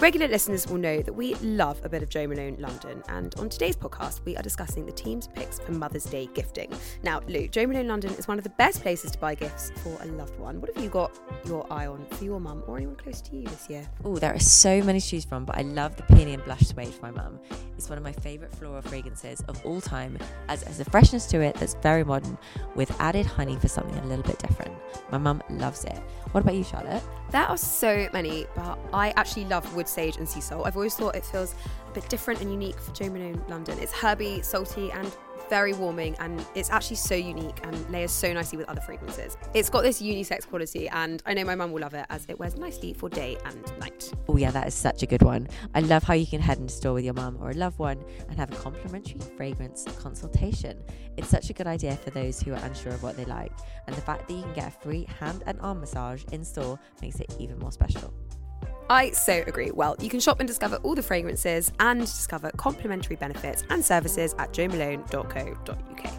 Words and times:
Regular 0.00 0.28
listeners 0.28 0.66
will 0.66 0.78
know 0.78 1.02
that 1.02 1.12
we 1.12 1.34
love 1.34 1.78
a 1.84 1.88
bit 1.90 2.02
of 2.02 2.08
Jo 2.08 2.26
Malone 2.26 2.56
London, 2.58 3.02
and 3.10 3.34
on 3.38 3.50
today's 3.50 3.76
podcast, 3.76 4.24
we 4.24 4.34
are 4.34 4.42
discussing 4.42 4.86
the 4.86 4.92
team's 4.92 5.28
picks 5.28 5.60
for 5.60 5.72
Mother's 5.72 6.06
Day 6.06 6.26
gifting. 6.32 6.72
Now, 7.02 7.20
Lou, 7.28 7.48
Jo 7.48 7.66
Malone 7.66 7.86
London 7.86 8.14
is 8.14 8.26
one 8.26 8.38
of 8.38 8.44
the 8.44 8.50
best 8.50 8.80
places 8.80 9.10
to 9.10 9.18
buy 9.18 9.34
gifts 9.34 9.70
for 9.82 9.98
a 10.00 10.06
loved 10.06 10.38
one. 10.38 10.58
What 10.58 10.74
have 10.74 10.82
you 10.82 10.88
got 10.88 11.20
your 11.44 11.70
eye 11.70 11.86
on 11.86 12.06
for 12.12 12.24
your 12.24 12.40
mum 12.40 12.62
or 12.66 12.78
anyone 12.78 12.96
close 12.96 13.20
to 13.20 13.36
you 13.36 13.42
this 13.42 13.68
year? 13.68 13.86
Oh, 14.02 14.16
there 14.16 14.34
are 14.34 14.40
so 14.40 14.82
many 14.82 15.02
to 15.02 15.06
choose 15.06 15.26
from, 15.26 15.44
but 15.44 15.58
I 15.58 15.62
love 15.62 15.96
the 15.96 16.02
Peony 16.04 16.32
and 16.32 16.42
Blush 16.46 16.62
Suede 16.62 16.94
for 16.94 17.02
my 17.02 17.10
mum. 17.10 17.38
It's 17.76 17.90
one 17.90 17.98
of 17.98 18.04
my 18.04 18.12
favourite 18.12 18.54
floral 18.54 18.80
fragrances 18.80 19.42
of 19.48 19.64
all 19.66 19.82
time, 19.82 20.16
as 20.48 20.62
it 20.62 20.68
has 20.68 20.80
a 20.80 20.86
freshness 20.86 21.26
to 21.26 21.42
it 21.42 21.56
that's 21.56 21.74
very 21.82 22.04
modern, 22.04 22.38
with 22.74 22.90
added 23.02 23.26
honey 23.26 23.56
for 23.56 23.68
something 23.68 23.98
a 23.98 24.06
little 24.06 24.24
bit 24.24 24.38
different. 24.38 24.74
My 25.12 25.18
mum 25.18 25.42
loves 25.50 25.84
it. 25.84 25.98
What 26.32 26.40
about 26.40 26.54
you, 26.54 26.64
Charlotte? 26.64 27.02
There 27.32 27.42
are 27.42 27.56
so 27.58 28.08
many, 28.12 28.46
but 28.56 28.78
I 28.94 29.10
actually 29.10 29.44
love 29.44 29.74
Wood 29.76 29.88
Sage 29.90 30.16
and 30.16 30.28
Sea 30.28 30.40
Salt. 30.40 30.66
I've 30.66 30.76
always 30.76 30.94
thought 30.94 31.14
it 31.14 31.24
feels 31.24 31.54
a 31.88 31.92
bit 31.92 32.08
different 32.08 32.40
and 32.40 32.50
unique 32.50 32.78
for 32.78 32.92
Jo 32.92 33.10
Malone 33.10 33.42
London. 33.48 33.78
It's 33.78 33.92
herby, 33.92 34.42
salty, 34.42 34.90
and 34.92 35.14
very 35.48 35.72
warming, 35.72 36.14
and 36.20 36.46
it's 36.54 36.70
actually 36.70 36.94
so 36.94 37.16
unique 37.16 37.58
and 37.64 37.90
layers 37.90 38.12
so 38.12 38.32
nicely 38.32 38.56
with 38.56 38.68
other 38.68 38.80
fragrances. 38.80 39.36
It's 39.52 39.68
got 39.68 39.82
this 39.82 40.00
unisex 40.00 40.46
quality, 40.46 40.88
and 40.88 41.20
I 41.26 41.34
know 41.34 41.44
my 41.44 41.56
mum 41.56 41.72
will 41.72 41.80
love 41.80 41.92
it 41.92 42.06
as 42.08 42.24
it 42.28 42.38
wears 42.38 42.56
nicely 42.56 42.92
for 42.92 43.08
day 43.08 43.36
and 43.44 43.80
night. 43.80 44.12
Oh, 44.28 44.36
yeah, 44.36 44.52
that 44.52 44.68
is 44.68 44.74
such 44.74 45.02
a 45.02 45.06
good 45.06 45.22
one. 45.22 45.48
I 45.74 45.80
love 45.80 46.04
how 46.04 46.14
you 46.14 46.24
can 46.24 46.40
head 46.40 46.58
into 46.58 46.72
store 46.72 46.92
with 46.92 47.04
your 47.04 47.14
mum 47.14 47.36
or 47.40 47.50
a 47.50 47.54
loved 47.54 47.80
one 47.80 47.98
and 48.28 48.38
have 48.38 48.52
a 48.52 48.56
complimentary 48.56 49.18
fragrance 49.36 49.84
consultation. 49.98 50.80
It's 51.16 51.28
such 51.28 51.50
a 51.50 51.52
good 51.52 51.66
idea 51.66 51.96
for 51.96 52.10
those 52.10 52.40
who 52.40 52.52
are 52.52 52.64
unsure 52.64 52.92
of 52.92 53.02
what 53.02 53.16
they 53.16 53.24
like, 53.24 53.52
and 53.88 53.96
the 53.96 54.02
fact 54.02 54.28
that 54.28 54.34
you 54.34 54.42
can 54.42 54.52
get 54.52 54.68
a 54.68 54.70
free 54.70 55.04
hand 55.18 55.42
and 55.46 55.60
arm 55.60 55.80
massage 55.80 56.22
in 56.30 56.44
store 56.44 56.78
makes 57.02 57.18
it 57.18 57.34
even 57.40 57.58
more 57.58 57.72
special. 57.72 58.14
I 58.90 59.12
so 59.12 59.44
agree. 59.46 59.70
Well, 59.70 59.94
you 60.00 60.10
can 60.10 60.18
shop 60.18 60.40
and 60.40 60.48
discover 60.48 60.76
all 60.82 60.96
the 60.96 61.02
fragrances 61.02 61.70
and 61.78 62.00
discover 62.00 62.50
complimentary 62.56 63.14
benefits 63.14 63.62
and 63.70 63.84
services 63.84 64.34
at 64.36 64.52
jomalone.co.uk. 64.52 66.12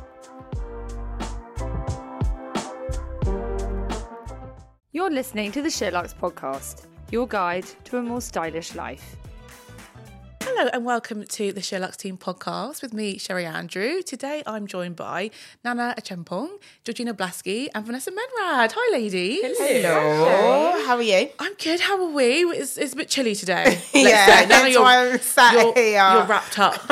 You're 4.94 5.12
listening 5.12 5.52
to 5.52 5.62
the 5.62 5.68
SheerLuxe 5.68 6.16
podcast, 6.16 6.86
your 7.12 7.28
guide 7.28 7.66
to 7.86 7.98
a 7.98 8.02
more 8.02 8.22
stylish 8.22 8.74
life. 8.74 9.18
Hello 10.54 10.70
and 10.74 10.84
welcome 10.86 11.24
to 11.24 11.54
the 11.54 11.62
SheerLuxe 11.62 11.96
Team 11.96 12.18
podcast 12.18 12.82
with 12.82 12.94
me, 12.94 13.18
Sherri 13.18 13.46
Andrew. 13.46 14.02
Today 14.02 14.44
I'm 14.46 14.68
joined 14.68 14.96
by 14.98 15.32
Nana 15.64 15.96
Achempong, 15.98 16.50
Georgina 16.84 17.14
Blaskey, 17.14 17.70
and 17.74 17.86
Vanessa 17.86 18.12
Menrad. 18.12 18.74
Hi, 18.76 18.92
ladies. 18.92 19.40
Hello. 19.58 20.84
How 20.86 20.98
are 20.98 21.02
you? 21.02 21.30
I'm 21.40 21.54
good. 21.56 21.80
How 21.80 22.04
are 22.04 22.12
we? 22.12 22.42
It's, 22.44 22.78
it's 22.78 22.92
a 22.94 22.96
bit 22.98 23.08
chilly 23.10 23.34
today. 23.34 23.64
Let's 23.94 23.94
yeah. 23.94 24.26
Nana, 24.28 24.48
that's 24.48 24.74
you're, 24.74 24.82
why 24.84 25.08
I'm 25.12 25.20
sat 25.20 25.54
you're, 25.54 25.74
here. 25.74 25.94
you're 26.12 26.26
wrapped 26.26 26.60
up. 26.60 26.76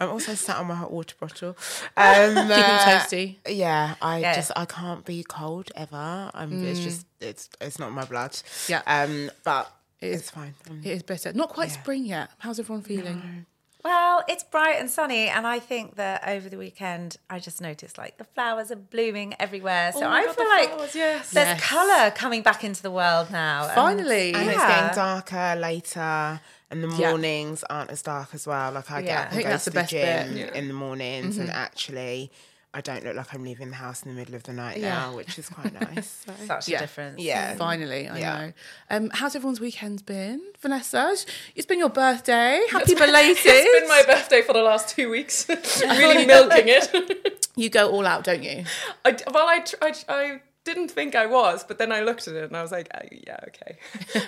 I'm 0.00 0.10
also 0.10 0.34
sat 0.34 0.58
on 0.58 0.66
my 0.66 0.74
hot 0.74 0.92
water 0.92 1.16
bottle. 1.18 1.56
Um, 1.96 2.34
Keeping 2.34 2.50
uh, 2.52 2.78
toasty. 2.86 3.36
Yeah, 3.48 3.94
I 4.02 4.18
Yeah. 4.18 4.34
just 4.34 4.52
I 4.54 4.66
can't 4.66 5.04
be 5.06 5.24
cold 5.24 5.72
ever. 5.74 6.30
I'm. 6.34 6.64
It's 6.64 6.80
just 6.80 7.06
it's 7.20 7.48
it's 7.62 7.78
not 7.78 7.92
my 7.92 8.04
blood. 8.04 8.38
Yeah. 8.68 8.82
Um, 8.86 9.30
but 9.42 9.72
is. 10.02 10.20
it's 10.20 10.30
fine. 10.30 10.54
Um, 10.68 10.80
It 10.84 10.90
is 10.90 11.02
better. 11.02 11.32
Not 11.32 11.48
quite 11.50 11.70
spring 11.70 12.04
yet. 12.06 12.30
How's 12.38 12.58
everyone 12.58 12.82
feeling? 12.82 13.46
Well, 13.84 14.22
it's 14.28 14.44
bright 14.44 14.76
and 14.78 14.88
sunny, 14.88 15.26
and 15.28 15.44
I 15.44 15.58
think 15.58 15.96
that 15.96 16.22
over 16.28 16.48
the 16.48 16.56
weekend 16.56 17.16
I 17.28 17.40
just 17.40 17.60
noticed 17.60 17.98
like 17.98 18.16
the 18.16 18.22
flowers 18.24 18.70
are 18.70 18.76
blooming 18.76 19.34
everywhere. 19.40 19.90
So 19.92 20.08
I 20.08 20.22
feel 20.32 20.48
like 20.48 20.92
there's 20.92 20.94
Yes. 21.34 21.60
colour 21.60 22.12
coming 22.12 22.42
back 22.42 22.62
into 22.62 22.80
the 22.80 22.92
world 22.92 23.30
now. 23.32 23.64
and- 23.64 23.72
Finally. 23.74 24.34
and 24.34 24.48
it's 24.50 24.56
getting 24.58 24.94
darker 24.94 25.56
later. 25.58 26.40
And 26.70 26.82
the 26.82 26.88
Yeah. 26.96 27.10
mornings 27.10 27.64
aren't 27.68 27.90
as 27.90 28.00
dark 28.02 28.28
as 28.34 28.46
well. 28.46 28.70
Like 28.72 28.90
I 28.90 29.00
Yeah. 29.00 29.04
get 29.06 29.10
I 29.10 29.20
up 29.20 29.24
and 29.26 29.32
think 29.34 29.44
go 29.44 29.50
that's 29.50 29.64
to 29.64 29.70
the 29.70 29.74
the, 29.74 29.80
best 29.80 29.90
gym 29.90 30.34
bit. 30.34 30.54
in 30.54 30.68
the 30.68 30.74
mornings, 30.74 31.36
and 31.38 31.50
actually, 31.50 32.30
I 32.74 32.80
don't 32.80 33.04
look 33.04 33.14
like 33.14 33.34
I'm 33.34 33.44
leaving 33.44 33.68
the 33.68 33.76
house 33.76 34.02
in 34.02 34.08
the 34.08 34.14
middle 34.18 34.34
of 34.34 34.44
the 34.44 34.52
night 34.54 34.78
Yeah. 34.78 34.88
now, 34.94 35.14
which 35.16 35.38
is 35.38 35.48
quite 35.50 35.72
nice. 35.94 36.24
So. 36.26 36.32
Such 36.46 36.68
Yeah. 36.68 36.78
a 36.78 36.80
difference. 36.80 37.20
Yeah. 37.20 37.54
Finally, 37.56 38.08
I 38.08 38.18
Yeah. 38.18 38.38
know. 38.46 38.52
Um, 38.88 39.10
how's 39.12 39.36
everyone's 39.36 39.60
weekend 39.60 40.06
been? 40.06 40.40
Vanessa, 40.60 41.14
it's 41.54 41.66
been 41.66 41.78
your 41.78 41.90
birthday. 41.90 42.62
Happy 42.70 42.94
belated. 43.06 43.42
It's 43.44 43.80
been 43.80 43.88
my 43.88 44.02
birthday 44.06 44.40
for 44.40 44.54
the 44.54 44.62
last 44.62 44.88
two 44.96 45.10
weeks. 45.10 45.46
really 45.82 46.24
milking 46.24 46.68
it. 46.68 47.46
You 47.56 47.68
go 47.68 47.90
all 47.90 48.06
out, 48.06 48.24
don't 48.24 48.42
you? 48.42 48.64
I, 49.04 49.16
well, 49.30 49.46
I, 49.48 49.64
I, 49.82 49.94
I 50.08 50.40
didn't 50.64 50.90
think 50.90 51.14
I 51.14 51.26
was, 51.26 51.64
but 51.64 51.78
then 51.78 51.90
I 51.90 52.02
looked 52.02 52.28
at 52.28 52.34
it 52.34 52.44
and 52.44 52.56
I 52.56 52.62
was 52.62 52.70
like, 52.70 52.88
uh, 52.94 53.00
yeah, 53.10 53.38
okay. 53.48 53.78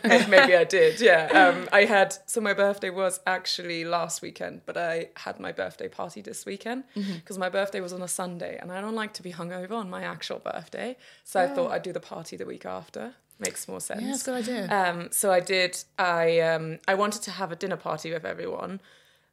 Maybe- 0.28 0.56
I 0.56 0.64
did, 0.64 1.00
yeah. 1.00 1.26
Um, 1.26 1.68
I 1.72 1.84
had, 1.84 2.16
so 2.26 2.40
my 2.40 2.52
birthday 2.54 2.90
was 2.90 3.20
actually 3.26 3.84
last 3.84 4.20
weekend, 4.20 4.62
but 4.66 4.76
I 4.76 5.10
had 5.16 5.38
my 5.38 5.52
birthday 5.52 5.88
party 5.88 6.20
this 6.22 6.44
weekend 6.44 6.84
because 6.94 7.38
my 7.38 7.48
birthday 7.48 7.80
was 7.80 7.92
on 7.92 8.02
a 8.02 8.08
Sunday 8.08 8.58
and 8.60 8.72
I 8.72 8.80
don't 8.80 8.94
like 8.96 9.12
to 9.14 9.22
be 9.22 9.32
hungover 9.32 9.72
on 9.72 9.88
my 9.88 10.02
actual 10.02 10.38
birthday. 10.40 10.96
So 11.22 11.40
I 11.40 11.46
thought 11.48 11.70
I'd 11.70 11.82
do 11.82 11.92
the 11.92 12.00
party 12.00 12.36
the 12.36 12.46
week 12.46 12.66
after. 12.66 13.14
Makes 13.40 13.66
more 13.66 13.80
sense. 13.80 14.00
Yeah, 14.00 14.08
that's 14.08 14.22
a 14.22 14.24
good 14.26 14.34
idea. 14.48 14.68
Um, 14.70 15.08
so 15.10 15.32
I 15.32 15.40
did. 15.40 15.82
I 15.98 16.38
um, 16.40 16.78
I 16.86 16.94
wanted 16.94 17.22
to 17.22 17.32
have 17.32 17.50
a 17.50 17.56
dinner 17.56 17.76
party 17.76 18.12
with 18.12 18.24
everyone, 18.24 18.80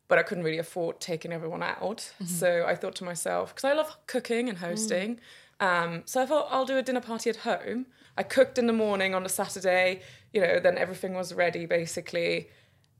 but 0.08 0.18
I 0.18 0.24
couldn't 0.24 0.44
really 0.44 0.58
afford 0.58 1.00
taking 1.00 1.32
everyone 1.32 1.62
out. 1.62 2.12
So 2.26 2.66
I 2.68 2.76
thought 2.76 2.96
to 2.96 3.04
myself, 3.04 3.54
because 3.54 3.64
I 3.64 3.74
love 3.74 3.96
cooking 4.08 4.50
and 4.50 4.58
hosting, 4.58 5.20
um, 5.62 6.02
so 6.06 6.22
I 6.22 6.26
thought 6.26 6.48
I'll 6.52 6.66
do 6.66 6.78
a 6.78 6.82
dinner 6.84 7.00
party 7.02 7.30
at 7.30 7.38
home. 7.38 7.86
I 8.18 8.24
cooked 8.24 8.58
in 8.58 8.68
the 8.68 8.74
morning 8.74 9.16
on 9.16 9.26
a 9.26 9.30
Saturday. 9.30 10.02
You 10.34 10.42
know, 10.42 10.60
then 10.60 10.78
everything 10.78 11.14
was 11.14 11.34
ready. 11.34 11.66
Basically, 11.66 12.50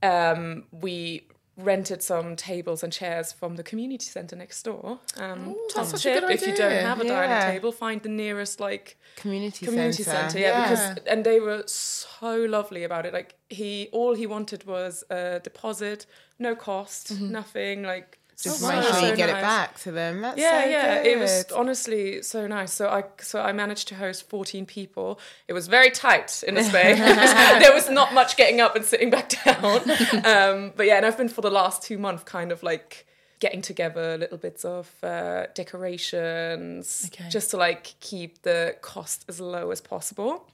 um, 0.04 0.64
we 0.72 1.28
rented 1.58 2.02
some 2.02 2.36
tables 2.36 2.82
and 2.82 2.92
chairs 2.94 3.32
from 3.32 3.56
the 3.58 3.64
community 3.64 4.06
centre 4.06 4.36
next 4.36 4.64
door. 4.64 5.00
Um, 5.18 5.56
top 5.70 5.86
such 5.86 6.06
a 6.06 6.14
tip, 6.14 6.22
good 6.24 6.32
if 6.32 6.48
you 6.48 6.56
don't 6.56 6.72
have 6.86 7.02
a 7.02 7.06
Yeah. 7.06 7.28
dining 7.28 7.52
table, 7.54 7.72
find 7.72 8.02
the 8.02 8.10
nearest 8.10 8.60
like 8.60 8.98
Community, 9.18 9.66
community 9.66 10.04
centre. 10.04 10.30
center, 10.30 10.40
yeah, 10.40 10.62
because 10.62 10.98
and 11.08 11.24
they 11.26 11.40
were 11.40 11.64
so 11.68 12.36
lovely 12.46 12.84
about 12.84 13.06
it. 13.06 13.14
Like 13.14 13.36
he, 13.50 13.90
all 13.92 14.16
he 14.16 14.26
wanted 14.26 14.64
was 14.66 15.04
a 15.10 15.40
deposit, 15.44 16.06
no 16.40 16.56
cost, 16.56 17.20
nothing. 17.20 17.84
Like 17.84 18.18
just 18.42 18.60
so, 18.60 18.68
make 18.68 18.84
sure 18.84 18.94
so 18.94 19.08
you 19.08 19.16
get 19.16 19.30
nice. 19.30 19.38
it 19.38 19.42
back 19.42 19.80
to 19.80 19.92
them. 19.92 20.22
That's 20.22 20.38
Yeah, 20.40 20.64
so 20.64 20.70
yeah, 20.70 21.04
it 21.04 21.20
was 21.20 21.46
honestly 21.56 22.22
so 22.22 22.48
nice. 22.48 22.74
So 22.74 22.88
I, 22.90 23.04
so 23.20 23.42
I 23.42 23.52
managed 23.52 23.88
to 23.90 23.96
host 23.96 24.30
fourteen 24.30 24.66
people. 24.66 25.20
It 25.48 25.54
was 25.54 25.68
very 25.68 25.92
tight 25.92 26.44
in 26.48 26.56
this 26.56 26.68
space. 26.70 26.98
there 27.00 27.74
was 27.74 27.90
not 27.90 28.14
much 28.14 28.38
getting 28.38 28.62
up 28.62 28.76
and 28.76 28.86
sitting 28.86 29.10
back 29.10 29.30
down. 29.44 29.82
Um, 30.26 30.72
but 30.76 30.86
yeah, 30.86 30.98
and 30.98 31.06
I've 31.06 31.18
been 31.18 31.30
for 31.30 31.42
the 31.42 31.50
last 31.52 31.84
two 31.84 31.98
months, 31.98 32.24
kind 32.24 32.52
of 32.52 32.64
like 32.64 33.06
getting 33.40 33.62
together 33.62 34.18
little 34.18 34.38
bits 34.38 34.64
of 34.64 34.94
uh, 35.04 35.48
decorations, 35.56 37.10
Okay. 37.12 37.30
just 37.30 37.52
to 37.52 37.58
like 37.58 37.96
keep 38.00 38.42
the 38.44 38.76
cost 38.82 39.26
as 39.28 39.40
low 39.40 39.72
as 39.72 39.82
possible. 39.82 40.48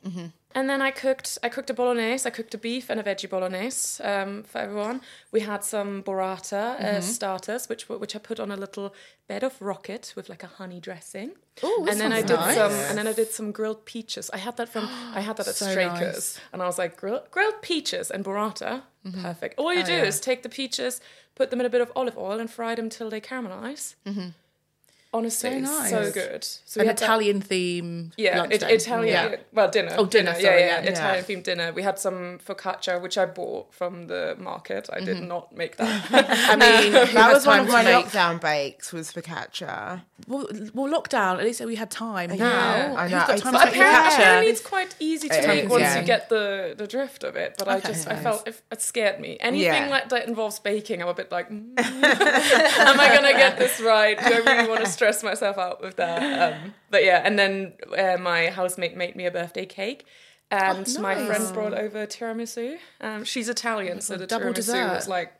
And 0.57 0.67
then 0.67 0.81
I 0.81 0.89
cooked. 0.89 1.37
I 1.43 1.49
cooked 1.49 1.69
a 1.69 1.73
bolognese. 1.75 2.27
I 2.27 2.31
cooked 2.31 2.55
a 2.55 2.57
beef 2.57 2.89
and 2.89 2.99
a 2.99 3.03
veggie 3.03 3.29
bolognese 3.29 4.03
um, 4.03 4.41
for 4.41 4.57
everyone. 4.57 5.01
We 5.31 5.41
had 5.41 5.63
some 5.63 6.01
burrata 6.01 6.81
uh, 6.81 7.01
starters, 7.01 7.69
which 7.69 7.87
which 7.87 8.15
I 8.15 8.19
put 8.19 8.39
on 8.39 8.49
a 8.51 8.57
little 8.57 8.95
bed 9.27 9.43
of 9.43 9.61
rocket 9.61 10.13
with 10.15 10.29
like 10.29 10.43
a 10.43 10.47
honey 10.47 10.79
dressing. 10.79 11.33
That 11.61 11.87
and 11.91 11.99
then 12.01 12.11
I 12.11 12.23
did 12.23 12.39
nice. 12.39 12.55
some. 12.55 12.71
And 12.71 12.97
then 12.97 13.07
I 13.07 13.13
did 13.13 13.29
some 13.31 13.51
grilled 13.51 13.85
peaches. 13.85 14.31
I 14.33 14.37
had 14.37 14.57
that 14.57 14.69
from. 14.69 14.85
I 15.13 15.21
had 15.21 15.37
that 15.37 15.47
at 15.47 15.55
So 15.61 15.67
Strakers, 15.67 16.01
nice. 16.01 16.39
and 16.51 16.63
I 16.63 16.65
was 16.65 16.79
like 16.79 16.97
grilled, 16.97 17.29
grilled 17.29 17.61
peaches 17.61 18.09
and 18.09 18.25
burrata. 18.25 18.81
Mm-hmm. 19.05 19.21
Perfect. 19.21 19.59
All 19.59 19.71
you 19.71 19.83
do 19.83 19.93
is 19.93 20.19
take 20.19 20.41
the 20.41 20.49
peaches, 20.49 20.99
put 21.35 21.51
them 21.51 21.59
in 21.59 21.67
a 21.67 21.69
bit 21.69 21.81
of 21.81 21.91
olive 21.95 22.17
oil, 22.17 22.39
and 22.39 22.49
fry 22.49 22.73
them 22.73 22.89
till 22.89 23.11
they 23.11 23.21
caramelize. 23.21 23.93
Honestly, 25.13 25.51
So 25.65 25.71
nice. 25.71 25.89
so 25.89 26.11
good. 26.11 26.43
So 26.43 26.79
An 26.79 26.83
we 26.83 26.87
had 26.87 26.97
that- 26.97 27.03
Italian 27.03 27.41
theme. 27.41 28.11
Yeah, 28.17 28.39
lunch 28.39 28.53
it. 28.53 28.63
Italian. 28.63 29.31
Yeah. 29.31 29.35
Well, 29.53 29.69
dinner. 29.69 29.95
Oh, 29.97 30.05
dinner, 30.05 30.31
Yeah, 30.37 30.41
sorry, 30.41 30.59
yeah, 30.61 30.81
yeah. 30.83 30.89
Italian 30.91 31.23
themed 31.25 31.43
dinner. 31.43 31.71
We 31.73 31.83
had 31.83 31.97
some 31.99 32.39
focaccia, 32.45 33.01
which 33.01 33.17
I 33.17 33.25
bought 33.25 33.73
from 33.73 34.07
the 34.07 34.35
market. 34.39 34.89
I 34.91 34.97
Mm-hmm. 34.97 35.05
did 35.05 35.21
not 35.23 35.55
make 35.55 35.77
that. 35.77 36.05
I 36.11 36.55
mean, 36.55 36.91
that 37.13 37.33
was 37.33 37.45
one 37.45 37.61
of 37.61 37.67
my 37.69 37.83
make- 37.83 38.05
lockdown 38.05 38.39
bakes 38.41 38.91
was 38.93 39.11
focaccia. 39.13 40.01
Well, 40.27 40.47
well, 40.73 40.91
lockdown. 41.01 41.37
At 41.39 41.43
least 41.43 41.63
we 41.63 41.75
had 41.75 41.91
time. 41.91 42.31
Yeah, 42.31 42.37
Now, 42.37 42.95
I 42.97 43.03
who's 43.03 43.11
know. 43.11 43.17
got 43.19 43.29
It's- 43.29 43.41
time 43.41 43.53
but 43.53 43.59
to 43.59 43.65
make 43.71 43.75
apparently, 43.75 44.13
apparently 44.15 44.51
it's 44.51 44.61
quite 44.61 44.95
easy 44.99 45.29
to 45.29 45.39
It 45.43 45.47
make 45.47 45.63
is, 45.65 45.69
once 45.69 45.81
yeah. 45.81 45.99
you 45.99 46.05
get 46.05 46.29
the, 46.29 46.73
the 46.77 46.87
drift 46.87 47.23
of 47.23 47.35
it. 47.35 47.55
But 47.57 47.67
I 47.67 47.77
Okay. 47.77 47.89
just 47.89 48.07
I 48.07 48.15
felt 48.15 48.47
it, 48.47 48.61
it 48.71 48.81
scared 48.81 49.19
me. 49.19 49.37
Anything 49.39 49.83
Yeah. 49.83 49.87
like 49.89 50.09
that 50.09 50.27
involves 50.27 50.59
baking, 50.59 51.01
I'm 51.01 51.07
a 51.07 51.13
bit 51.13 51.31
like, 51.31 51.49
mm, 51.49 51.77
am 51.77 52.99
I 52.99 53.15
gonna 53.15 53.33
get 53.33 53.57
this 53.57 53.79
right? 53.79 54.17
Do 54.19 54.25
I 54.33 54.37
really 54.39 54.67
want 54.69 54.83
to 54.85 54.91
stress 54.97 55.23
myself 55.23 55.57
out 55.57 55.81
with 55.81 55.95
that? 55.97 56.19
Um, 56.53 56.73
but 56.89 57.03
yeah, 57.05 57.21
and 57.23 57.37
then 57.39 57.73
uh, 57.97 58.17
my 58.19 58.47
housemate 58.47 58.95
made 58.97 59.15
me 59.15 59.25
a 59.25 59.31
birthday 59.31 59.65
cake. 59.65 60.05
And 60.49 60.87
my 60.99 61.15
friend 61.25 61.53
brought 61.53 61.73
over 61.73 62.05
tiramisu. 62.07 62.77
Um, 63.01 63.23
she's 63.25 63.49
Italian, 63.49 63.99
so 64.01 64.15
the 64.17 64.25
Double 64.27 64.51
tiramisu 64.51 64.55
dessert. 64.55 64.93
was 64.93 65.07
like 65.07 65.33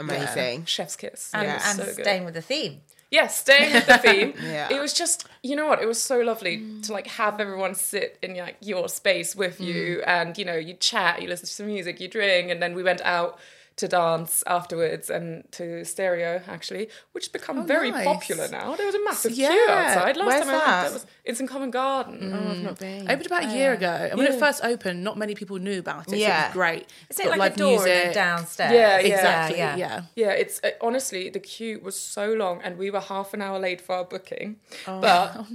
Amazing. 0.00 0.64
chef's 0.66 0.96
kiss. 0.96 1.30
And, 1.34 1.46
It 1.48 1.54
was 1.54 1.62
and 1.66 1.78
so 1.78 1.84
good. 1.86 2.04
staying 2.04 2.24
with 2.24 2.34
the 2.34 2.42
theme. 2.42 2.80
Yes, 3.10 3.40
staying 3.40 3.72
with 3.74 3.86
the 3.86 3.98
theme. 3.98 4.34
Yeah. 4.42 4.68
It 4.74 4.80
was 4.80 4.92
just, 4.92 5.26
you 5.42 5.54
know 5.54 5.66
what? 5.66 5.80
It 5.82 5.86
was 5.86 6.02
so 6.02 6.20
lovely 6.20 6.64
to 6.82 6.92
like 6.92 7.06
have 7.06 7.40
everyone 7.40 7.74
sit 7.74 8.18
in 8.22 8.36
like 8.36 8.56
your 8.60 8.88
space 8.88 9.36
with 9.36 9.60
you, 9.60 10.02
and 10.06 10.36
you 10.38 10.44
know, 10.44 10.56
you 10.56 10.74
chat, 10.74 11.22
you 11.22 11.28
listen 11.28 11.46
to 11.46 11.52
some 11.52 11.66
music, 11.66 12.00
you 12.00 12.08
drink, 12.08 12.50
and 12.50 12.60
then 12.62 12.74
we 12.74 12.82
went 12.82 13.00
out 13.02 13.38
to 13.76 13.88
dance 13.88 14.44
afterwards 14.46 15.10
and 15.10 15.44
to 15.52 15.84
stereo 15.84 16.42
actually, 16.46 16.88
which 17.12 17.24
has 17.24 17.32
become 17.32 17.58
oh, 17.58 17.62
very 17.62 17.90
nice. 17.90 18.04
popular 18.04 18.48
now. 18.48 18.74
There 18.76 18.86
was 18.86 18.94
a 18.94 19.04
massive 19.04 19.32
queue 19.32 19.66
outside. 19.68 20.16
Last 20.16 20.26
Where's 20.26 20.40
time 20.40 20.50
I 20.50 20.52
went, 20.52 20.64
that? 20.66 20.82
that 20.82 20.92
was 20.92 21.06
it's 21.24 21.40
in 21.40 21.46
Covent 21.48 21.72
Garden. 21.72 22.32
Oh, 22.34 22.50
I've 22.50 22.58
not 22.62 22.78
been. 22.78 23.10
Opened 23.10 23.26
about 23.26 23.44
a 23.44 23.56
year 23.56 23.72
ago, 23.72 24.08
and 24.10 24.18
when 24.18 24.26
it 24.26 24.38
first 24.38 24.62
opened, 24.64 25.02
not 25.02 25.16
many 25.16 25.34
people 25.34 25.58
knew 25.58 25.78
about 25.78 26.02
it. 26.06 26.10
So 26.10 26.16
it 26.16 26.20
Yeah. 26.20 26.46
was 26.48 26.52
great. 26.52 26.86
Is 27.10 27.18
it 27.18 27.24
Got 27.24 27.30
like 27.30 27.38
live 27.38 27.54
a 27.54 27.56
door 27.56 27.72
and 27.76 27.84
music. 27.84 28.04
then 28.04 28.14
downstairs? 28.14 28.72
Yeah, 28.72 28.98
yeah. 29.00 29.14
Exactly. 29.14 29.58
Yeah, 29.58 29.76
Yeah. 29.76 29.86
yeah. 30.16 30.26
Yeah, 30.26 30.30
it's 30.32 30.60
uh, 30.62 30.70
honestly 30.80 31.30
the 31.30 31.40
queue 31.40 31.80
was 31.82 31.98
so 31.98 32.32
long, 32.32 32.60
and 32.62 32.76
we 32.78 32.90
were 32.90 33.00
half 33.00 33.32
an 33.34 33.40
hour 33.42 33.58
late 33.58 33.80
for 33.80 33.94
our 33.96 34.04
booking. 34.04 34.56
but 34.86 35.46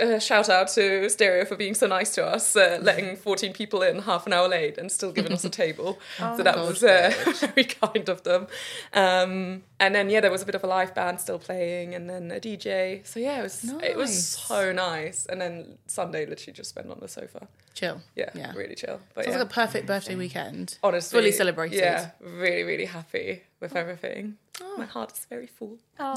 uh, 0.00 0.18
shout 0.20 0.48
out 0.48 0.68
to 0.68 1.08
Stereo 1.10 1.44
for 1.44 1.56
being 1.56 1.74
so 1.74 1.86
nice 1.86 2.14
to 2.14 2.24
us, 2.24 2.54
uh, 2.56 2.78
letting 2.82 3.16
fourteen 3.26 3.52
people 3.52 3.82
in 3.82 4.00
half 4.00 4.26
an 4.26 4.32
hour 4.32 4.48
late 4.48 4.78
and 4.78 4.90
still 4.92 5.12
giving 5.12 5.32
us 5.32 5.44
a 5.44 5.50
table. 5.50 5.98
so 6.18 6.42
that 6.42 6.56
was 6.58 6.82
uh, 6.84 7.12
very 7.54 7.64
kind 7.64 8.08
of 8.08 8.22
them. 8.22 8.46
Um, 8.92 9.62
and 9.78 9.94
then 9.94 10.10
yeah, 10.10 10.20
there 10.20 10.30
was 10.30 10.42
a 10.42 10.46
bit 10.46 10.54
of 10.54 10.62
a 10.64 10.66
live 10.66 10.94
band 10.94 11.20
still 11.20 11.38
playing, 11.38 11.94
and 11.94 12.08
then 12.08 12.30
a 12.30 12.38
DJ. 12.40 13.04
So 13.06 13.18
yeah, 13.20 13.40
it 13.40 13.42
was 13.42 13.64
it 13.82 13.96
was 13.96 14.10
Nice. 14.10 14.26
so 14.46 14.72
nice. 14.88 15.26
And 15.30 15.38
then 15.40 15.78
Sunday, 15.86 16.22
literally 16.26 16.52
just 16.60 16.70
spent 16.70 16.90
on 16.90 16.98
the 17.00 17.08
sofa. 17.08 17.48
Chill. 17.74 18.00
Yeah, 18.20 18.30
Yeah. 18.34 18.52
really 18.54 18.74
chill. 18.82 18.98
But 19.14 19.24
Sounds 19.24 19.34
yeah. 19.34 19.42
like 19.42 19.50
a 19.50 19.54
perfect 19.62 19.86
birthday 19.86 20.16
weekend. 20.16 20.66
Honestly, 20.82 21.18
fully 21.18 21.32
celebrated. 21.32 21.78
Yeah, 21.78 22.10
really, 22.20 22.64
really 22.64 22.86
happy 22.86 23.42
with 23.60 23.74
everything. 23.76 24.36
My 24.76 24.84
heart 24.84 25.12
is 25.12 25.24
very 25.34 25.46
full. 25.46 25.78
Oh, 25.98 26.14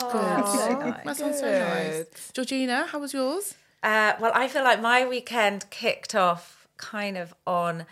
That 1.06 1.18
sounds 1.18 1.40
so 1.40 1.50
nice. 1.52 2.32
Georgina, 2.34 2.88
how 2.92 3.00
was 3.00 3.14
yours? 3.14 3.56
Uh, 3.82 4.14
well, 4.20 4.32
I 4.34 4.48
feel 4.48 4.64
like 4.64 4.82
my 4.82 5.06
weekend 5.06 5.70
kicked 5.70 6.14
off 6.16 6.68
kind 6.78 7.18
of 7.18 7.34
on 7.46 7.86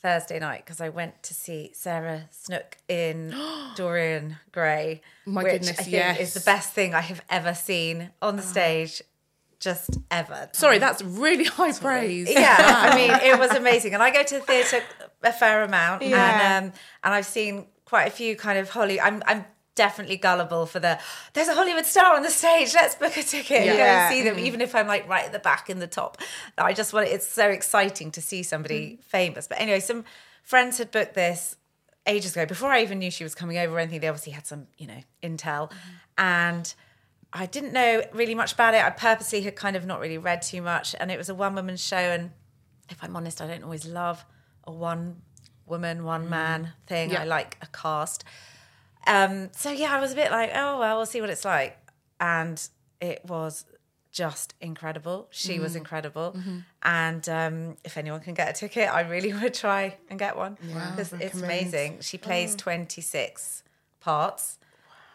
Thursday 0.00 0.38
night 0.38 0.64
because 0.64 0.80
I 0.80 0.88
went 0.88 1.22
to 1.24 1.34
see 1.34 1.70
Sarah 1.74 2.28
Snook 2.30 2.76
in 2.88 3.34
Dorian 3.76 4.36
Gray. 4.52 5.00
My 5.26 5.42
which 5.42 5.52
goodness, 5.52 5.70
I 5.80 5.82
think 5.82 5.92
yes. 5.92 6.20
is 6.20 6.34
the 6.34 6.40
best 6.40 6.72
thing 6.72 6.94
I 6.94 7.00
have 7.00 7.22
ever 7.28 7.52
seen 7.54 8.10
on 8.22 8.36
the 8.36 8.42
stage, 8.42 9.02
just 9.60 9.98
ever. 10.10 10.48
Sorry, 10.52 10.78
that's 10.78 11.02
really 11.02 11.44
high 11.44 11.72
praise. 11.72 12.30
Yeah, 12.30 12.56
I 12.58 12.96
mean, 12.96 13.10
it 13.10 13.38
was 13.38 13.50
amazing. 13.52 13.94
And 13.94 14.02
I 14.02 14.10
go 14.10 14.22
to 14.22 14.34
the 14.34 14.40
theatre 14.40 14.82
a 15.22 15.32
fair 15.32 15.64
amount, 15.64 16.02
Yeah. 16.02 16.56
and 16.56 16.66
um, 16.66 16.72
and 17.02 17.14
I've 17.14 17.26
seen 17.26 17.66
quite 17.84 18.06
a 18.06 18.10
few 18.10 18.36
kind 18.36 18.58
of 18.58 18.70
Holly. 18.70 19.00
I'm 19.00 19.22
I'm 19.26 19.44
definitely 19.74 20.16
gullible 20.16 20.66
for 20.66 20.80
the. 20.80 20.98
There's 21.32 21.48
a 21.48 21.54
Hollywood 21.54 21.86
star 21.86 22.14
on 22.14 22.22
the 22.22 22.30
stage. 22.30 22.74
Let's 22.74 22.94
book 22.94 23.16
a 23.16 23.22
ticket 23.22 23.62
and 23.68 23.78
go 23.78 23.84
and 23.84 24.12
see 24.12 24.22
them, 24.22 24.36
mm-hmm. 24.36 24.46
even 24.46 24.60
if 24.60 24.74
I'm 24.74 24.86
like 24.86 25.08
right 25.08 25.24
at 25.24 25.32
the 25.32 25.38
back 25.38 25.70
in 25.70 25.78
the 25.78 25.86
top. 25.86 26.18
I 26.56 26.72
just 26.72 26.92
want. 26.92 27.08
It's 27.08 27.26
so 27.26 27.48
exciting 27.48 28.10
to 28.12 28.20
see 28.20 28.42
somebody 28.42 28.92
mm-hmm. 28.92 29.02
famous. 29.02 29.48
But 29.48 29.60
anyway, 29.60 29.80
some 29.80 30.04
friends 30.42 30.78
had 30.78 30.90
booked 30.90 31.14
this 31.14 31.56
ages 32.06 32.32
ago 32.32 32.46
before 32.46 32.70
I 32.70 32.82
even 32.82 32.98
knew 32.98 33.10
she 33.10 33.24
was 33.24 33.34
coming 33.34 33.58
over 33.58 33.76
or 33.76 33.78
anything. 33.80 34.00
They 34.00 34.08
obviously 34.08 34.32
had 34.32 34.46
some, 34.46 34.66
you 34.76 34.86
know, 34.86 35.00
intel, 35.22 35.70
mm-hmm. 35.70 35.78
and. 36.18 36.74
I 37.32 37.46
didn't 37.46 37.72
know 37.72 38.02
really 38.12 38.34
much 38.34 38.54
about 38.54 38.74
it. 38.74 38.82
I 38.82 38.90
purposely 38.90 39.42
had 39.42 39.54
kind 39.56 39.76
of 39.76 39.84
not 39.84 40.00
really 40.00 40.18
read 40.18 40.42
too 40.42 40.62
much, 40.62 40.94
and 40.98 41.10
it 41.10 41.18
was 41.18 41.28
a 41.28 41.34
one 41.34 41.54
woman 41.54 41.76
show. 41.76 41.96
And 41.96 42.30
if 42.88 43.02
I'm 43.02 43.14
honest, 43.16 43.40
I 43.42 43.46
don't 43.46 43.64
always 43.64 43.86
love 43.86 44.24
a 44.64 44.72
one 44.72 45.22
woman, 45.66 46.04
one 46.04 46.28
man 46.30 46.72
thing. 46.86 47.10
Yeah. 47.10 47.22
I 47.22 47.24
like 47.24 47.58
a 47.60 47.66
cast. 47.66 48.24
Um, 49.06 49.50
so 49.52 49.70
yeah, 49.70 49.94
I 49.94 50.00
was 50.00 50.12
a 50.12 50.14
bit 50.14 50.30
like, 50.30 50.50
oh 50.54 50.78
well, 50.78 50.96
we'll 50.96 51.06
see 51.06 51.20
what 51.20 51.30
it's 51.30 51.44
like. 51.44 51.78
And 52.20 52.60
it 53.00 53.24
was 53.24 53.64
just 54.10 54.54
incredible. 54.60 55.28
She 55.30 55.60
was 55.60 55.76
incredible. 55.76 56.36
And 56.82 57.28
um, 57.28 57.76
if 57.84 57.96
anyone 57.96 58.20
can 58.20 58.34
get 58.34 58.48
a 58.48 58.52
ticket, 58.52 58.92
I 58.92 59.02
really 59.02 59.32
would 59.40 59.54
try 59.54 59.96
and 60.08 60.18
get 60.18 60.36
one 60.36 60.56
because 60.60 61.12
it's 61.12 61.40
amazing. 61.40 61.98
She 62.00 62.18
plays 62.18 62.56
26 62.56 63.62
parts. 64.00 64.58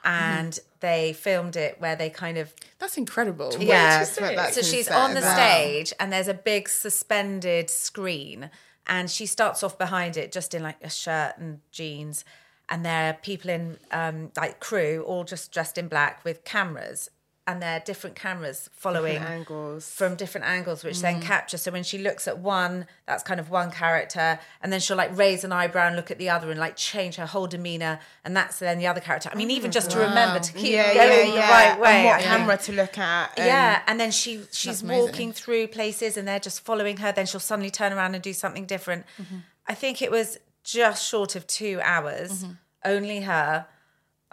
And 0.05 0.57
they 0.83 1.13
filmed 1.13 1.55
it 1.55 1.79
where 1.79 1.95
they 1.95 2.09
kind 2.09 2.37
of 2.37 2.53
That's 2.77 2.97
incredible. 2.97 3.51
yeah. 3.57 3.99
that's 3.99 4.19
what 4.19 4.35
that's 4.35 4.55
so 4.55 4.61
she's 4.61 4.89
on 4.89 5.13
the 5.13 5.19
about. 5.21 5.33
stage, 5.35 5.93
and 5.99 6.11
there's 6.11 6.27
a 6.27 6.33
big 6.33 6.67
suspended 6.67 7.69
screen, 7.69 8.51
and 8.85 9.09
she 9.09 9.25
starts 9.25 9.63
off 9.63 9.77
behind 9.77 10.17
it 10.17 10.31
just 10.31 10.53
in 10.53 10.61
like 10.61 10.75
a 10.83 10.89
shirt 10.89 11.37
and 11.37 11.61
jeans, 11.71 12.25
and 12.67 12.85
there 12.85 13.09
are 13.11 13.13
people 13.13 13.49
in 13.49 13.77
um, 13.91 14.31
like 14.35 14.59
crew, 14.59 15.03
all 15.07 15.23
just 15.23 15.53
dressed 15.53 15.77
in 15.77 15.87
black 15.87 16.23
with 16.25 16.43
cameras, 16.43 17.09
and 17.45 17.61
there 17.61 17.75
are 17.75 17.79
different 17.81 18.15
cameras 18.15 18.69
following 18.73 19.17
angles. 19.17 19.89
from 19.89 20.15
different 20.15 20.47
angles, 20.47 20.83
which 20.83 21.01
then 21.01 21.21
capture. 21.21 21.57
So 21.57 21.71
when 21.71 21.83
she 21.83 21.97
looks 21.97 22.27
at 22.27 22.39
one, 22.39 22.87
that's 23.05 23.21
kind 23.21 23.39
of 23.39 23.49
one 23.49 23.69
character, 23.69 24.39
and 24.61 24.71
then 24.71 24.79
she'll 24.79 24.95
like 24.95 25.15
raise 25.17 25.43
an 25.43 25.51
eyebrow 25.51 25.87
and 25.87 25.95
look 25.95 26.09
at 26.09 26.17
the 26.17 26.29
other 26.29 26.51
and 26.51 26.59
like 26.59 26.77
change 26.77 27.15
her 27.17 27.25
whole 27.25 27.47
demeanor, 27.47 27.99
and 28.23 28.35
that's 28.35 28.59
then 28.59 28.77
the 28.77 28.87
other 28.87 29.01
character. 29.01 29.29
I 29.31 29.35
mean, 29.35 29.51
even 29.51 29.71
just 29.71 29.91
to 29.91 29.99
remember 29.99 30.39
to 30.39 30.53
keep 30.53 30.71
yeah, 30.73 30.93
going 30.93 31.29
yeah, 31.29 31.35
yeah. 31.35 31.47
the 31.47 31.51
right 31.51 31.79
way. 31.79 31.95
And 31.97 32.05
what 32.05 32.21
camera 32.21 32.57
to 32.57 32.71
look 32.71 32.97
at. 32.97 33.37
and- 33.37 33.45
Yeah, 33.45 33.81
and 33.87 33.99
then 33.99 34.11
she 34.11 34.41
she's 34.51 34.81
walking 34.81 35.33
through 35.33 35.67
places 35.67 36.15
and 36.17 36.27
they're 36.27 36.39
just 36.39 36.61
following 36.61 36.97
her. 36.97 37.11
Then 37.11 37.25
she'll 37.25 37.39
suddenly 37.39 37.71
turn 37.71 37.91
around 37.91 38.15
and 38.15 38.23
do 38.23 38.33
something 38.33 38.65
different. 38.65 39.05
Mm-hmm. 39.21 39.37
I 39.67 39.73
think 39.73 40.01
it 40.01 40.11
was 40.11 40.37
just 40.63 41.05
short 41.07 41.35
of 41.35 41.45
two 41.47 41.79
hours. 41.83 42.43
Mm-hmm. 42.43 42.51
Only 42.85 43.21
her. 43.21 43.65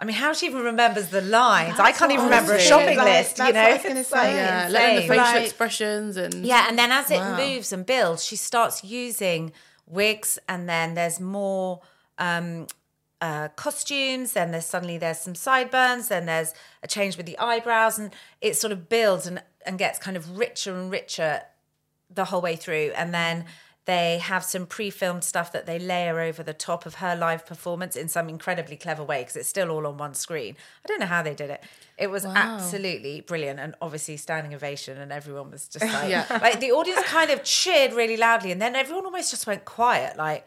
I 0.01 0.05
mean, 0.05 0.15
how 0.15 0.33
she 0.33 0.47
even 0.47 0.63
remembers 0.63 1.09
the 1.09 1.21
lines? 1.21 1.79
I 1.79 1.91
can't 1.91 2.11
even 2.11 2.25
I 2.25 2.29
remember 2.29 2.53
a 2.55 2.59
shopping 2.59 2.87
thinking. 2.97 3.05
list. 3.05 3.37
Like, 3.37 3.49
you 3.49 3.53
know, 3.53 3.61
what 3.61 3.85
I 3.85 3.93
was 3.93 4.07
say. 4.07 4.35
Yeah, 4.35 4.67
letting 4.71 4.95
the 4.95 5.01
facial 5.07 5.15
Like- 5.17 5.43
expressions 5.43 6.17
and 6.17 6.33
Yeah, 6.43 6.65
and 6.67 6.77
then 6.79 6.91
as 6.91 7.11
it 7.11 7.17
Wow. 7.19 7.37
moves 7.37 7.71
and 7.71 7.85
builds, 7.85 8.23
she 8.25 8.35
starts 8.35 8.83
using 8.83 9.53
wigs, 9.85 10.39
and 10.49 10.67
then 10.67 10.95
there's 10.95 11.19
more 11.19 11.81
um, 12.17 12.67
uh, 13.21 13.49
costumes. 13.49 14.33
Then 14.33 14.49
there's 14.51 14.65
suddenly 14.65 14.97
there's 14.97 15.19
some 15.19 15.35
sideburns. 15.35 16.07
Then 16.07 16.25
there's 16.25 16.53
a 16.81 16.87
change 16.87 17.15
with 17.17 17.27
the 17.27 17.37
eyebrows, 17.37 17.99
and 17.99 18.11
it 18.41 18.55
sort 18.55 18.73
of 18.73 18.89
builds 18.89 19.27
and 19.27 19.41
and 19.67 19.77
gets 19.77 19.99
kind 19.99 20.17
of 20.17 20.37
richer 20.39 20.73
and 20.73 20.91
richer 20.91 21.43
the 22.09 22.25
whole 22.25 22.41
way 22.41 22.55
through. 22.55 22.91
And 22.95 23.13
then 23.13 23.45
they 23.85 24.19
have 24.19 24.43
some 24.43 24.67
pre-filmed 24.67 25.23
stuff 25.23 25.51
that 25.51 25.65
they 25.65 25.79
layer 25.79 26.19
over 26.19 26.43
the 26.43 26.53
top 26.53 26.85
of 26.85 26.95
her 26.95 27.15
live 27.15 27.45
performance 27.47 27.95
in 27.95 28.07
some 28.07 28.29
incredibly 28.29 28.77
clever 28.77 29.03
way 29.03 29.21
because 29.21 29.35
it's 29.35 29.49
still 29.49 29.71
all 29.71 29.87
on 29.87 29.97
one 29.97 30.13
screen. 30.13 30.55
I 30.85 30.87
don't 30.87 30.99
know 30.99 31.07
how 31.07 31.23
they 31.23 31.33
did 31.33 31.49
it. 31.49 31.63
It 31.97 32.11
was 32.11 32.23
absolutely 32.25 33.21
brilliant 33.21 33.59
and 33.59 33.73
obviously 33.81 34.17
standing 34.17 34.53
ovation 34.53 34.97
and 34.99 35.11
everyone 35.11 35.49
was 35.51 35.67
just 35.67 35.85
like 35.85 36.09
Yeah. 36.15 36.25
like 36.41 36.59
the 36.59 36.71
audience 36.71 37.01
kind 37.03 37.31
of 37.31 37.43
cheered 37.43 37.93
really 37.93 38.17
loudly 38.17 38.51
and 38.51 38.61
then 38.61 38.75
everyone 38.75 39.05
almost 39.05 39.31
just 39.31 39.47
went 39.47 39.65
quiet 39.65 40.15
like 40.15 40.45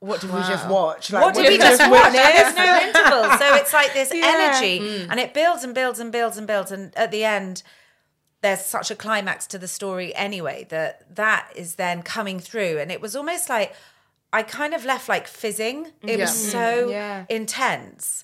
What 0.00 0.20
did 0.20 0.30
we 0.30 0.40
just 0.40 0.68
watch? 0.68 1.10
Like, 1.10 1.24
what 1.24 1.34
did 1.34 1.48
we 1.48 1.56
just 1.56 1.80
watch? 1.90 2.12
witness? 2.12 2.22
There's 2.36 2.54
no 2.54 2.78
interval. 2.86 3.38
So 3.38 3.54
it's 3.54 3.72
like 3.72 3.94
this 3.94 4.10
Yeah. 4.14 4.34
energy 4.36 4.78
hmm. 5.04 5.10
and 5.10 5.18
it 5.18 5.32
builds 5.32 5.64
and 5.64 5.74
builds 5.74 6.00
and 6.00 6.12
builds 6.12 6.36
and 6.36 6.46
builds. 6.46 6.70
And 6.70 6.94
at 6.98 7.10
the 7.10 7.24
end, 7.24 7.62
there's 8.44 8.64
such 8.64 8.90
a 8.90 8.94
climax 8.94 9.46
to 9.48 9.58
the 9.58 9.66
story 9.66 10.14
anyway 10.14 10.66
that 10.68 11.16
that 11.16 11.48
is 11.56 11.76
then 11.76 12.02
coming 12.02 12.38
through. 12.38 12.78
And 12.78 12.92
it 12.92 13.00
was 13.00 13.16
almost 13.16 13.48
like 13.48 13.74
I 14.34 14.42
kind 14.42 14.74
of 14.74 14.84
left 14.84 15.08
like 15.08 15.26
fizzing. 15.26 15.92
It 16.02 16.18
was 16.20 16.32
so 16.52 16.88
mm, 16.88 16.90
Yeah. 16.90 17.24
intense. 17.30 18.22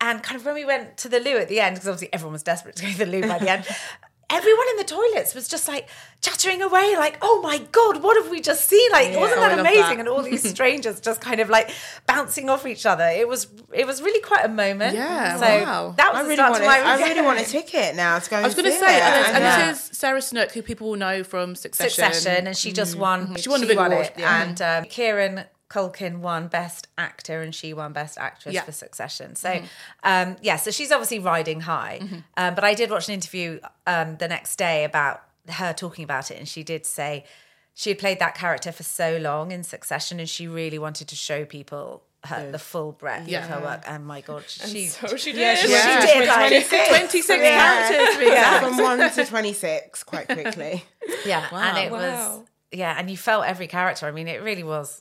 And 0.00 0.22
kind 0.22 0.36
of 0.40 0.44
when 0.44 0.54
we 0.54 0.64
went 0.64 0.96
to 0.98 1.08
the 1.08 1.20
loo 1.20 1.36
at 1.36 1.48
the 1.48 1.60
end, 1.60 1.76
because 1.76 1.86
obviously 1.88 2.12
everyone 2.12 2.32
was 2.32 2.42
desperate 2.42 2.74
to 2.76 2.82
go 2.84 2.90
to 2.90 2.98
the 2.98 3.06
loo 3.06 3.20
by 3.28 3.38
the 3.38 3.50
end. 3.50 3.64
everyone 4.30 4.66
in 4.70 4.76
the 4.76 4.84
toilets 4.84 5.34
was 5.34 5.48
just 5.48 5.66
like 5.68 5.88
chattering 6.20 6.62
away, 6.62 6.94
like, 6.96 7.18
"Oh 7.22 7.40
my 7.42 7.58
god, 7.72 8.02
what 8.02 8.22
have 8.22 8.30
we 8.30 8.40
just 8.40 8.68
seen? 8.68 8.90
Like, 8.92 9.14
wasn't 9.16 9.38
Oh, 9.38 9.40
that 9.42 9.50
love 9.56 9.60
amazing?" 9.60 9.82
that. 9.82 9.98
And 10.00 10.08
all 10.08 10.22
these 10.22 10.48
strangers 10.54 11.00
just 11.00 11.20
kind 11.20 11.40
of 11.40 11.48
like 11.48 11.70
bouncing 12.06 12.48
off 12.48 12.66
each 12.66 12.86
other. 12.86 13.04
It 13.08 13.26
was 13.28 13.48
it 13.72 13.86
was 13.86 14.00
really 14.02 14.20
quite 14.20 14.44
a 14.44 14.48
moment. 14.48 14.94
Yeah, 14.94 15.36
so 15.36 15.42
wow. 15.64 15.94
that 15.96 16.12
was 16.12 16.20
I 16.20 16.24
really 16.24 16.36
start 16.36 16.50
want. 16.52 16.62
to 16.62 16.68
A, 16.68 16.72
my 16.72 16.78
I 16.80 16.94
really 16.96 17.08
weekend. 17.10 17.26
want 17.26 17.40
a 17.40 17.44
ticket 17.44 17.96
now 17.96 18.18
to 18.18 18.30
go. 18.30 18.36
I 18.36 18.42
was 18.42 18.54
going 18.54 18.64
to 18.66 18.72
say, 18.72 18.96
it. 18.96 19.02
and, 19.02 19.36
and 19.36 19.44
Yeah. 19.44 19.72
this 19.72 19.90
is 19.90 19.98
Sarah 19.98 20.22
Snook, 20.22 20.52
who 20.52 20.62
people 20.62 20.90
will 20.90 20.96
know 20.96 21.24
from 21.24 21.54
Succession. 21.56 22.04
Succession, 22.04 22.46
and 22.46 22.56
she 22.56 22.72
just 22.72 22.96
won. 22.96 23.36
She 23.36 23.48
won 23.48 23.60
the 23.60 23.66
big 23.66 23.78
award, 23.78 23.92
it. 23.92 24.14
yeah. 24.16 24.42
And 24.42 24.62
um, 24.62 24.84
Kieran 24.84 25.44
Culkin 25.70 26.18
won 26.18 26.48
Best 26.48 26.88
Actor, 26.98 27.40
and 27.40 27.54
she 27.54 27.72
won 27.72 27.92
Best 27.92 28.18
Actress 28.18 28.54
Yeah. 28.54 28.62
for 28.64 28.72
Succession. 28.72 29.36
So, 29.36 29.62
um, 30.02 30.36
yeah, 30.42 30.56
so 30.56 30.70
she's 30.70 30.90
obviously 30.90 31.20
riding 31.20 31.60
high. 31.60 32.00
Um, 32.36 32.54
but 32.54 32.64
I 32.64 32.74
did 32.74 32.90
watch 32.90 33.08
an 33.08 33.14
interview 33.14 33.60
um, 33.86 34.16
the 34.16 34.28
next 34.28 34.56
day 34.56 34.84
about 34.84 35.22
her 35.48 35.72
talking 35.72 36.02
about 36.04 36.30
it, 36.30 36.38
and 36.38 36.48
she 36.48 36.62
did 36.64 36.84
say 36.84 37.24
she 37.72 37.90
had 37.90 37.98
played 37.98 38.18
that 38.18 38.34
character 38.34 38.72
for 38.72 38.82
so 38.82 39.16
long 39.18 39.52
in 39.52 39.62
Succession, 39.62 40.18
and 40.20 40.28
she 40.28 40.46
really 40.48 40.78
wanted 40.78 41.08
to 41.08 41.16
show 41.16 41.44
people. 41.44 42.02
Her, 42.24 42.50
the 42.52 42.58
full 42.58 42.92
breadth 42.92 43.28
Yeah. 43.28 43.44
of 43.44 43.48
her 43.50 43.60
work, 43.62 43.82
and 43.86 44.04
my 44.06 44.20
God, 44.20 44.44
she 44.46 44.88
So 44.88 45.16
she 45.16 45.32
did. 45.32 45.40
Yeah, 45.40 45.54
she, 45.54 45.70
Yeah. 45.70 46.00
she 46.04 46.18
did 46.18 46.28
like 46.28 46.68
26 46.68 47.28
Yeah. 47.30 47.86
characters. 47.88 48.14
to 48.14 48.20
be 48.20 48.26
exact. 48.26 48.64
from 48.66 48.76
one 48.76 49.10
to 49.10 49.24
twenty 49.24 49.52
six 49.54 50.02
quite 50.04 50.26
quickly. 50.28 50.84
Yeah, 51.24 51.46
and 51.50 51.78
it 51.78 51.90
was 51.90 52.40
yeah, 52.72 52.94
and 52.98 53.10
you 53.10 53.16
felt 53.16 53.46
every 53.46 53.68
character. 53.68 54.06
I 54.06 54.10
mean, 54.10 54.28
it 54.28 54.42
really 54.42 54.62
was 54.64 55.00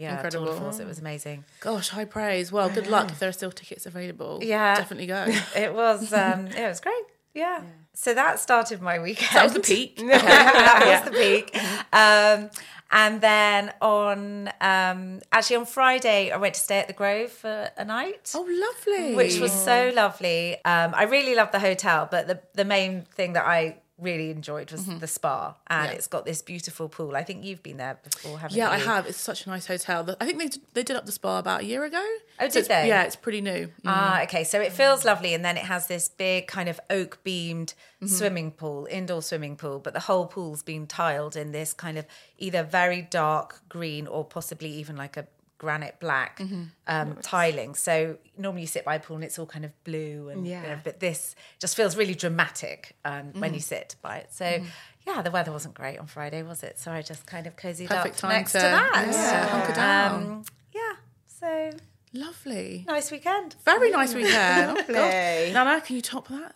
yeah, 0.00 0.14
Incredible. 0.14 0.46
Tour 0.46 0.54
de 0.54 0.60
force. 0.60 0.78
It 0.80 0.86
was 0.86 0.98
amazing. 0.98 1.44
Gosh, 1.60 1.90
high 1.90 2.04
praise. 2.06 2.50
Well, 2.50 2.68
good 2.70 2.86
luck 2.86 3.10
if 3.10 3.18
there 3.18 3.28
are 3.28 3.32
still 3.32 3.52
tickets 3.52 3.86
available. 3.86 4.40
Yeah. 4.42 4.74
Definitely 4.76 5.06
go. 5.06 5.26
It 5.56 5.74
was 5.74 6.12
um, 6.12 6.46
it 6.46 6.66
was 6.66 6.80
great. 6.80 7.04
Yeah. 7.34 7.62
So 7.94 8.14
that 8.14 8.40
started 8.40 8.80
my 8.80 8.98
weekend. 8.98 9.30
That 9.34 9.44
was 9.44 9.52
the 9.52 9.60
peak. 9.60 9.96
that 10.06 11.02
was 11.04 11.12
the 11.12 11.18
peak. 11.18 11.56
Um, 11.92 12.50
and 12.92 13.20
then 13.20 13.72
on 13.80 14.48
um, 14.60 15.20
actually 15.32 15.56
on 15.56 15.66
Friday, 15.66 16.30
I 16.32 16.36
went 16.38 16.54
to 16.54 16.60
stay 16.60 16.78
at 16.78 16.88
the 16.88 16.92
Grove 16.92 17.30
for 17.30 17.70
a 17.76 17.84
night. 17.84 18.32
Oh, 18.34 18.46
lovely. 18.66 19.14
which 19.14 19.38
was 19.38 19.52
so 19.52 19.92
lovely. 19.94 20.54
Um, 20.64 20.92
I 20.94 21.04
really 21.04 21.34
loved 21.36 21.52
the 21.52 21.60
hotel, 21.60 22.08
but 22.10 22.26
the 22.26 22.40
the 22.54 22.64
main 22.64 23.02
thing 23.14 23.34
that 23.34 23.44
I 23.46 23.79
really 24.00 24.30
enjoyed 24.30 24.70
was 24.72 24.86
the 24.86 25.06
spa, 25.06 25.54
and 25.68 25.86
Yeah. 25.90 25.92
it's 25.96 26.06
got 26.06 26.24
this 26.24 26.42
beautiful 26.42 26.88
pool. 26.88 27.14
I 27.16 27.22
think 27.24 27.44
you've 27.44 27.62
been 27.62 27.76
there 27.76 27.98
before, 28.02 28.38
haven't 28.38 28.56
Yeah, 28.56 28.66
you? 28.68 28.72
I 28.74 28.78
have. 28.78 29.06
It's 29.06 29.18
such 29.20 29.46
a 29.46 29.48
nice 29.50 29.66
hotel. 29.66 30.16
I 30.20 30.24
think 30.26 30.38
they 30.38 30.48
they 30.74 30.82
did 30.82 30.96
up 30.96 31.06
the 31.06 31.12
spa 31.12 31.38
about 31.38 31.60
a 31.60 31.64
year 31.64 31.84
ago. 31.84 32.02
Oh, 32.40 32.48
So 32.48 32.60
did 32.60 32.68
they? 32.68 32.88
Yeah, 32.88 33.02
it's 33.04 33.16
pretty 33.16 33.40
new. 33.40 33.70
Ah, 33.84 34.22
okay. 34.22 34.44
So 34.44 34.60
it 34.60 34.72
feels 34.72 35.04
lovely, 35.04 35.34
and 35.34 35.44
then 35.44 35.56
it 35.56 35.64
has 35.64 35.86
this 35.86 36.08
big 36.08 36.46
kind 36.46 36.68
of 36.68 36.80
oak 36.90 37.22
beamed 37.24 37.74
Mm-hmm. 38.02 38.14
swimming 38.14 38.50
pool, 38.52 38.86
indoor 38.90 39.20
swimming 39.20 39.56
pool, 39.56 39.78
but 39.78 39.92
the 39.92 40.00
whole 40.00 40.24
pool's 40.26 40.62
been 40.62 40.86
tiled 40.86 41.36
in 41.36 41.52
this 41.52 41.74
kind 41.74 41.98
of 41.98 42.06
either 42.38 42.62
very 42.62 43.02
dark 43.02 43.60
green 43.68 44.06
or 44.06 44.24
possibly 44.24 44.70
even 44.70 44.96
like 44.96 45.18
a 45.18 45.26
granite 45.60 45.96
black 46.00 46.38
Mm-hmm. 46.40 46.62
um, 46.88 47.16
tiling. 47.22 47.74
So 47.76 48.16
normally 48.36 48.62
you 48.62 48.66
sit 48.66 48.84
by 48.84 48.94
a 48.96 49.00
pool 49.00 49.16
and 49.16 49.24
it's 49.24 49.38
all 49.38 49.46
kind 49.46 49.64
of 49.64 49.72
blue, 49.84 50.28
and 50.30 50.46
you 50.46 50.54
know, 50.54 50.78
but 50.82 50.98
this 51.00 51.34
just 51.60 51.76
feels 51.76 51.96
really 51.96 52.14
dramatic 52.16 52.96
um, 53.04 53.12
Mm-hmm. 53.12 53.40
when 53.40 53.54
you 53.54 53.60
sit 53.60 53.94
by 54.02 54.16
it. 54.18 54.28
So. 54.32 54.62
Yeah, 55.06 55.22
the 55.22 55.30
weather 55.30 55.50
wasn't 55.50 55.72
great 55.74 55.98
on 55.98 56.06
Friday, 56.06 56.42
was 56.42 56.62
it? 56.62 56.78
So 56.78 56.92
I 56.92 57.00
just 57.00 57.24
kind 57.26 57.46
of 57.46 57.56
cozied 57.56 57.88
Perfect 57.88 58.22
up 58.22 58.30
next 58.30 58.52
to, 58.52 58.58
to- 58.58 58.64
that. 58.64 59.08
yeah, 59.10 59.74
down. 59.74 60.22
Um, 60.22 60.44
yeah, 60.74 60.92
so 61.26 61.70
Lovely. 62.12 62.84
nice 62.88 63.12
weekend. 63.12 63.54
Very 63.64 63.90
nice 63.90 64.14
weekend. 64.14 64.30
Oh, 64.70 64.74
God. 64.74 64.88
Lovely. 64.88 65.52
Nana, 65.52 65.80
can 65.80 65.96
you 65.96 66.02
top 66.02 66.26
that? 66.28 66.52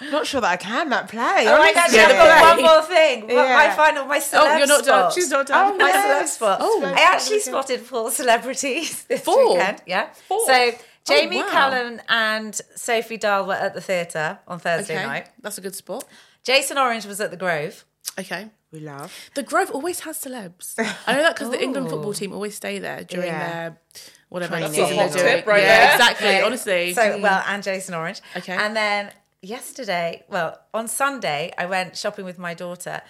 I'm 0.00 0.10
not 0.10 0.26
sure 0.26 0.42
that 0.42 0.50
I 0.50 0.56
can 0.56 0.90
that 0.90 1.08
play. 1.08 1.20
Oh, 1.20 1.54
I 1.54 1.58
honestly. 1.58 1.80
actually 1.80 1.98
have 1.98 2.10
got 2.10 2.56
one 2.56 2.64
more 2.64 2.82
thing. 2.82 3.22
What 3.22 3.30
Yeah. 3.34 3.56
My 3.56 3.70
final, 3.74 4.04
my 4.04 4.18
celeb 4.18 4.40
oh, 4.42 4.56
you're 4.58 4.66
not 4.66 4.84
done. 4.84 5.10
spot. 5.10 5.12
She's 5.14 5.30
not 5.30 5.46
done. 5.46 5.78
My 5.78 5.84
oh, 5.84 5.86
yes. 5.86 6.06
celeb 6.06 6.34
spot. 6.36 6.58
Oh. 6.60 6.82
I 6.84 7.00
actually 7.00 7.40
spotted 7.40 7.80
four 7.80 8.10
celebrities 8.10 9.04
this 9.04 9.22
Four? 9.22 9.54
weekend. 9.54 9.82
Yeah. 9.86 10.10
Four. 10.28 10.46
So 10.46 10.52
oh, 10.52 10.72
Jamie 11.06 11.38
wow. 11.38 11.48
Cullum 11.50 12.00
and 12.08 12.60
Sophie 12.76 13.16
Dahl 13.16 13.46
were 13.46 13.54
at 13.54 13.72
the 13.74 13.80
theatre 13.80 14.38
on 14.46 14.58
Thursday 14.58 14.98
okay. 14.98 15.06
night. 15.06 15.28
That's 15.40 15.56
a 15.56 15.62
good 15.62 15.74
spot. 15.74 16.04
Jason 16.42 16.78
Orange 16.78 17.06
was 17.06 17.20
at 17.20 17.30
the 17.30 17.36
Grove. 17.36 17.84
Okay. 18.18 18.50
We 18.72 18.80
love. 18.80 19.12
The 19.34 19.42
Grove 19.42 19.70
always 19.72 20.00
has 20.00 20.18
celebs. 20.18 20.74
I 21.06 21.14
know 21.14 21.22
that 21.22 21.34
because 21.34 21.50
the 21.50 21.60
England 21.62 21.86
Oh. 21.88 21.90
football 21.90 22.12
team 22.14 22.32
always 22.32 22.54
stay 22.54 22.78
there 22.78 23.02
during 23.04 23.26
Yeah. 23.26 23.52
their 23.52 23.80
whatever 24.28 24.58
Training. 24.58 24.72
season 24.72 24.96
they're 24.96 25.08
doing. 25.08 25.44
right 25.46 25.62
yeah, 25.62 25.86
there. 25.86 25.92
exactly. 25.94 26.40
Honestly. 26.40 26.94
So 26.94 27.18
well, 27.18 27.42
and 27.46 27.62
Jason 27.62 27.94
Orange. 27.94 28.20
Okay. 28.36 28.52
And 28.52 28.76
then 28.76 29.10
yesterday, 29.42 30.24
well, 30.28 30.60
on 30.72 30.86
Sunday, 30.86 31.52
I 31.58 31.66
went 31.66 31.96
shopping 31.96 32.24
with 32.24 32.38
my 32.38 32.54
daughter 32.54 33.02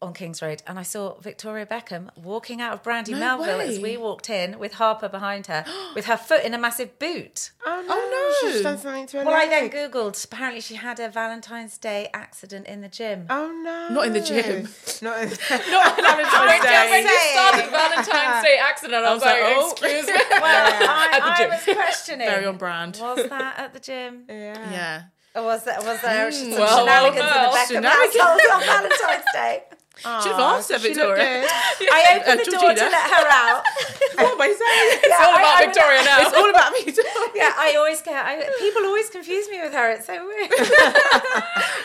on 0.00 0.12
Kings 0.12 0.40
Road, 0.42 0.62
and 0.66 0.78
I 0.78 0.82
saw 0.82 1.18
Victoria 1.18 1.66
Beckham 1.66 2.08
walking 2.16 2.60
out 2.60 2.72
of 2.72 2.82
Brandy 2.82 3.12
No 3.12 3.18
Melville 3.18 3.60
as 3.60 3.78
we 3.78 3.96
walked 3.96 4.30
in 4.30 4.58
with 4.58 4.74
Harper 4.74 5.08
behind 5.08 5.46
her, 5.46 5.64
with 5.94 6.06
her 6.06 6.16
foot 6.16 6.44
in 6.44 6.54
a 6.54 6.58
massive 6.58 6.98
boot. 6.98 7.50
Oh 7.64 7.84
no! 7.86 7.94
Oh, 7.94 8.40
no. 8.42 8.52
She's 8.52 8.62
done 8.62 8.78
something 8.78 9.06
to 9.08 9.18
her 9.18 9.24
Well, 9.24 9.34
I 9.34 9.46
then 9.46 9.70
googled. 9.70 10.22
Apparently, 10.24 10.60
she 10.60 10.74
had 10.74 11.00
a 11.00 11.08
Valentine's 11.08 11.78
Day 11.78 12.08
accident 12.14 12.66
in 12.66 12.80
the 12.80 12.88
gym. 12.88 13.26
Oh 13.30 13.52
no! 13.62 13.94
Not 13.94 14.06
in 14.06 14.12
the 14.12 14.20
gym. 14.20 14.68
Not 15.02 15.22
in. 15.22 15.28
Not 15.70 15.96
Valentine's 16.00 16.32
When, 16.34 16.90
when 16.90 17.02
you 17.04 17.18
started 17.32 17.70
Valentine's 17.70 18.44
Day 18.44 18.58
accident, 18.60 19.04
I 19.04 19.14
was, 19.14 19.22
like, 19.22 19.42
like, 19.42 19.54
oh. 19.56 19.70
excuse 19.72 20.06
me. 20.06 20.12
Well, 20.12 20.42
I, 20.42 21.36
I 21.40 21.48
was 21.48 21.76
questioning. 21.76 22.26
Very 22.26 22.46
on 22.46 22.56
brand. 22.56 22.98
Was 23.00 23.28
that 23.28 23.58
at 23.58 23.72
the 23.72 23.80
gym? 23.80 24.24
yeah. 24.28 24.72
Yeah. 24.72 25.02
Or 25.34 25.44
was 25.44 25.64
there 25.64 25.78
was 25.78 26.00
there 26.00 26.30
hmm. 26.30 26.32
some 26.32 26.50
Well, 26.50 26.78
shenanigans 26.78 27.20
well, 27.20 27.44
in 27.44 27.52
the 27.52 27.58
Beckham 27.58 27.68
shenanigans. 27.68 28.16
household 28.16 28.40
on 28.52 28.60
Valentine's 28.60 29.24
Day? 29.32 29.62
Should 29.98 30.32
have 30.32 30.40
asked 30.40 30.70
her, 30.72 30.78
Victoria. 30.78 31.42
good. 31.78 31.88
I 31.92 32.20
opened 32.22 32.40
Uh, 32.40 32.44
the 32.44 32.50
door 32.50 32.70
to 32.74 32.84
let 32.96 33.10
her 33.10 33.26
out. 33.28 33.62
what 34.14 34.32
am 34.34 34.40
I 34.40 34.50
saying? 34.54 35.00
It's 35.02 35.20
all 35.20 35.34
about 35.34 35.58
Victoria 35.64 36.02
now. 36.04 36.18
It's 36.22 36.34
all 36.36 36.50
about 36.50 36.72
me. 36.72 36.80
Yeah, 37.38 37.52
I 37.56 37.74
always 37.76 38.00
get. 38.02 38.14
I, 38.24 38.48
people 38.58 38.82
always 38.84 39.10
confuse 39.10 39.48
me 39.48 39.60
with 39.60 39.72
her. 39.72 39.90
It's 39.92 40.06
so 40.06 40.14
weird. 40.26 40.50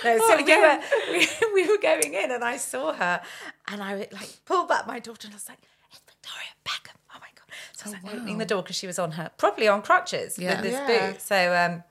no, 0.04 0.18
so 0.28 0.38
we 0.38 0.56
were 0.58 0.80
we, 1.12 1.28
we 1.54 1.68
were 1.70 1.78
going 1.82 2.14
in, 2.14 2.32
and 2.32 2.44
I 2.44 2.58
saw 2.58 2.94
her, 2.94 3.22
and 3.68 3.82
I 3.84 4.08
like 4.12 4.30
pulled 4.46 4.68
back 4.70 4.88
my 4.88 5.00
daughter, 5.00 5.28
and 5.28 5.34
I 5.34 5.38
was 5.38 5.50
like, 5.50 5.60
"It's 5.92 6.02
Victoria 6.08 6.54
Beckham." 6.66 6.96
Oh 7.14 7.20
my 7.20 7.28
god! 7.36 7.48
So 7.74 7.86
I 7.86 7.90
was 7.94 8.04
like 8.04 8.16
opening 8.16 8.38
the 8.40 8.46
door 8.46 8.62
because 8.64 8.76
she 8.78 8.88
was 8.88 8.98
on 9.00 9.12
her 9.12 9.30
probably 9.38 9.68
on 9.68 9.82
crutches 9.82 10.40
Yeah. 10.40 10.52
with 10.62 10.62
this 10.64 10.74
Yeah. 10.74 11.12
boot. 11.12 11.22
So 11.22 11.56
um, 11.56 11.84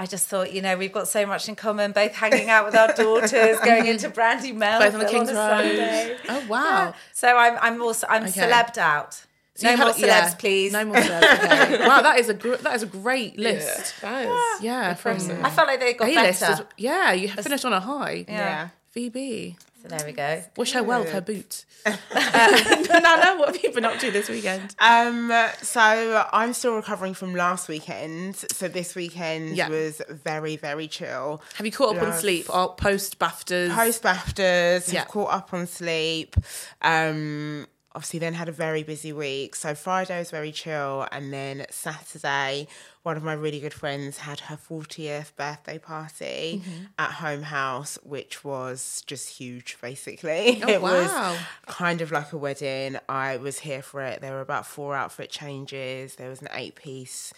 I 0.00 0.06
just 0.06 0.28
thought, 0.28 0.52
you 0.52 0.62
know, 0.62 0.76
we've 0.76 0.92
got 0.92 1.08
so 1.08 1.26
much 1.26 1.48
in 1.48 1.56
common, 1.56 1.90
both 1.92 2.14
hanging 2.14 2.48
out 2.48 2.64
with 2.64 2.76
our 2.76 2.92
daughters, 2.94 3.58
going 3.60 3.86
into 3.92 4.08
Brandy 4.08 4.52
Both 4.52 4.94
on 4.94 5.00
the 5.00 5.06
King's 5.06 5.28
a 5.30 5.34
Road. 5.34 5.48
Sunday. 5.50 6.16
Oh 6.28 6.46
wow. 6.48 6.94
So 7.12 7.36
I'm 7.36 7.58
I'm 7.60 7.82
also 7.82 8.06
I'm 8.08 8.22
Okay. 8.22 8.30
celebbed 8.32 8.78
out. 8.78 9.24
So 9.56 9.66
no 9.68 9.76
more 9.76 9.86
had- 9.88 9.96
celebs, 9.96 10.00
yeah, 10.06 10.34
please. 10.38 10.72
No 10.72 10.84
more 10.84 10.94
celebs. 10.96 11.64
Okay. 11.64 11.78
wow, 11.88 12.00
that 12.02 12.20
is 12.20 12.28
a 12.28 12.34
gr- 12.34 12.54
that 12.56 12.76
is 12.76 12.84
a 12.84 12.86
great 12.86 13.36
list. 13.40 14.00
That 14.02 14.26
is. 14.26 14.62
Yeah, 14.62 14.94
from 14.94 15.16
I 15.44 15.50
felt 15.50 15.66
like 15.66 15.80
they 15.80 15.94
got 15.94 16.08
A 16.08 16.14
list. 16.14 16.40
better. 16.42 16.66
Yeah, 16.76 17.12
you 17.12 17.26
finished 17.28 17.64
on 17.64 17.72
a 17.72 17.80
high. 17.80 18.24
Yeah. 18.28 18.68
Phoebe. 18.90 19.56
So 19.58 19.67
there 19.88 20.04
we 20.06 20.12
go. 20.12 20.42
Wish 20.56 20.72
her 20.72 20.82
well 20.82 21.00
with 21.00 21.12
her 21.12 21.20
boot. 21.20 21.64
uh, 21.86 21.96
Nana, 22.14 23.38
what 23.38 23.54
have 23.54 23.62
you 23.62 23.70
been 23.72 23.84
up 23.84 23.98
to 24.00 24.10
this 24.10 24.28
weekend? 24.28 24.74
Um, 24.78 25.32
so 25.62 26.24
I'm 26.32 26.52
still 26.52 26.74
recovering 26.76 27.14
from 27.14 27.34
last 27.34 27.68
weekend. 27.68 28.36
So 28.36 28.68
this 28.68 28.94
weekend 28.94 29.56
Yeah. 29.56 29.68
was 29.68 30.00
very, 30.08 30.56
very 30.56 30.88
chill. 30.88 31.42
Have 31.54 31.66
you 31.66 31.72
caught 31.72 31.96
up 31.96 32.02
on 32.02 32.12
sleep 32.12 32.52
or 32.54 32.74
post 32.74 33.18
BAFTAs? 33.18 33.74
Post 33.74 34.02
BAFTAs, 34.02 34.92
Yeah. 34.92 35.00
have 35.00 35.08
caught 35.08 35.32
up 35.32 35.54
on 35.54 35.66
sleep. 35.66 36.36
Um, 36.82 37.66
obviously, 37.94 38.18
then 38.18 38.34
had 38.34 38.48
a 38.48 38.52
very 38.52 38.82
busy 38.82 39.12
week. 39.12 39.54
So 39.56 39.74
Friday 39.74 40.18
was 40.18 40.30
very 40.30 40.52
chill, 40.52 41.06
and 41.10 41.32
then 41.32 41.66
Saturday, 41.70 42.68
one 43.08 43.16
of 43.16 43.22
my 43.22 43.32
really 43.32 43.58
good 43.58 43.72
friends 43.72 44.18
had 44.18 44.38
her 44.40 44.56
40th 44.58 45.34
birthday 45.34 45.78
party 45.78 46.60
Mm-hmm. 46.62 46.84
at 46.98 47.10
Home 47.12 47.40
House, 47.42 47.98
which 48.02 48.44
was 48.44 49.02
just 49.06 49.30
huge. 49.38 49.78
Basically, 49.80 50.60
Oh, 50.62 50.68
it 50.76 50.82
wow. 50.82 50.90
was 51.32 51.38
kind 51.66 52.02
of 52.02 52.12
like 52.12 52.34
a 52.34 52.36
wedding. 52.36 52.98
I 53.08 53.38
was 53.38 53.60
here 53.60 53.80
for 53.80 54.02
it. 54.02 54.20
There 54.20 54.32
were 54.32 54.42
about 54.42 54.66
four 54.66 54.94
outfit 54.94 55.30
changes. 55.30 56.16
There 56.16 56.28
was 56.28 56.42
an 56.42 56.48
eight-piece. 56.52 57.32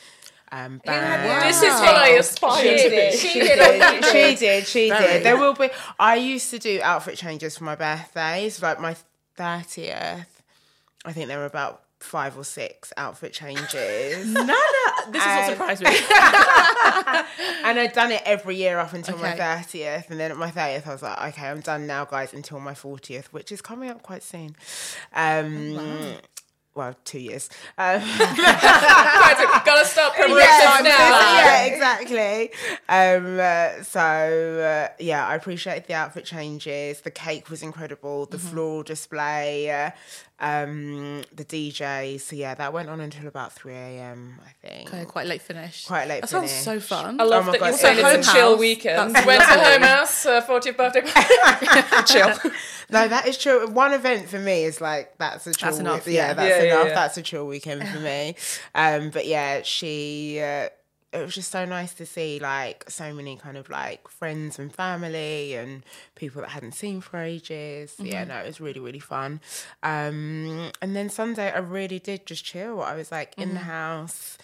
Um, 0.51 0.79
band. 0.85 1.45
This 1.49 1.59
is 1.63 1.73
what 1.81 1.95
I 1.95 2.09
aspire 2.19 2.77
to 2.77 2.91
be. 2.91 3.17
She 3.17 3.39
did. 3.39 4.05
she 4.13 4.35
did, 4.35 4.67
she 4.67 4.89
Very. 4.89 5.05
did. 5.05 5.23
There 5.23 5.37
will 5.37 5.55
be. 5.55 5.69
I 6.01 6.17
used 6.17 6.51
to 6.51 6.59
do 6.59 6.81
outfit 6.83 7.17
changes 7.17 7.57
for 7.57 7.63
my 7.63 7.77
birthdays, 7.77 8.61
like 8.61 8.81
my 8.81 8.97
thirtieth. 9.37 10.43
I 11.05 11.13
think 11.13 11.29
there 11.29 11.39
were 11.39 11.45
about 11.47 11.83
five 12.01 12.37
or 12.37 12.45
six 12.45 12.93
outfit 12.97 13.33
changes, 13.33 14.27
Nana, 14.33 14.53
this 15.11 15.23
is 15.23 15.27
what 15.29 15.47
surprised 15.51 15.83
me. 15.83 15.91
and 17.65 17.79
I'd 17.79 17.93
done 17.93 18.11
it 18.13 18.23
every 18.25 18.57
year 18.57 18.79
up 18.79 18.93
until 18.93 19.19
my 19.19 19.33
thirtieth, 19.33 20.11
and 20.11 20.19
then 20.19 20.31
at 20.31 20.37
my 20.37 20.51
thirtieth, 20.51 20.87
I 20.87 20.93
was 20.93 21.03
like, 21.03 21.35
okay, 21.35 21.47
I'm 21.49 21.61
done 21.61 21.87
now, 21.87 22.05
guys, 22.05 22.33
until 22.35 22.61
my 22.61 22.75
fortieth, 22.75 23.33
which 23.33 23.53
is 23.53 23.61
coming 23.61 23.91
up 23.91 24.03
quite 24.03 24.23
soon. 24.23 24.57
Um, 25.15 26.17
Well, 26.73 26.95
two 27.05 27.19
years. 27.19 27.51
Um, 27.77 28.01
gotta 28.19 29.85
stop 29.85 30.15
progressing 30.15 30.37
yeah, 30.37 30.81
now. 30.85 31.37
yeah, 31.37 31.65
exactly. 31.65 32.51
Um, 32.89 33.41
uh, 33.41 33.83
so 33.83 34.01
uh, 34.01 34.89
yeah, 35.01 35.27
I 35.27 35.35
appreciated 35.35 35.89
the 35.89 35.95
outfit 35.95 36.25
changes. 36.25 37.01
The 37.01 37.11
cake 37.11 37.51
was 37.51 37.63
incredible. 37.63 38.27
The 38.27 38.39
floral 38.39 38.85
display, 38.85 39.69
uh, 39.69 39.91
um, 40.41 41.23
the 41.35 41.45
DJ. 41.45 42.21
So 42.21 42.35
yeah, 42.37 42.55
that 42.55 42.73
went 42.73 42.89
on 42.89 43.01
until 43.01 43.27
about 43.29 43.53
three 43.53 43.75
a.m. 43.75 44.41
I 44.45 44.67
think. 44.67 44.89
Okay, 44.93 45.05
quite 45.05 45.27
late 45.27 45.43
finish. 45.43 45.87
Quite 45.87 46.09
late 46.09 46.23
That 46.23 46.29
sounds 46.31 46.51
so 46.51 46.81
fun. 46.81 47.21
I 47.21 47.25
love 47.25 47.47
my 47.47 47.53
that 47.53 47.61
God, 47.61 47.67
you 47.69 47.75
it 47.75 47.79
said 47.79 47.99
is. 47.99 48.19
it's 48.19 48.29
a 48.29 48.33
chill 48.33 48.57
weekend. 48.59 49.17
house. 49.17 49.27
Went 49.27 49.43
to 49.43 49.47
That's 49.49 49.69
home 49.69 49.83
house, 49.83 50.27
uh, 50.27 50.43
40th 50.43 50.77
birthday 50.77 51.03
party. 51.03 52.13
chill. 52.13 52.53
No, 52.93 53.07
that 53.07 53.29
is 53.29 53.39
true. 53.39 53.69
One 53.69 53.93
event 53.93 54.29
for 54.29 54.41
me 54.41 54.65
is 54.65 54.81
like 54.81 55.17
that's 55.17 55.47
a 55.47 55.55
chill. 55.55 55.69
That's 55.69 55.79
enough, 55.79 56.07
week- 56.07 56.17
Yeah, 56.17 56.29
yeah. 56.29 56.35
that's 56.35 56.49
Yeah, 56.51 56.63
yeah, 56.65 56.75
enough. 56.75 56.89
yeah. 56.89 56.95
That's 56.95 57.17
a 57.19 57.23
chill 57.23 57.47
weekend 57.47 57.87
for 57.89 58.01
me. 58.01 58.35
Um, 58.75 59.11
but 59.11 59.29
yeah, 59.29 59.63
she. 59.63 60.41
Uh, 60.41 60.71
it 61.13 61.19
was 61.25 61.35
just 61.35 61.51
so 61.51 61.65
nice 61.65 61.93
to 61.95 62.07
see 62.07 62.39
like 62.39 62.89
so 62.89 63.13
many 63.13 63.37
kind 63.37 63.57
of 63.57 63.69
like 63.69 64.07
friends 64.09 64.59
and 64.61 64.73
family 64.75 65.55
and 65.55 65.83
people 66.15 66.41
that 66.43 66.49
I 66.51 66.53
hadn't 66.53 66.73
seen 66.73 67.01
for 67.01 67.19
ages. 67.19 67.97
Yeah, 67.99 68.21
Mm-hmm. 68.23 68.29
no, 68.29 68.37
it 68.39 68.47
was 68.47 68.61
really 68.61 68.81
really 68.81 69.01
fun. 69.01 69.41
Um, 69.83 70.71
and 70.81 70.95
then 70.95 71.09
Sunday, 71.11 71.51
I 71.53 71.59
really 71.59 71.99
did 71.99 72.27
just 72.27 72.45
chill. 72.45 72.81
I 72.83 72.95
was 72.95 73.11
like 73.11 73.35
in 73.37 73.55
the 73.55 73.61
house 73.61 74.39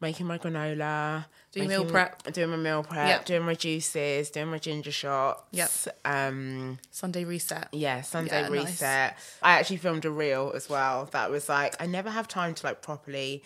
making 0.00 0.26
my 0.26 0.38
granola. 0.38 1.26
doing 1.52 1.68
your 1.70 1.80
meal 1.80 1.90
prep. 1.90 2.22
Doing 2.32 2.50
my 2.50 2.56
meal 2.56 2.82
prep, 2.84 3.08
Yep. 3.08 3.24
doing 3.26 3.42
my 3.42 3.54
juices, 3.54 4.30
doing 4.30 4.46
my 4.48 4.58
ginger 4.58 4.92
shots. 4.92 5.42
Yep. 5.50 5.70
Um, 6.04 6.78
Sunday 6.90 7.24
reset. 7.24 7.68
yeah, 7.72 8.02
Sunday 8.02 8.42
Yeah, 8.42 8.48
nice. 8.48 8.66
reset. 8.66 9.18
I 9.42 9.58
actually 9.58 9.78
filmed 9.78 10.04
a 10.04 10.10
reel 10.10 10.52
as 10.54 10.68
well. 10.70 11.06
That 11.12 11.30
was 11.30 11.48
like 11.48 11.74
I 11.82 11.86
never 11.86 12.08
have 12.10 12.28
time 12.28 12.54
to 12.54 12.66
like 12.66 12.82
properly 12.82 13.42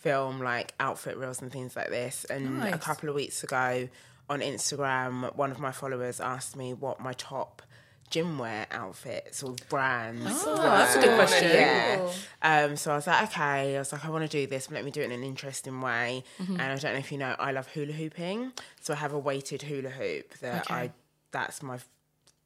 film 0.00 0.40
like 0.40 0.72
outfit 0.80 1.16
reels 1.16 1.42
and 1.42 1.50
things 1.52 1.74
like 1.76 1.90
this. 1.90 2.24
And 2.26 2.62
a 2.62 2.66
Mm-hmm. 2.66 2.78
Couple 2.78 3.08
of 3.08 3.14
weeks 3.14 3.42
ago 3.42 3.88
on 4.30 4.40
Instagram, 4.40 5.34
one 5.36 5.50
of 5.50 5.58
my 5.58 5.72
followers 5.72 6.20
asked 6.20 6.54
me 6.56 6.74
what 6.74 7.00
my 7.00 7.12
top 7.14 7.62
gym 8.10 8.38
wear 8.38 8.66
outfits 8.70 9.42
or 9.42 9.54
brands. 9.68 10.44
Oh, 10.46 10.56
that's 10.56 10.96
a 10.96 11.00
good 11.00 11.14
question. 11.16 11.50
Yeah. 11.50 12.10
Um, 12.42 12.76
so 12.76 12.92
I 12.92 12.96
was 12.96 13.06
like, 13.06 13.22
okay. 13.30 13.76
I 13.76 13.78
was 13.78 13.92
like, 13.92 14.04
I 14.04 14.10
want 14.10 14.28
to 14.28 14.36
do 14.40 14.46
this, 14.46 14.66
but 14.66 14.74
let 14.74 14.84
me 14.84 14.90
do 14.90 15.00
it 15.00 15.06
in 15.06 15.12
an 15.12 15.24
interesting 15.24 15.80
way. 15.80 16.24
Mm-hmm. 16.40 16.52
And 16.54 16.62
I 16.62 16.76
don't 16.76 16.92
know 16.92 16.98
if 16.98 17.10
you 17.12 17.18
know, 17.18 17.34
I 17.38 17.52
love 17.52 17.68
hula 17.68 17.92
hooping. 17.92 18.52
So 18.80 18.92
I 18.94 18.96
have 18.96 19.12
a 19.12 19.18
weighted 19.18 19.62
hula 19.62 19.90
hoop 19.90 20.38
that 20.40 20.66
Okay. 20.66 20.74
I. 20.74 20.92
That's 21.30 21.62
my 21.62 21.78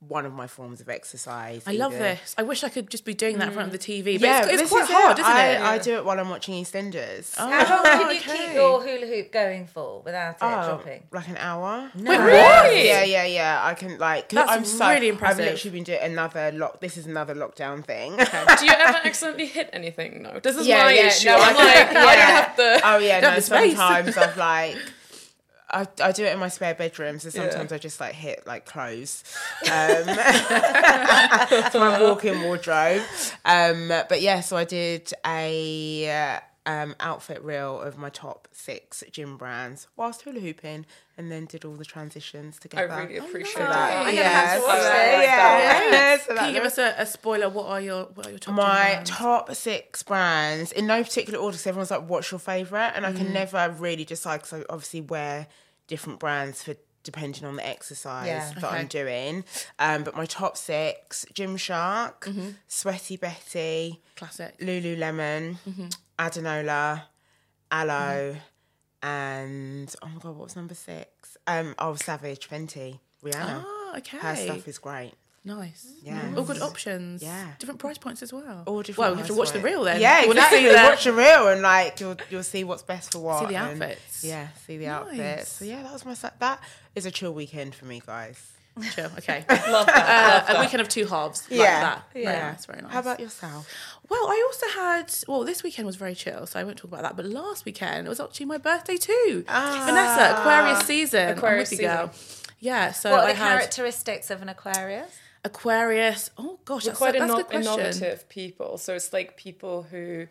one 0.08 0.26
of 0.26 0.32
my 0.32 0.46
forms 0.48 0.80
of 0.80 0.88
exercise. 0.88 1.62
I 1.66 1.72
love 1.72 1.92
this. 1.92 2.34
I 2.36 2.42
wish 2.42 2.64
I 2.64 2.68
could 2.68 2.90
just 2.90 3.04
be 3.04 3.14
doing 3.14 3.38
that 3.38 3.48
in 3.48 3.54
front 3.54 3.72
of 3.72 3.72
the 3.72 3.78
TV. 3.78 4.14
But 4.14 4.26
Yeah, 4.26 4.48
it's, 4.48 4.62
it's 4.62 4.70
quite 4.70 4.82
is 4.84 4.88
hard, 4.90 5.18
isn't 5.18 5.30
I, 5.30 5.46
it? 5.52 5.60
I 5.60 5.78
do 5.78 5.94
it 5.96 6.04
while 6.04 6.18
I'm 6.18 6.28
watching 6.28 6.54
EastEnders. 6.62 7.34
Oh, 7.38 7.48
How 7.48 7.74
long 7.76 7.84
can 7.84 8.00
you 8.14 8.20
okay. 8.20 8.46
keep 8.46 8.54
your 8.54 8.82
hula 8.82 9.06
hoop 9.06 9.30
going 9.32 9.66
for 9.66 10.02
without 10.02 10.32
it 10.34 10.38
Oh, 10.42 10.64
dropping? 10.66 11.04
like 11.12 11.28
an 11.28 11.36
hour. 11.36 11.88
No. 11.94 12.10
Wait, 12.10 12.18
really? 12.18 12.86
Yeah, 12.88 13.04
yeah, 13.04 13.24
yeah. 13.26 13.60
I 13.64 13.74
can 13.74 13.98
like. 13.98 14.28
That's 14.30 14.50
I'm 14.50 14.64
so, 14.64 14.88
really 14.90 15.08
impressive. 15.08 15.44
I've 15.44 15.52
literally 15.52 15.74
been 15.76 15.84
doing 15.84 16.00
another 16.02 16.50
lock. 16.52 16.80
This 16.80 16.96
is 16.96 17.06
another 17.06 17.34
lockdown 17.36 17.84
thing. 17.84 18.16
Do 18.16 18.64
you 18.66 18.72
ever 18.72 18.98
accidentally 19.04 19.46
hit 19.46 19.70
anything? 19.72 20.22
No. 20.22 20.40
This 20.40 20.56
is 20.56 20.66
Yeah, 20.66 20.84
my 20.84 20.92
yeah, 20.94 21.06
issue. 21.06 21.28
no, 21.28 21.36
I'm 21.36 21.56
I- 21.56 21.64
like, 21.64 21.76
I 21.88 21.92
don't 21.92 22.18
have 22.18 22.56
the. 22.56 22.80
oh 22.84 22.98
yeah, 22.98 23.20
Don't 23.20 23.22
no. 23.22 23.28
have 23.28 23.36
the 23.36 23.42
space. 23.42 23.76
Sometimes 23.76 24.16
I've 24.16 24.36
like. 24.36 24.76
I, 25.72 25.86
I 26.02 26.12
do 26.12 26.24
it 26.24 26.32
in 26.32 26.38
my 26.38 26.48
spare 26.48 26.74
bedroom, 26.74 27.18
so 27.18 27.30
sometimes 27.30 27.72
I 27.72 27.78
just 27.78 27.98
like 27.98 28.14
hit 28.14 28.46
like 28.46 28.66
clothes. 28.66 29.24
Um, 29.62 29.70
it's 30.06 31.74
my 31.74 31.98
walk-in 32.00 32.42
wardrobe. 32.42 33.02
Um, 33.44 33.88
but 33.88 34.20
yeah, 34.20 34.40
so 34.40 34.56
I 34.56 34.64
did 34.64 35.12
a 35.24 36.10
uh, 36.10 36.40
um, 36.64 36.94
outfit 37.00 37.42
reel 37.42 37.80
of 37.80 37.98
my 37.98 38.08
top 38.08 38.46
six 38.52 39.02
gym 39.10 39.36
brands 39.36 39.88
whilst 39.96 40.22
hula 40.22 40.38
hooping, 40.40 40.86
and 41.18 41.30
then 41.32 41.46
did 41.46 41.64
all 41.64 41.74
the 41.74 41.84
transitions 41.84 42.58
together. 42.60 42.92
I 42.92 43.02
really 43.02 43.16
appreciate 43.18 43.56
that. 43.58 43.68
that. 43.70 43.96
I'm 43.98 44.04
gonna 44.06 44.16
Yeah, 44.16 44.28
have 44.30 44.60
to 44.60 44.66
watch 44.66 44.78
that- 44.78 45.16
this. 45.18 45.24
yeah, 45.24 46.28
yeah, 46.30 46.36
Can 46.38 46.46
you 46.48 46.52
give 46.54 46.64
us 46.64 46.78
a, 46.78 46.94
a 46.98 47.06
spoiler? 47.06 47.48
What 47.48 47.66
are 47.66 47.80
your 47.80 48.04
what 48.14 48.26
are 48.26 48.30
your 48.30 48.38
top 48.38 48.54
my 48.54 48.62
gym 48.64 48.92
brands? 48.94 49.10
top 49.10 49.54
six 49.54 50.02
brands 50.04 50.70
in 50.72 50.86
no 50.86 51.02
particular 51.02 51.38
order 51.40 51.54
because 51.54 51.66
everyone's 51.66 51.90
like 51.90 52.08
what's 52.08 52.30
your 52.30 52.38
favorite 52.40 52.92
and 52.94 53.04
i 53.06 53.12
Mm. 53.12 53.16
can 53.16 53.32
never 53.32 53.74
really 53.78 54.04
decide 54.04 54.38
because 54.42 54.60
i 54.60 54.64
obviously 54.70 55.00
wear 55.00 55.48
different 55.88 56.20
brands 56.20 56.62
for 56.62 56.74
depending 57.02 57.44
on 57.44 57.56
the 57.56 57.66
exercise 57.66 58.26
Yeah. 58.26 58.52
that 58.54 58.64
Okay. 58.64 58.76
i'm 58.78 58.86
doing 58.86 59.44
um, 59.78 60.04
but 60.04 60.14
my 60.16 60.26
top 60.26 60.56
six 60.56 61.24
gymshark 61.34 62.20
Mm-hmm. 62.22 62.48
sweaty 62.68 63.16
betty 63.16 64.00
classic? 64.16 64.58
lululemon 64.58 65.56
Mm-hmm. 65.68 65.88
Adanola 66.18 67.02
Alo 67.70 68.36
and 69.02 69.94
oh 70.02 70.06
my 70.08 70.20
god 70.20 70.36
what 70.36 70.44
was 70.44 70.56
number 70.56 70.74
six 70.74 71.36
um 71.46 71.74
oh 71.78 71.94
savage 71.94 72.48
fenty 72.48 72.98
rihanna 73.24 73.64
Oh, 73.66 73.94
okay. 73.98 74.18
her 74.18 74.36
stuff 74.36 74.68
is 74.68 74.78
great 74.78 75.12
nice. 75.44 75.86
Yeah. 76.02 76.34
all 76.36 76.44
good 76.44 76.60
options. 76.60 77.22
Yeah. 77.22 77.48
different 77.58 77.80
price 77.80 77.98
points 77.98 78.22
as 78.22 78.32
well. 78.32 78.64
all 78.66 78.82
different 78.82 78.98
Well, 78.98 79.12
we 79.12 79.18
have 79.18 79.26
to 79.28 79.34
watch 79.34 79.48
the 79.52 79.60
points. 79.60 79.64
reel 79.64 79.84
then. 79.84 80.00
Yeah, 80.00 80.22
We 80.22 80.28
wanna 80.28 80.40
exactly. 80.40 80.58
see 80.58 80.64
You 80.66 80.74
watch 80.74 81.04
the 81.04 81.12
reel 81.12 81.48
and 81.48 81.62
like 81.62 82.00
you'll 82.00 82.16
you'll 82.30 82.42
see 82.42 82.64
what's 82.64 82.82
best 82.82 83.12
for 83.12 83.18
what. 83.20 83.40
See 83.40 83.46
the 83.46 83.56
and- 83.56 83.82
outfits. 83.82 84.24
Yeah, 84.24 84.48
see 84.66 84.78
the 84.78 84.86
Nice. 84.86 84.94
outfits. 84.94 85.52
So 85.52 85.64
yeah, 85.64 85.82
that 85.82 85.92
was 85.92 86.04
my 86.04 86.14
sa- 86.14 86.30
that 86.38 86.60
is 86.94 87.06
a 87.06 87.10
chill 87.10 87.32
weekend 87.34 87.74
for 87.74 87.84
me, 87.86 88.00
guys. 88.04 88.38
Chill. 88.94 89.10
Okay. 89.18 89.44
Love 89.70 89.84
that. 89.86 90.48
Uh, 90.48 90.56
a 90.56 90.60
weekend 90.62 90.80
of 90.80 90.88
two 90.88 91.04
halves. 91.04 91.42
Like 91.50 91.60
Yeah. 91.60 91.80
that. 91.80 92.02
Very 92.14 92.24
Yeah. 92.24 92.50
nice. 92.52 92.64
Very 92.64 92.80
nice. 92.80 92.90
How 92.90 93.00
about 93.00 93.20
yourself? 93.20 93.68
Well, 94.08 94.26
I 94.28 94.42
also 94.46 94.80
had. 94.80 95.12
Well, 95.28 95.44
this 95.44 95.62
weekend 95.62 95.84
was 95.86 95.96
very 95.96 96.14
chill, 96.14 96.46
so 96.46 96.58
I 96.58 96.64
won't 96.64 96.78
talk 96.78 96.90
about 96.90 97.02
that. 97.02 97.14
But 97.14 97.26
last 97.26 97.66
weekend 97.66 98.06
it 98.06 98.08
was 98.08 98.18
actually 98.18 98.46
my 98.46 98.56
birthday 98.56 98.96
too. 98.96 99.44
Ah. 99.46 99.82
Vanessa, 99.84 100.40
Aquarius 100.40 100.86
season. 100.86 101.28
I'm 101.32 101.36
Aquarius 101.36 101.70
with 101.70 101.80
you, 101.80 101.86
girl. 101.88 102.10
Yeah. 102.60 102.92
So 102.92 103.10
What 103.10 103.20
are 103.20 103.26
I 103.26 103.32
the 103.32 103.38
had 103.38 103.48
characteristics 103.58 104.30
of 104.30 104.40
an 104.40 104.48
Aquarius? 104.48 105.10
Aquarius. 105.44 106.30
Oh 106.38 106.58
gosh, 106.64 106.84
We're 106.84 106.90
that's, 106.90 106.98
quite 106.98 107.16
a, 107.16 107.18
that's 107.20 107.32
inno- 107.32 107.52
innovative 107.54 108.28
people. 108.28 108.78
So 108.78 108.94
it's 108.94 109.12
like 109.12 109.36
people 109.36 109.82
who, 109.82 110.26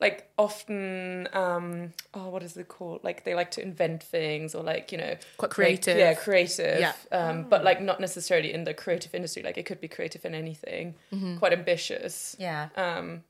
like, 0.00 0.30
often, 0.36 1.28
um, 1.32 1.92
oh, 2.14 2.28
what 2.28 2.42
is 2.42 2.56
it 2.56 2.68
called? 2.68 3.04
Like, 3.04 3.24
they 3.24 3.34
like 3.34 3.50
to 3.52 3.62
invent 3.62 4.02
things 4.02 4.54
or, 4.54 4.62
like, 4.64 4.90
you 4.92 4.98
know, 4.98 5.14
Quite 5.36 5.48
like- 5.48 5.50
creative. 5.50 5.96
yeah, 5.96 6.14
creative. 6.14 6.80
Yeah. 6.80 6.92
Um, 7.12 7.44
But, 7.48 7.62
like, 7.64 7.80
not 7.80 8.00
necessarily 8.00 8.52
in 8.52 8.64
the 8.64 8.74
creative 8.74 9.14
industry. 9.14 9.42
Like, 9.44 9.58
it 9.58 9.64
could 9.66 9.80
be 9.80 9.88
creative 9.88 10.24
in 10.24 10.34
anything. 10.34 10.94
Mm-hmm. 11.12 11.36
Quite 11.38 11.52
ambitious. 11.52 12.34
Yeah. 12.38 12.68
Um, 12.76 13.22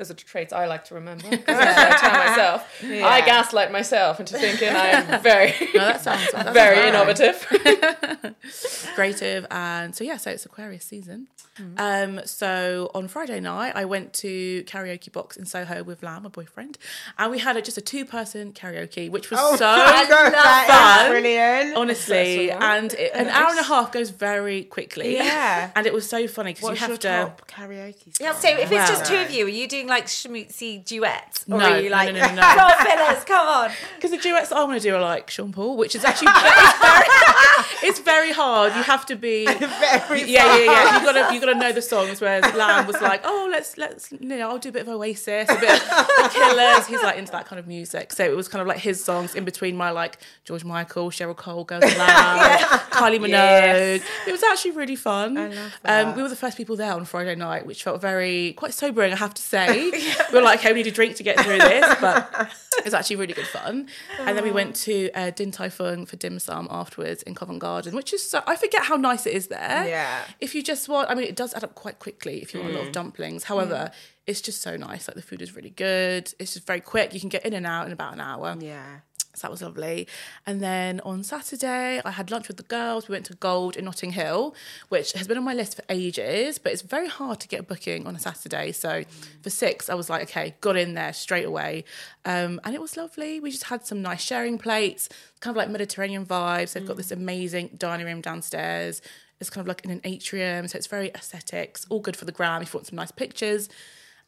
those 0.00 0.10
are 0.10 0.14
traits 0.14 0.50
I 0.52 0.66
like 0.66 0.84
to 0.86 0.94
remember. 0.94 1.24
'cause 1.28 1.40
I 1.46 1.96
tell 2.00 2.12
myself, 2.26 2.82
I 2.82 3.20
gaslight 3.20 3.70
myself 3.70 4.18
into 4.18 4.38
thinking 4.38 4.70
I'm 4.74 5.20
very, 5.22 5.52
No, 5.74 5.80
that 5.80 6.00
sounds 6.00 6.32
that 6.32 6.54
very 6.54 6.76
sounds 6.90 7.20
innovative. 7.20 8.94
creative, 8.94 9.46
and 9.50 9.94
so 9.94 10.04
yeah, 10.04 10.16
so 10.16 10.30
it's 10.30 10.46
Aquarius 10.46 10.84
season. 10.84 11.28
Mm. 11.58 11.78
Um, 12.18 12.20
so 12.26 12.90
on 12.94 13.08
Friday 13.08 13.40
night, 13.40 13.72
I 13.76 13.84
went 13.84 14.12
to 14.14 14.62
karaoke 14.64 15.12
box 15.12 15.36
in 15.36 15.44
Soho 15.44 15.82
with 15.82 16.02
Lam, 16.02 16.22
my 16.22 16.28
boyfriend, 16.30 16.78
and 17.18 17.30
we 17.30 17.38
had 17.38 17.56
a, 17.56 17.62
just 17.62 17.76
a 17.76 17.80
two-person 17.82 18.52
karaoke, 18.52 19.10
which 19.10 19.30
was 19.30 19.38
Oh 19.42 19.52
so 19.56 19.58
God, 19.60 20.66
fun. 20.66 21.10
brilliant. 21.10 21.76
honestly, 21.76 22.46
That's 22.46 22.62
all 22.62 22.68
right. 22.68 22.78
and 22.78 22.92
it, 22.94 23.10
an 23.14 23.28
hour 23.28 23.50
and 23.50 23.58
a 23.58 23.64
half 23.64 23.92
goes 23.92 24.10
very 24.10 24.64
quickly. 24.64 25.14
Yeah. 25.16 25.70
and 25.76 25.86
it 25.86 25.92
was 25.92 26.08
so 26.08 26.26
funny 26.26 26.54
because 26.54 26.70
you 26.70 26.76
have 26.76 26.88
your 26.90 26.98
to. 26.98 27.08
top 27.08 27.48
karaoke? 27.50 28.18
Yeah, 28.20 28.32
so 28.34 28.48
if 28.48 28.70
it's 28.72 28.88
just 28.88 29.04
two 29.04 29.16
of 29.16 29.30
you, 29.30 29.44
are 29.46 29.48
you 29.50 29.68
doing 29.68 29.86
like 29.90 30.06
schmoozy 30.06 30.84
duets? 30.84 31.44
Or 31.50 31.58
No, 31.58 31.64
are 31.64 31.80
you 31.80 31.90
no, 31.90 31.96
like, 31.96 32.14
no, 32.14 32.20
no, 32.20 32.34
no. 32.34 32.42
come 32.42 32.58
on, 32.70 32.76
fellas, 32.86 33.24
come 33.24 33.46
on. 33.46 33.70
Because 33.96 34.10
the 34.12 34.16
duets 34.18 34.48
that 34.48 34.56
I 34.56 34.64
want 34.64 34.80
to 34.80 34.88
do 34.88 34.94
are 34.94 35.00
like 35.00 35.30
Sean 35.30 35.52
Paul, 35.52 35.76
which 35.76 35.94
is 35.94 36.04
actually 36.04 36.28
it's 36.34 36.78
very, 36.78 37.88
it's 37.90 37.98
very 38.00 38.32
hard. 38.32 38.74
You 38.74 38.82
have 38.82 39.04
to 39.06 39.16
be 39.16 39.44
Very 39.46 40.22
yeah, 40.24 40.56
yeah, 40.56 40.64
yeah. 40.64 40.98
You 40.98 41.04
gotta 41.04 41.34
you 41.34 41.40
gotta 41.40 41.58
know 41.58 41.72
the 41.72 41.82
songs. 41.82 42.20
Whereas 42.20 42.54
Lamb 42.54 42.86
was 42.86 43.00
like, 43.02 43.20
oh, 43.24 43.48
let's 43.50 43.76
let's 43.76 44.10
you 44.12 44.18
know, 44.20 44.48
I'll 44.48 44.58
do 44.58 44.70
a 44.70 44.72
bit 44.72 44.82
of 44.82 44.88
Oasis, 44.88 45.48
a 45.50 45.54
bit 45.58 45.70
of 45.70 45.88
the 45.88 46.30
Killers. 46.32 46.86
He's 46.86 47.02
like 47.02 47.16
into 47.18 47.32
that 47.32 47.46
kind 47.46 47.58
of 47.58 47.66
music. 47.66 48.12
So 48.12 48.24
it 48.24 48.36
was 48.36 48.48
kind 48.48 48.62
of 48.62 48.68
like 48.68 48.78
his 48.78 49.02
songs 49.04 49.34
in 49.34 49.44
between 49.44 49.76
my 49.76 49.90
like 49.90 50.18
George 50.44 50.64
Michael, 50.64 51.10
Cheryl 51.10 51.36
Cole, 51.36 51.64
Girls 51.64 51.84
Aloud, 51.84 52.58
Kylie 52.90 53.18
Minogue. 53.18 53.28
Yes. 53.30 54.02
It 54.26 54.32
was 54.32 54.42
actually 54.42 54.72
really 54.72 54.96
fun. 54.96 55.36
Um, 55.84 56.14
we 56.14 56.22
were 56.22 56.28
the 56.28 56.36
first 56.36 56.56
people 56.56 56.76
there 56.76 56.92
on 56.92 57.04
Friday 57.04 57.34
night, 57.34 57.66
which 57.66 57.82
felt 57.82 58.00
very 58.00 58.52
quite 58.54 58.72
sobering, 58.74 59.12
I 59.12 59.16
have 59.16 59.34
to 59.34 59.42
say. 59.42 59.79
we 60.32 60.38
were 60.38 60.42
like, 60.42 60.60
okay, 60.60 60.72
we 60.72 60.82
need 60.82 60.88
a 60.88 60.90
drink 60.90 61.16
to 61.16 61.22
get 61.22 61.40
through 61.40 61.58
this, 61.58 61.94
but 62.00 62.30
it 62.78 62.84
was 62.84 62.94
actually 62.94 63.16
really 63.16 63.34
good 63.34 63.46
fun. 63.46 63.88
And 64.18 64.36
then 64.36 64.44
we 64.44 64.50
went 64.50 64.76
to 64.76 65.10
uh, 65.12 65.30
Din 65.30 65.50
Tai 65.50 65.68
Fung 65.70 66.06
for 66.06 66.16
dim 66.16 66.38
sum 66.38 66.68
afterwards 66.70 67.22
in 67.22 67.34
Covent 67.34 67.60
Garden, 67.60 67.94
which 67.94 68.12
is 68.12 68.28
so, 68.28 68.42
I 68.46 68.56
forget 68.56 68.84
how 68.84 68.96
nice 68.96 69.26
it 69.26 69.34
is 69.34 69.48
there. 69.48 69.86
Yeah. 69.86 70.24
If 70.40 70.54
you 70.54 70.62
just 70.62 70.88
want, 70.88 71.10
I 71.10 71.14
mean, 71.14 71.24
it 71.24 71.36
does 71.36 71.54
add 71.54 71.64
up 71.64 71.74
quite 71.74 71.98
quickly 71.98 72.42
if 72.42 72.54
you 72.54 72.60
want 72.60 72.72
a 72.74 72.78
lot 72.78 72.86
of 72.86 72.92
dumplings. 72.92 73.44
However, 73.44 73.90
it's 74.26 74.40
just 74.40 74.62
so 74.62 74.76
nice. 74.76 75.08
Like 75.08 75.16
the 75.16 75.22
food 75.22 75.42
is 75.42 75.56
really 75.56 75.70
good. 75.70 76.32
It's 76.38 76.54
just 76.54 76.66
very 76.66 76.80
quick. 76.80 77.14
You 77.14 77.20
can 77.20 77.28
get 77.28 77.44
in 77.44 77.52
and 77.52 77.66
out 77.66 77.86
in 77.86 77.92
about 77.92 78.12
an 78.12 78.20
hour. 78.20 78.56
Yeah. 78.60 79.00
So 79.40 79.46
that 79.46 79.50
was 79.50 79.62
lovely. 79.62 80.06
And 80.46 80.60
then 80.60 81.00
on 81.00 81.24
Saturday, 81.24 82.02
I 82.04 82.10
had 82.10 82.30
lunch 82.30 82.48
with 82.48 82.58
the 82.58 82.62
girls. 82.64 83.08
We 83.08 83.14
went 83.14 83.24
to 83.26 83.34
Gold 83.34 83.74
in 83.74 83.86
Notting 83.86 84.12
Hill, 84.12 84.54
which 84.90 85.12
has 85.12 85.26
been 85.26 85.38
on 85.38 85.44
my 85.44 85.54
list 85.54 85.76
for 85.76 85.82
ages, 85.88 86.58
but 86.58 86.72
it's 86.72 86.82
very 86.82 87.08
hard 87.08 87.40
to 87.40 87.48
get 87.48 87.60
a 87.60 87.62
booking 87.62 88.06
on 88.06 88.14
a 88.14 88.18
Saturday. 88.18 88.72
So 88.72 89.04
for 89.42 89.48
six, 89.48 89.88
I 89.88 89.94
was 89.94 90.10
like, 90.10 90.24
okay, 90.24 90.54
got 90.60 90.76
in 90.76 90.92
there 90.92 91.14
straight 91.14 91.46
away. 91.46 91.84
Um, 92.26 92.60
and 92.64 92.74
it 92.74 92.82
was 92.82 92.98
lovely. 92.98 93.40
We 93.40 93.50
just 93.50 93.64
had 93.64 93.86
some 93.86 94.02
nice 94.02 94.20
sharing 94.20 94.58
plates, 94.58 95.08
kind 95.40 95.56
of 95.56 95.56
like 95.56 95.70
Mediterranean 95.70 96.26
vibes. 96.26 96.74
They've 96.74 96.86
got 96.86 96.98
this 96.98 97.10
amazing 97.10 97.70
dining 97.78 98.04
room 98.04 98.20
downstairs. 98.20 99.00
It's 99.40 99.48
kind 99.48 99.64
of 99.64 99.68
like 99.68 99.86
in 99.86 99.90
an 99.90 100.02
atrium, 100.04 100.68
so 100.68 100.76
it's 100.76 100.86
very 100.86 101.08
aesthetic. 101.14 101.70
It's 101.76 101.86
all 101.88 102.00
good 102.00 102.14
for 102.14 102.26
the 102.26 102.32
gram 102.32 102.60
if 102.60 102.74
you 102.74 102.78
want 102.78 102.88
some 102.88 102.96
nice 102.96 103.10
pictures. 103.10 103.70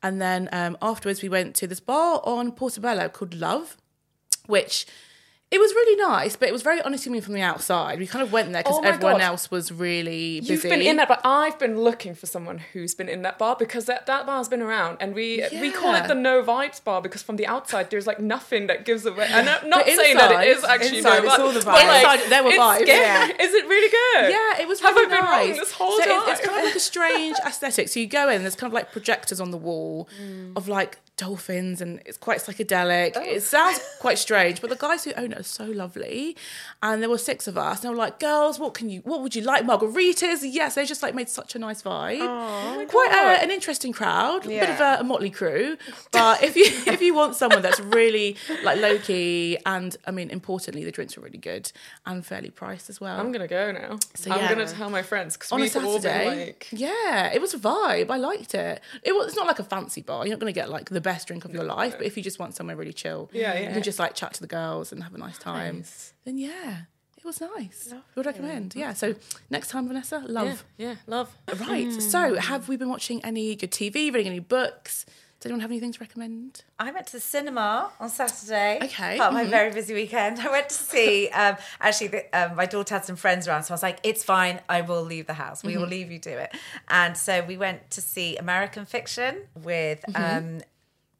And 0.03 0.21
then 0.21 0.49
um, 0.53 0.77
afterwards, 0.81 1.23
we 1.23 1.29
went 1.29 1.55
to 1.57 1.67
this 1.67 1.81
bar 1.81 2.21
on 2.25 2.53
Portobello 2.53 3.09
called 3.09 3.35
Love, 3.35 3.77
which 4.47 4.87
it 5.51 5.61
was 5.61 5.71
really 5.75 6.03
nice, 6.03 6.35
but 6.35 6.49
it 6.49 6.53
was 6.53 6.63
very 6.63 6.81
unassuming 6.81 7.21
from 7.21 7.35
the 7.35 7.43
outside. 7.43 7.99
We 7.99 8.07
kind 8.07 8.23
of 8.23 8.33
went 8.33 8.51
there 8.55 8.63
because 8.63 8.79
Oh 8.79 8.83
everyone 8.89 9.17
God. 9.17 9.21
else 9.21 9.51
was 9.51 9.71
really 9.71 10.41
busy. 10.41 10.55
You've 10.55 10.63
been 10.63 10.81
in 10.81 10.97
that 10.97 11.09
bar. 11.09 11.21
I've 11.25 11.59
been 11.59 11.79
looking 11.79 12.15
for 12.15 12.25
someone 12.25 12.57
who's 12.73 12.95
been 12.95 13.07
in 13.11 13.21
that 13.21 13.39
bar 13.39 13.55
because 13.59 13.85
that, 13.85 14.07
that 14.07 14.25
bar's 14.25 14.49
been 14.49 14.63
around, 14.63 14.97
and 15.01 15.15
we 15.15 15.45
we 15.61 15.71
call 15.71 15.95
it 15.95 16.09
the 16.09 16.15
no 16.15 16.43
vibes 16.43 16.83
bar 16.83 17.03
because 17.03 17.21
from 17.23 17.37
the 17.37 17.47
outside 17.47 17.91
there's 17.91 18.07
like 18.07 18.19
nothing 18.19 18.67
that 18.69 18.87
gives 18.87 19.05
away. 19.05 19.29
And 19.31 19.47
I'm 19.47 19.69
not 19.69 19.85
But 19.85 19.95
saying 19.95 20.17
that 20.17 20.43
it 20.43 20.57
is 20.57 20.65
actually 20.65 20.97
inside 20.99 21.19
no 21.23 21.25
it's 21.27 21.35
vibes, 21.35 21.39
all 21.41 21.53
the 21.53 21.61
but, 21.61 21.75
vibes. 21.75 22.03
like, 22.03 22.21
Inside 22.23 22.31
there 22.31 22.45
were 22.45 22.51
vibes. 22.53 22.87
Yeah. 22.87 23.27
Is 23.39 23.53
it 23.53 23.67
really 23.69 23.91
good? 23.91 24.31
Yeah, 24.31 24.63
it 24.63 24.67
was 24.69 24.81
Have 24.81 24.95
really 24.97 25.13
I 25.13 25.17
been 25.17 25.25
wrong 25.27 25.49
nice. 25.49 25.59
this 25.59 25.73
whole 25.73 25.99
so 25.99 26.05
time? 26.07 26.31
It's, 26.31 26.41
it's 26.41 26.49
kind 26.49 26.59
of 26.61 26.65
like 26.65 26.77
a 26.77 26.81
strange 26.93 27.37
aesthetic. 27.47 27.91
So 27.91 28.01
you 28.01 28.07
go 28.07 28.31
in, 28.31 28.41
there's 28.41 28.57
kind 28.57 28.71
of 28.71 28.75
like 28.75 28.91
projectors 28.91 29.39
on 29.39 29.51
the 29.51 29.59
wall 29.59 30.09
Mm. 30.19 30.57
of 30.57 30.67
like 30.67 30.97
dolphins, 31.17 31.81
and 31.81 32.01
it's 32.07 32.17
quite 32.19 32.39
psychedelic. 32.39 33.13
Oh. 33.17 33.23
It 33.23 33.43
sounds 33.43 33.81
quite 34.01 34.19
strange, 34.19 34.61
but 34.61 34.71
the 34.71 34.77
guys 34.77 35.05
who 35.05 35.13
own 35.15 35.33
it 35.33 35.41
are 35.41 35.43
so 35.43 35.65
lovely. 35.65 36.37
And 36.83 37.03
there 37.03 37.11
were 37.11 37.19
six 37.19 37.47
of 37.47 37.59
us, 37.59 37.79
and 37.79 37.85
they 37.85 37.89
were 37.91 37.97
like, 37.97 38.21
"Girls, 38.21 38.59
what 38.59 38.75
can 38.75 38.89
you? 38.89 39.01
What 39.01 39.23
would 39.23 39.35
you 39.35 39.43
like? 39.43 39.65
Margaritas? 39.65 40.41
Yes." 40.43 40.75
They 40.75 40.87
just 40.87 41.03
like 41.03 41.15
made 41.15 41.29
such 41.29 41.55
a 41.55 41.59
nice 41.59 41.83
vibe. 41.83 42.89
quite 42.89 43.11
a, 43.11 43.43
an 43.43 43.51
interesting 43.51 43.93
crowd, 43.93 44.45
a 44.47 44.49
bit 44.49 44.71
of 44.71 44.81
a, 44.81 44.99
a 45.01 45.05
motley 45.05 45.31
crew. 45.31 45.77
But 46.13 46.43
if 46.43 46.57
you 46.57 46.65
if 46.93 47.01
you 47.01 47.15
want 47.15 47.35
someone 47.35 47.63
that's 47.63 47.81
really 47.81 48.37
like 48.63 48.79
low 48.81 48.99
key, 48.99 49.59
and 49.67 49.97
I 50.07 50.13
mean, 50.13 50.31
importantly, 50.31 50.85
the 50.85 50.93
drinks 50.93 51.17
were 51.17 51.23
really 51.25 51.39
good 51.39 51.73
and 52.07 52.25
fairly 52.25 52.51
priced 52.51 52.89
as 52.91 53.01
well. 53.01 53.19
I'm 53.19 53.33
gonna 53.33 53.49
go 53.49 53.73
now. 53.73 53.99
So, 54.15 54.31
I'm 54.31 54.49
gonna 54.49 54.69
tell 54.69 54.91
my 54.91 55.03
friends 55.03 55.37
because 55.37 55.51
on 55.53 55.61
a 55.61 55.63
we've 55.65 55.77
all 55.77 55.95
been 55.95 56.03
Saturday. 56.03 56.47
like. 56.47 56.69
yeah, 56.71 57.33
it 57.33 57.41
was 57.41 57.55
a 57.55 57.59
vibe. 57.59 58.11
I 58.11 58.17
liked 58.17 58.55
it. 58.55 58.81
It 59.03 59.13
was 59.13 59.33
it's 59.33 59.37
not 59.37 59.47
like 59.47 59.59
a 59.59 59.65
fancy 59.65 60.03
bar. 60.03 60.27
You're 60.27 60.35
not 60.35 60.41
going 60.41 60.53
to 60.53 60.59
get 60.61 60.69
like 60.69 60.91
the 60.91 61.01
best 61.01 61.12
drink 61.25 61.45
of 61.45 61.53
your 61.53 61.65
life, 61.65 61.95
but 61.97 62.07
if 62.07 62.17
you 62.17 62.23
just 62.23 62.39
want 62.39 62.55
somewhere 62.55 62.77
really 62.77 62.93
chill, 62.93 63.31
Yeah, 63.33 63.55
you 63.59 63.65
yeah. 63.65 63.73
can 63.73 63.83
just 63.83 63.99
like 63.99 64.15
chat 64.15 64.35
to 64.35 64.41
the 64.41 64.47
girls 64.47 64.93
and 64.93 65.03
have 65.03 65.15
a 65.15 65.19
nice 65.19 65.39
time. 65.39 65.85
Then 66.25 66.39
yeah, 66.39 66.83
it 67.17 67.25
was 67.25 67.41
nice. 67.41 67.93
Would 68.17 68.27
recommend. 68.27 68.75
Yeah. 68.75 68.93
So 68.95 69.15
next 69.51 69.69
time, 69.69 69.87
Vanessa, 69.89 70.25
love. 70.27 70.65
yeah, 70.77 70.97
love. 71.07 71.35
Right. 71.61 71.93
So 71.93 72.37
have 72.37 72.69
we 72.69 72.77
been 72.77 72.89
watching 72.89 73.25
any 73.25 73.55
good 73.57 73.71
TV? 73.71 73.95
Reading 74.13 74.27
any 74.29 74.41
books? 74.41 75.07
Does 75.39 75.47
anyone 75.51 75.61
have 75.63 75.73
anything 75.73 75.91
to 75.91 75.99
recommend? 75.99 76.63
I 76.79 76.93
went 76.93 77.07
to 77.09 77.13
the 77.15 77.21
cinema 77.21 77.91
on 77.99 78.09
Saturday. 78.11 78.79
Okay, 78.81 79.17
Part 79.19 79.31
of 79.31 79.35
my 79.35 79.45
mhm. 79.45 79.51
very 79.51 79.73
busy 79.73 79.93
weekend. 79.93 80.39
I 80.49 80.49
went 80.49 80.69
to 80.69 80.75
see, 80.77 81.31
um, 81.31 81.57
actually, 81.81 82.07
the, 82.09 82.23
um, 82.33 82.55
my 82.55 82.65
daughter 82.65 82.95
had 82.95 83.05
some 83.05 83.17
friends 83.17 83.49
around, 83.49 83.65
so 83.65 83.73
I 83.73 83.75
was 83.75 83.83
like, 83.83 83.99
it's 84.05 84.23
fine. 84.23 84.61
I 84.69 84.83
will 84.83 85.03
leave 85.03 85.27
the 85.27 85.35
house. 85.35 85.65
We 85.65 85.77
will 85.77 85.89
leave 85.89 86.13
you 86.13 86.21
do 86.21 86.31
it. 86.31 86.55
And 86.87 87.17
so 87.17 87.43
we 87.43 87.57
went 87.57 87.91
to 87.91 88.01
see 88.01 88.37
American 88.37 88.85
Fiction 88.87 89.37
with 89.61 90.05
um, 90.17 90.61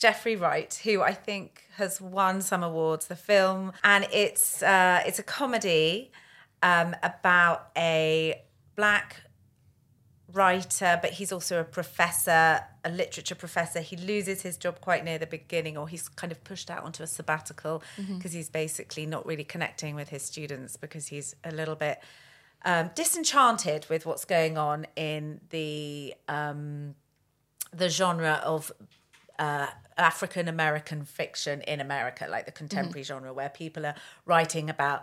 Jeffrey 0.03 0.35
Wright, 0.35 0.81
who 0.83 1.01
I 1.01 1.15
think 1.15 1.63
has 1.77 2.01
won 2.01 2.43
some 2.43 2.65
awards, 2.65 3.07
the 3.07 3.15
film. 3.15 3.73
And 3.85 4.05
it's, 4.13 4.61
uh, 4.61 5.01
it's 5.07 5.21
a 5.21 5.23
comedy 5.23 6.11
um, 6.61 6.97
about 7.05 7.69
a 7.77 8.43
black 8.75 9.23
writer, 10.33 10.99
but 11.01 11.13
he's 11.13 11.31
also 11.31 11.61
a 11.61 11.63
professor, 11.63 12.65
a 12.85 12.91
literature 12.91 13.37
professor. 13.37 13.81
He 13.81 13.95
loses 13.95 14.43
his 14.43 14.57
job 14.57 14.81
quite 14.81 15.05
near 15.05 15.19
the 15.19 15.27
beginning, 15.29 15.77
or 15.79 15.87
he's 15.87 16.09
kind 16.09 16.33
of 16.33 16.43
pushed 16.43 16.69
out 16.69 16.83
onto 16.83 17.05
a 17.05 17.07
sabbatical 17.07 17.81
because 18.09 18.33
he's 18.33 18.49
basically 18.49 19.07
not 19.07 19.25
really 19.25 19.45
connecting 19.45 19.95
with 19.95 20.09
his 20.09 20.25
students 20.25 20.77
because 20.77 21.07
he's 21.07 21.37
a 21.45 21.53
little 21.53 21.77
bit 21.77 22.03
um, 22.65 22.91
disenchanted 22.97 23.87
with 23.89 24.05
what's 24.05 24.25
going 24.25 24.59
on 24.59 24.85
in 24.97 25.41
the 25.51 26.13
um, 26.29 26.97
the 27.73 27.89
genre 27.89 28.41
of 28.45 28.73
uh, 29.39 29.69
African 29.97 30.49
American 30.49 31.05
fiction 31.05 31.61
in 31.63 31.81
America, 31.81 32.27
like 32.31 32.47
the 32.47 32.53
contemporary 32.53 33.03
genre, 33.03 33.33
where 33.33 33.49
people 33.49 33.87
are 33.87 33.95
writing 34.27 34.71
about 34.71 35.03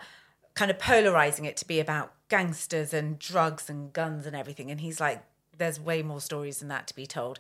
kind 0.56 0.72
of 0.72 0.80
polarizing 0.80 1.46
it 1.46 1.58
to 1.58 1.68
be 1.68 1.80
about 1.80 2.14
gangsters 2.28 2.94
and 2.94 3.20
drugs 3.20 3.70
and 3.70 3.94
guns 3.94 4.26
and 4.26 4.36
everything. 4.36 4.70
And 4.72 4.82
he's 4.82 5.00
like, 5.00 5.24
there's 5.58 5.80
way 5.80 6.02
more 6.02 6.22
stories 6.22 6.60
than 6.60 6.68
that 6.70 6.88
to 6.88 6.96
be 6.96 7.06
told. 7.06 7.40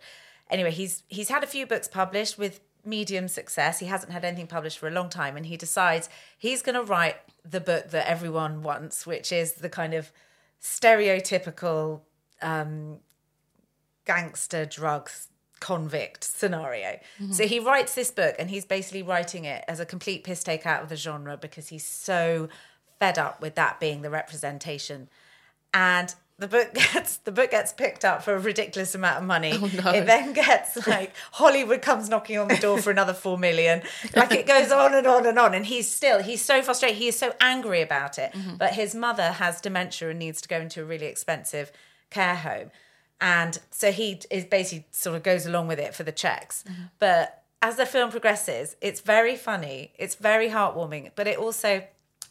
Anyway, 0.50 0.72
he's 0.72 1.04
he's 1.08 1.30
had 1.30 1.44
a 1.44 1.48
few 1.48 1.66
books 1.66 1.88
published 1.88 2.38
with 2.38 2.60
medium 2.86 3.28
success. 3.28 3.80
He 3.80 3.88
hasn't 3.88 4.12
had 4.12 4.26
anything 4.26 4.48
published 4.48 4.80
for 4.80 4.88
a 4.88 4.92
long 4.92 5.10
time, 5.10 5.38
and 5.38 5.46
he 5.46 5.58
decides 5.58 6.10
he's 6.38 6.62
going 6.62 6.76
to 6.76 6.84
write 6.84 7.18
the 7.44 7.60
book 7.60 7.90
that 7.90 8.10
everyone 8.10 8.64
wants, 8.64 9.06
which 9.06 9.32
is 9.32 9.54
the 9.54 9.70
kind 9.70 9.94
of 9.94 10.12
stereotypical 10.62 12.02
um, 12.42 13.00
gangster 14.06 14.66
drugs 14.66 15.28
convict 15.60 16.24
scenario. 16.24 17.00
Mm-hmm. 17.20 17.32
So 17.32 17.48
he 17.48 17.60
writes 17.60 17.96
this 17.96 18.12
book 18.12 18.36
and 18.40 18.50
he's 18.50 18.66
basically 18.66 19.04
writing 19.04 19.46
it 19.46 19.64
as 19.68 19.80
a 19.80 19.86
complete 19.86 20.24
piss 20.24 20.44
take 20.44 20.66
out 20.66 20.84
of 20.84 20.90
the 20.90 20.96
genre 20.96 21.38
because 21.38 21.68
he's 21.68 21.86
so 21.86 22.50
fed 23.00 23.18
up 23.18 23.42
with 23.42 23.56
that 23.56 23.80
being 23.80 24.02
the 24.02 24.10
representation. 24.10 25.10
And 25.74 26.14
the 26.40 26.48
book 26.48 26.74
gets 26.94 27.18
the 27.18 27.32
book 27.32 27.52
gets 27.52 27.74
picked 27.74 28.04
up 28.04 28.24
for 28.24 28.34
a 28.34 28.40
ridiculous 28.40 28.96
amount 28.96 29.18
of 29.20 29.24
money. 29.24 29.54
Oh, 29.54 29.92
it 29.92 30.06
then 30.06 30.34
gets 30.34 30.88
like 30.88 31.14
Hollywood 31.34 31.82
comes 31.82 32.10
knocking 32.10 32.38
on 32.38 32.48
the 32.48 32.58
door 32.58 32.80
for 32.80 32.92
another 32.92 33.14
four 33.14 33.38
million. 33.38 33.84
Like 34.16 34.32
it 34.32 34.48
goes 34.48 34.72
on 34.72 34.94
and 34.94 35.06
on 35.06 35.26
and 35.26 35.38
on. 35.38 35.54
And 35.54 35.66
he's 35.66 35.92
still 35.92 36.22
he's 36.22 36.44
so 36.44 36.62
frustrated. 36.62 36.98
He 36.98 37.08
is 37.08 37.20
so 37.20 37.34
angry 37.40 37.82
about 37.82 38.18
it. 38.18 38.32
Mm-hmm. 38.34 38.56
But 38.56 38.74
his 38.74 38.96
mother 38.96 39.32
has 39.34 39.62
dementia 39.62 40.10
and 40.10 40.20
needs 40.20 40.42
to 40.42 40.48
go 40.48 40.60
into 40.60 40.82
a 40.82 40.86
really 40.86 41.08
expensive 41.08 41.72
care 42.10 42.36
home. 42.36 42.72
And 43.22 43.60
so 43.72 43.92
he 43.92 44.22
is 44.30 44.46
basically 44.46 44.86
sort 44.92 45.16
of 45.16 45.24
goes 45.24 45.46
along 45.46 45.68
with 45.68 45.80
it 45.80 45.94
for 45.94 46.04
the 46.04 46.12
checks. 46.12 46.64
But 47.00 47.44
as 47.62 47.76
the 47.76 47.86
film 47.86 48.12
progresses, 48.12 48.76
it's 48.82 49.02
very 49.02 49.36
funny, 49.36 49.92
it's 49.98 50.16
very 50.16 50.50
heartwarming, 50.50 51.12
but 51.16 51.28
it 51.28 51.38
also 51.38 51.84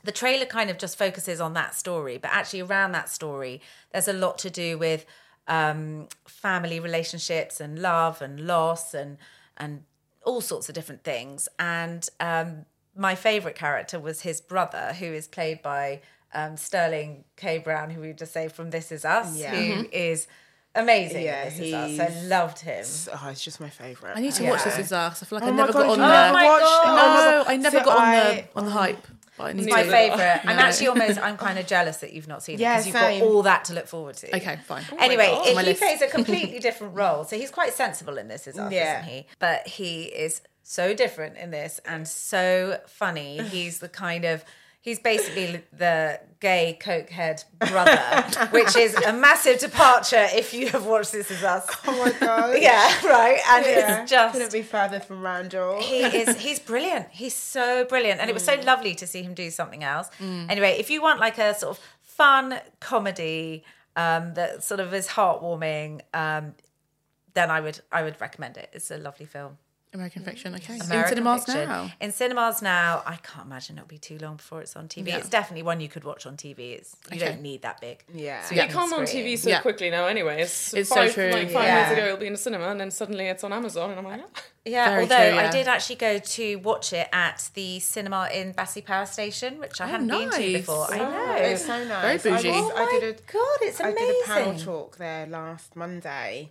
the 0.04 0.12
trailer 0.12 0.46
kind 0.46 0.70
of 0.70 0.78
just 0.78 0.96
focuses 0.96 1.40
on 1.40 1.52
that 1.54 1.74
story, 1.74 2.18
but 2.18 2.30
actually 2.32 2.60
around 2.62 2.92
that 2.92 3.08
story, 3.10 3.60
there's 3.92 4.08
a 4.08 4.12
lot 4.12 4.38
to 4.38 4.48
do 4.48 4.78
with 4.78 5.04
um, 5.48 6.08
family 6.26 6.78
relationships 6.78 7.60
and 7.60 7.78
love 7.80 8.22
and 8.22 8.46
loss 8.46 8.94
and 8.94 9.18
and 9.56 9.82
all 10.24 10.40
sorts 10.40 10.68
of 10.68 10.74
different 10.74 11.02
things. 11.04 11.48
And 11.58 12.08
um, 12.20 12.64
my 12.96 13.14
favorite 13.14 13.54
character 13.56 13.98
was 13.98 14.22
his 14.22 14.40
brother, 14.40 14.94
who 14.98 15.06
is 15.06 15.26
played 15.26 15.62
by 15.62 16.00
um, 16.32 16.56
Sterling 16.56 17.24
K. 17.36 17.58
Brown, 17.58 17.90
who 17.90 18.00
we 18.00 18.12
just 18.12 18.32
say 18.32 18.48
from 18.48 18.70
This 18.70 18.92
Is 18.92 19.04
Us, 19.04 19.36
Yeah. 19.36 19.50
who 19.54 19.88
is 19.90 20.26
amazing. 20.74 21.24
Yeah, 21.24 21.44
in 21.44 21.50
This 21.50 21.60
Is 21.60 21.74
Us. 21.74 22.00
I 22.00 22.26
loved 22.26 22.58
him. 22.60 22.84
Oh, 23.14 23.28
it's 23.30 23.42
just 23.44 23.60
my 23.60 23.68
favourite. 23.70 24.16
I 24.16 24.20
need 24.20 24.32
to 24.34 24.44
watch 24.48 24.64
This 24.64 24.78
Is 24.78 24.92
Us. 24.92 25.22
I 25.22 25.26
feel 25.26 25.38
like 25.38 25.46
I 25.48 25.50
Oh 25.50 25.52
my 25.52 25.56
never 25.58 25.72
God, 25.72 25.82
got 25.82 25.90
on 25.90 25.98
there. 25.98 26.32
never 26.32 26.46
watched 26.46 26.84
it? 26.84 26.86
No, 26.86 27.44
I 27.46 27.56
never 27.56 27.78
See, 27.78 27.84
got 27.84 27.96
on 27.98 28.04
I- 28.04 28.34
the 28.34 28.44
on 28.58 28.64
the 28.66 28.70
hype. 28.70 29.06
But 29.36 29.44
I 29.44 29.50
It's 29.50 29.70
my 29.70 29.82
to. 29.84 29.90
favorite. 29.90 30.40
I'm 30.46 30.58
actually 30.58 30.88
almost, 30.88 31.18
I'm 31.20 31.36
kind 31.36 31.60
of 31.60 31.66
jealous 31.68 31.98
that 31.98 32.12
you've 32.12 32.26
not 32.26 32.42
seen 32.42 32.56
it 32.56 32.58
because 32.58 32.86
you've 32.88 32.96
same. 32.96 33.20
got 33.20 33.26
all 33.28 33.42
that 33.44 33.66
to 33.66 33.72
look 33.72 33.86
forward 33.86 34.16
to. 34.16 34.34
Okay, 34.36 34.58
fine. 34.66 34.82
Oh 34.90 34.96
anyway, 34.98 35.26
God. 35.26 35.46
it- 35.46 35.54
My 35.54 35.62
he 35.62 35.68
list. 35.68 35.80
plays 35.80 36.02
a 36.02 36.08
completely 36.18 36.58
different 36.58 36.96
role. 36.96 37.22
So 37.22 37.36
he's 37.36 37.52
quite 37.52 37.72
sensible 37.72 38.18
in 38.18 38.26
this, 38.26 38.48
is 38.48 38.58
us, 38.58 38.72
Yeah. 38.72 38.98
isn't 39.00 39.12
he? 39.12 39.26
But 39.38 39.68
he 39.68 40.04
is 40.06 40.40
so 40.64 40.92
different 40.92 41.36
in 41.36 41.52
this 41.52 41.78
and 41.84 42.08
so 42.08 42.80
funny. 42.88 43.40
He's 43.44 43.78
the 43.78 43.88
kind 43.88 44.24
of 44.24 44.44
he's 44.80 44.98
basically 45.00 45.62
the 45.72 46.20
gay 46.40 46.78
cokehead 46.80 47.44
brother, 47.58 48.46
which 48.50 48.76
is 48.76 48.94
a 48.94 49.12
massive 49.12 49.58
departure 49.58 50.26
if 50.32 50.54
you 50.54 50.68
have 50.68 50.86
watched 50.86 51.12
This 51.12 51.30
Is 51.30 51.42
Us. 51.42 51.66
Oh 51.86 52.04
my 52.04 52.12
god. 52.18 52.56
Yeah, 52.62 53.06
right. 53.06 53.40
And 53.50 53.66
Yeah. 53.66 54.02
it's 54.02 54.10
just 54.10 54.32
couldn't 54.34 54.52
be 54.52 54.62
further 54.62 55.00
from 55.00 55.22
Randall. 55.22 55.80
he 55.80 56.02
is 56.04 56.38
he's 56.40 56.58
brilliant 56.60 57.06
he's 57.10 57.34
so 57.34 57.84
brilliant 57.84 58.20
and 58.20 58.30
it 58.30 58.34
was 58.34 58.44
so 58.44 58.54
lovely 58.64 58.94
to 58.96 59.06
see 59.06 59.22
him 59.22 59.34
do 59.34 59.50
something 59.50 59.82
else 59.84 60.08
anyway 60.20 60.76
if 60.78 60.90
you 60.90 61.02
want 61.02 61.20
like 61.20 61.38
a 61.38 61.54
sort 61.54 61.76
of 61.76 61.84
fun 62.02 62.58
comedy 62.80 63.64
um 63.96 64.34
that 64.34 64.62
sort 64.62 64.80
of 64.80 64.92
is 64.94 65.08
heartwarming 65.08 66.00
um 66.14 66.54
then 67.34 67.50
i 67.50 67.60
would 67.60 67.80
i 67.92 68.02
would 68.02 68.20
recommend 68.20 68.56
it 68.56 68.68
it's 68.72 68.90
a 68.90 68.98
lovely 68.98 69.26
film 69.26 69.56
American 69.94 70.22
Fiction. 70.22 70.54
Okay. 70.54 70.74
in 70.74 70.80
cinemas 70.80 71.44
Fiction. 71.46 71.68
now. 71.68 71.90
In 72.00 72.12
cinemas 72.12 72.60
now, 72.60 73.02
I 73.06 73.16
can't 73.16 73.46
imagine 73.46 73.78
it'll 73.78 73.88
be 73.88 73.98
too 73.98 74.18
long 74.18 74.36
before 74.36 74.60
it's 74.60 74.76
on 74.76 74.86
TV. 74.88 75.08
Yeah. 75.08 75.16
It's 75.18 75.28
definitely 75.30 75.62
one 75.62 75.80
you 75.80 75.88
could 75.88 76.04
watch 76.04 76.26
on 76.26 76.36
TV. 76.36 76.74
It's 76.74 76.94
you 77.10 77.16
Okay. 77.16 77.26
don't 77.30 77.40
need 77.42 77.62
that 77.62 77.80
big. 77.80 78.04
Yeah. 78.12 78.42
So 78.44 78.54
It 78.54 78.58
can 78.58 78.68
come 78.70 78.92
on. 78.92 79.04
TV 79.06 79.36
so 79.38 79.48
Yeah. 79.48 79.60
quickly 79.60 79.88
now, 79.90 80.06
anyways. 80.06 80.74
It's 80.74 80.88
so 80.90 80.94
five, 80.96 81.14
true. 81.14 81.30
Like 81.30 81.50
five 81.50 81.64
Yeah. 81.64 81.74
minutes 81.76 81.92
ago, 81.92 82.04
it'll 82.06 82.16
be 82.18 82.26
in 82.26 82.34
a 82.34 82.36
cinema, 82.36 82.68
and 82.68 82.78
then 82.80 82.90
suddenly 82.90 83.26
it's 83.28 83.42
on 83.44 83.52
Amazon, 83.52 83.90
and 83.90 83.98
I'm 83.98 84.04
like, 84.04 84.20
"Ah." 84.36 84.42
Yeah, 84.66 84.90
Very 84.90 85.02
although 85.02 85.30
true, 85.30 85.38
I 85.38 85.50
did 85.50 85.66
actually 85.68 85.96
go 85.96 86.18
to 86.18 86.56
watch 86.56 86.92
it 86.92 87.08
at 87.10 87.48
the 87.54 87.80
cinema 87.80 88.28
in 88.30 88.52
Battersea 88.52 88.82
Power 88.82 89.06
Station, 89.06 89.58
which 89.58 89.80
I 89.80 89.84
Oh, 89.84 89.88
hadn't 89.88 90.08
been 90.08 90.30
to 90.30 90.38
nice. 90.38 90.52
before. 90.52 90.92
I 90.92 90.98
Oh, 90.98 91.10
know. 91.10 91.34
it's 91.36 91.64
so 91.64 91.84
nice. 91.84 92.22
Very 92.22 92.36
bougie. 92.36 92.50
I, 92.50 92.60
was- 92.60 92.72
Oh 92.74 92.76
I 92.86 93.00
did 93.00 93.02
a 93.18 93.22
God, 93.32 93.58
it's 93.62 93.80
amazing. 93.80 93.98
I 93.98 94.06
did 94.06 94.22
a 94.22 94.26
panel 94.26 94.58
talk 94.58 94.96
there 94.98 95.26
last 95.26 95.74
Monday, 95.74 96.50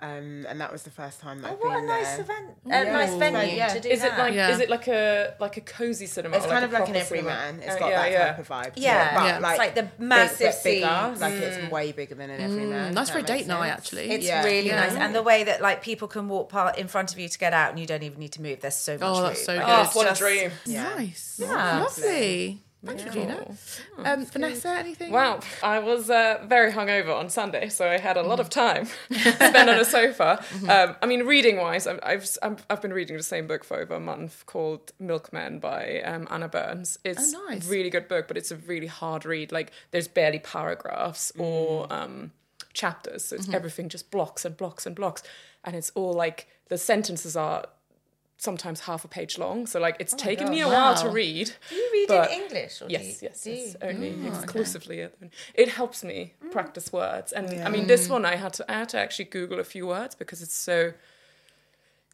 um, 0.00 0.44
and 0.48 0.60
that 0.60 0.70
was 0.70 0.82
the 0.82 0.90
first 0.90 1.20
time 1.20 1.40
that 1.40 1.50
Oh, 1.52 1.54
I've 1.54 1.58
what 1.60 1.82
a 1.82 1.86
nice 1.86 2.12
there. 2.16 2.20
event, 2.20 2.46
a 2.66 2.68
Yeah. 2.68 2.92
nice 2.92 3.14
venue 3.14 3.56
Yeah. 3.56 3.68
to 3.68 3.80
do 3.80 3.88
is 3.88 4.04
it 4.04 4.12
like 4.18 4.34
Yeah. 4.34 4.50
is 4.50 4.60
it 4.60 4.68
like 4.68 4.88
a 4.88 5.34
like 5.40 5.56
a 5.56 5.62
cozy 5.62 6.04
cinema? 6.06 6.36
It's 6.36 6.44
kind 6.46 6.64
a 6.64 6.68
of 6.68 6.72
like 6.72 6.88
an 6.90 6.96
everyman. 6.96 7.60
It's 7.62 7.76
Uh, 7.76 7.78
got 7.78 7.88
yeah, 7.90 8.02
that 8.02 8.10
yeah. 8.12 8.26
type 8.28 8.38
of 8.38 8.48
vibe. 8.48 8.72
Yeah. 8.76 9.10
it, 9.10 9.14
but 9.14 9.24
Yeah. 9.24 9.34
It's 9.36 9.42
like 9.42 9.58
like 9.58 9.74
the 9.74 9.82
big, 9.84 10.00
massive 10.00 10.38
bit 10.38 10.64
bigger. 10.64 11.08
seats. 11.10 11.20
Like 11.22 11.32
it's 11.34 11.70
way 11.72 11.92
bigger 11.92 12.14
than 12.14 12.28
an 12.30 12.40
everyman. 12.42 12.92
Nice 12.94 13.08
if 13.08 13.12
for 13.14 13.18
a 13.20 13.22
date 13.22 13.34
makes 13.34 13.46
night, 13.48 13.68
actually. 13.70 14.10
It's 14.10 14.26
Yeah. 14.26 14.44
really 14.44 14.66
Yeah. 14.68 14.80
nice, 14.86 14.94
and 14.96 15.14
the 15.14 15.22
way 15.22 15.44
that 15.44 15.62
like 15.62 15.80
people 15.82 16.08
can 16.08 16.28
walk 16.28 16.50
part 16.50 16.76
in 16.76 16.88
front 16.88 17.12
of 17.12 17.18
you 17.18 17.28
to 17.28 17.38
get 17.38 17.54
out, 17.54 17.70
and 17.70 17.78
you 17.80 17.86
don't 17.86 18.02
even 18.02 18.18
need 18.18 18.32
to 18.32 18.42
move. 18.42 18.60
There's 18.60 18.74
so 18.76 18.92
much. 18.98 19.02
Oh, 19.02 19.22
that's 19.22 19.38
room. 19.38 19.44
so 19.46 19.58
good. 19.58 19.64
Oh, 19.66 19.90
what 19.94 20.10
a 20.12 20.14
dream! 20.14 20.50
Nice. 20.66 21.36
Yeah. 21.38 21.80
Lovely. 21.80 22.62
Thanks, 22.86 23.04
Regina. 23.04 23.46
Um, 24.04 24.24
Vanessa, 24.26 24.68
anything? 24.70 25.10
Wow, 25.12 25.40
I 25.62 25.78
was 25.80 26.08
uh, 26.10 26.44
very 26.46 26.72
hungover 26.72 27.14
on 27.14 27.28
Sunday, 27.30 27.68
so 27.68 27.88
I 27.88 27.98
had 27.98 28.16
a 28.16 28.22
lot 28.22 28.40
of 28.40 28.48
time 28.50 28.86
spent 29.10 29.68
on 29.68 29.78
a 29.78 29.84
sofa. 29.84 30.42
Um, 30.68 30.96
I 31.02 31.06
mean, 31.06 31.24
reading 31.26 31.56
wise, 31.58 31.86
I've, 31.86 32.00
I've 32.02 32.26
I'm- 32.42 32.56
I've 32.70 32.80
been 32.82 32.92
reading 32.92 33.16
the 33.16 33.22
same 33.22 33.46
book 33.46 33.64
for 33.64 33.76
over 33.78 33.94
a 33.94 34.00
month 34.00 34.44
called 34.46 34.92
Milkman 34.98 35.58
by 35.58 36.00
um, 36.02 36.26
Anna 36.30 36.48
Burns. 36.48 36.98
It's 37.04 37.34
Oh, 37.34 37.44
nice. 37.48 37.66
a 37.66 37.70
really 37.70 37.90
good 37.90 38.08
book, 38.08 38.28
but 38.28 38.36
it's 38.36 38.50
a 38.50 38.56
really 38.56 38.86
hard 38.86 39.24
read. 39.26 39.52
Like, 39.52 39.72
there's 39.90 40.08
barely 40.08 40.38
paragraphs 40.38 41.32
or 41.38 41.86
um, 41.92 42.32
chapters, 42.72 43.26
so 43.26 43.36
it's 43.36 43.48
everything 43.52 43.88
just 43.88 44.10
blocks 44.10 44.44
and 44.44 44.56
blocks 44.56 44.86
and 44.86 44.94
blocks, 44.94 45.22
and 45.64 45.74
it's 45.76 45.90
all 45.94 46.12
like 46.12 46.46
the 46.68 46.78
sentences 46.78 47.36
are 47.36 47.64
sometimes 48.38 48.80
half 48.80 49.04
a 49.04 49.08
page 49.08 49.38
long. 49.38 49.66
So 49.66 49.80
like, 49.80 49.96
it's 49.98 50.14
oh 50.14 50.16
taken 50.16 50.50
me 50.50 50.60
a 50.60 50.68
while 50.68 50.94
to 50.96 51.08
read. 51.08 51.50
Do 51.68 51.74
you 51.74 51.88
read 51.92 52.10
in 52.10 52.42
English? 52.42 52.82
Or 52.82 52.88
do 52.88 52.92
Yes, 52.92 53.22
you, 53.22 53.28
yes, 53.28 53.46
yes. 53.46 53.76
Only 53.82 54.12
mm. 54.12 54.28
exclusively. 54.28 55.08
It 55.54 55.68
helps 55.70 56.04
me 56.04 56.34
mm. 56.44 56.50
practice 56.50 56.92
words, 56.92 57.32
and 57.32 57.48
I 57.66 57.68
mean, 57.70 57.86
this 57.86 58.08
one 58.08 58.24
I 58.24 58.36
had 58.36 58.52
to 58.54 58.70
I 58.70 58.74
had 58.78 58.88
to 58.90 58.98
actually 58.98 59.26
Google 59.26 59.58
a 59.60 59.64
few 59.64 59.86
words 59.86 60.14
because 60.14 60.42
it's 60.42 60.54
so 60.54 60.92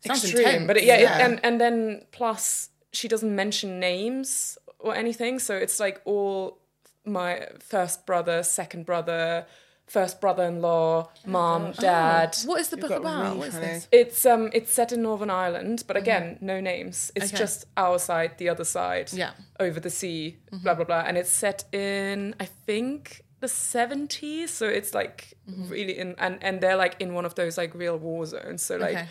Sounds 0.06 0.24
extreme. 0.24 0.46
intense, 0.46 0.66
But 0.66 0.76
it, 0.78 0.84
yeah, 0.84 0.96
it- 0.96 1.02
yeah. 1.02 1.26
and 1.26 1.40
and 1.44 1.60
then 1.60 2.04
plus 2.12 2.70
she 2.92 3.08
doesn't 3.08 3.34
mention 3.34 3.78
names 3.80 4.58
or 4.78 4.94
anything, 4.94 5.38
so 5.38 5.54
it's 5.56 5.78
like 5.80 6.00
all 6.04 6.58
my 7.04 7.48
first 7.60 8.04
brother, 8.06 8.42
second 8.42 8.84
brother, 8.86 9.46
first 9.92 10.20
brother-in-law, 10.22 11.08
mom, 11.26 11.72
dad. 11.72 12.34
what 12.46 12.58
is 12.60 12.68
the 12.68 12.76
book 12.78 12.90
about? 12.90 13.24
really 13.24 13.38
What 13.38 13.48
is 13.48 13.54
funny- 13.54 13.66
this? 13.66 13.88
It's 13.92 14.24
um 14.26 14.50
it's 14.52 14.72
set 14.72 14.90
in 14.92 15.02
Northern 15.02 15.30
Ireland, 15.30 15.84
but 15.86 15.96
again, 15.96 16.38
no 16.40 16.60
names. 16.60 17.12
It's 17.14 17.26
Okay. 17.32 17.36
just 17.44 17.66
our 17.76 17.98
side, 17.98 18.30
the 18.38 18.48
other 18.48 18.64
side, 18.64 19.12
Yeah. 19.12 19.32
over 19.60 19.78
the 19.80 19.90
sea, 19.90 20.38
blah 20.62 20.74
blah 20.74 20.84
blah. 20.90 21.04
And 21.06 21.16
it's 21.20 21.30
set 21.30 21.64
in 21.74 22.34
I 22.40 22.46
think 22.66 23.22
the 23.40 23.48
seventies, 23.48 24.50
so 24.58 24.66
it's 24.78 24.92
like 24.94 25.34
really 25.74 25.98
in 25.98 26.14
and 26.18 26.34
and 26.42 26.60
they're 26.62 26.76
like 26.84 26.94
in 27.00 27.12
one 27.14 27.26
of 27.26 27.34
those 27.34 27.58
like 27.62 27.74
real 27.74 27.98
war 27.98 28.24
zones. 28.26 28.62
So 28.62 28.76
like 28.76 28.96
Okay. 28.96 29.08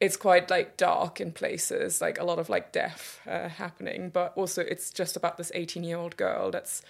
it's 0.00 0.16
quite 0.16 0.50
like 0.50 0.76
dark 0.76 1.20
in 1.20 1.32
places, 1.32 2.00
like 2.00 2.18
a 2.20 2.24
lot 2.24 2.38
of 2.38 2.48
like 2.48 2.66
death 2.72 3.20
uh, 3.26 3.48
happening. 3.48 4.10
But 4.10 4.32
also 4.36 4.60
it's 4.62 4.90
just 5.00 5.16
about 5.16 5.36
this 5.38 5.50
eighteen 5.54 5.84
year 5.84 5.96
old 5.98 6.16
girl 6.16 6.50
that's 6.50 6.82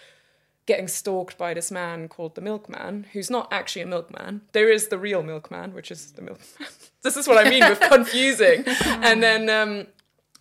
getting 0.69 0.87
stalked 0.87 1.39
by 1.39 1.55
this 1.55 1.71
man 1.71 2.09
called 2.09 2.35
the 2.35 2.41
milkman, 2.43 3.07
who's 3.13 3.31
not 3.31 3.49
actually 3.51 3.83
a 3.83 3.87
milkman. 3.87 4.43
There 4.53 4.71
is 4.71 4.89
the 4.89 4.99
real 4.99 5.23
milkman, 5.23 5.73
which 5.73 5.91
is 5.91 6.13
the 6.13 6.23
milkman. 6.23 6.69
this 7.03 7.17
is 7.17 7.27
what 7.27 7.45
I 7.45 7.49
mean 7.51 7.67
with 7.69 7.81
confusing. 7.97 8.65
and 8.87 9.23
then 9.23 9.49
um 9.51 9.87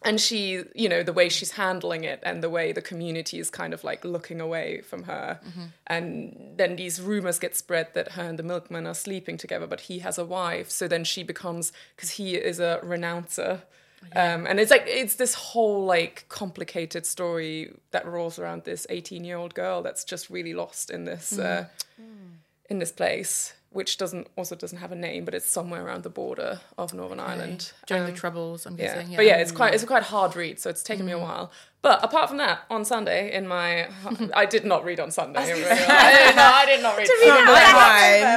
and 0.03 0.21
she, 0.21 0.63
you 0.75 0.87
know, 0.89 1.01
the 1.01 1.13
way 1.13 1.27
she's 1.27 1.51
handling 1.51 2.03
it 2.03 2.19
and 2.21 2.43
the 2.43 2.51
way 2.51 2.71
the 2.71 2.83
community 2.83 3.39
is 3.39 3.49
kind 3.49 3.73
of 3.73 3.83
like 3.83 4.05
looking 4.05 4.39
away 4.39 4.81
from 4.81 5.03
her. 5.03 5.39
And 5.87 6.53
then 6.55 6.75
these 6.75 7.01
rumors 7.01 7.39
get 7.39 7.55
spread 7.55 7.87
that 7.95 8.11
her 8.11 8.21
and 8.21 8.37
the 8.37 8.43
milkman 8.43 8.85
are 8.85 8.93
sleeping 8.93 9.37
together, 9.37 9.65
but 9.65 9.81
he 9.81 9.99
has 9.99 10.19
a 10.19 10.25
wife. 10.25 10.69
So 10.69 10.87
then 10.87 11.03
she 11.03 11.23
becomes, 11.23 11.71
because 11.95 12.11
he 12.11 12.35
is 12.35 12.59
a 12.59 12.79
renouncer. 12.83 13.63
Um, 14.15 14.45
and 14.47 14.59
it's 14.59 14.71
like, 14.71 14.83
it's 14.85 15.15
this 15.15 15.33
whole 15.33 15.85
like 15.85 16.25
complicated 16.29 17.05
story 17.05 17.71
that 17.91 18.05
rolls 18.05 18.39
around 18.39 18.63
this 18.63 18.87
18 18.89 19.23
year 19.23 19.37
old 19.37 19.53
girl 19.53 19.81
that's 19.81 20.03
just 20.03 20.29
really 20.29 20.53
lost 20.53 20.89
in 20.89 21.05
this, 21.05 21.37
uh, 21.37 21.65
in 22.69 22.79
this 22.79 22.91
place. 22.91 23.53
Which 23.69 23.97
doesn't 23.97 24.27
also 24.37 24.55
doesn't 24.55 24.77
have 24.77 24.93
a 24.93 24.95
name, 24.95 25.25
but 25.25 25.35
it's 25.35 25.47
somewhere 25.47 25.85
around 25.85 26.03
the 26.03 26.09
border 26.09 26.61
of 26.77 26.93
Northern 26.93 27.19
Ireland. 27.19 27.73
During 27.85 28.05
Um, 28.05 28.11
the 28.11 28.15
Troubles, 28.17 28.65
I'm 28.65 28.77
yeah. 28.77 28.95
guessing. 28.95 29.15
But 29.15 29.25
yeah, 29.25 29.35
it's 29.35 29.51
quite 29.51 29.73
it's 29.73 29.83
a 29.83 29.85
quite 29.85 30.03
hard 30.03 30.35
read, 30.37 30.57
so 30.57 30.69
it's 30.69 30.81
taken 30.81 31.05
me 31.05 31.11
a 31.11 31.19
while. 31.19 31.51
But 31.81 32.01
apart 32.03 32.29
from 32.29 32.37
that, 32.37 32.61
on 32.71 32.85
Sunday 32.85 33.31
in 33.33 33.45
my 33.45 33.89
I 34.33 34.45
did 34.45 34.63
not 34.65 34.85
read 34.85 35.01
on 35.01 35.11
Sunday. 35.11 35.41
I, 35.41 35.45
did 36.25 36.35
not, 36.37 36.53
I 36.53 36.65
did 36.65 36.81
not 36.81 36.97
read. 36.97 38.36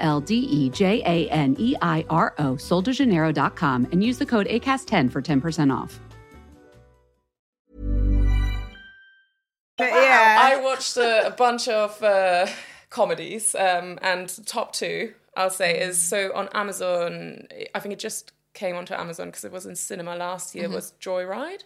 L 0.00 0.20
D 0.20 0.34
E 0.36 0.70
J 0.70 1.02
A 1.04 1.28
N 1.30 1.56
E 1.58 1.74
I 1.82 2.04
R 2.10 2.34
O, 2.38 2.54
soldejaneiro.com, 2.54 3.88
and 3.92 4.02
use 4.04 4.18
the 4.18 4.26
code 4.26 4.46
ACAST10 4.48 5.10
for 5.10 5.20
10% 5.22 5.72
off. 5.74 6.00
But 9.78 9.90
yeah. 9.90 10.38
I 10.42 10.60
watched 10.62 10.96
a, 10.96 11.26
a 11.26 11.30
bunch 11.30 11.66
of 11.68 12.02
uh, 12.02 12.46
comedies, 12.90 13.54
um, 13.54 13.98
and 14.02 14.28
top 14.46 14.72
two 14.72 15.14
I'll 15.36 15.50
say 15.50 15.80
is 15.80 15.98
so 15.98 16.30
on 16.34 16.48
Amazon. 16.52 17.48
I 17.74 17.80
think 17.80 17.92
it 17.94 17.98
just 17.98 18.32
came 18.54 18.76
onto 18.76 18.94
Amazon 18.94 19.28
because 19.28 19.44
it 19.44 19.52
was 19.52 19.64
in 19.66 19.74
cinema 19.76 20.14
last 20.14 20.54
year. 20.54 20.68
Was 20.68 20.92
Joyride, 21.00 21.62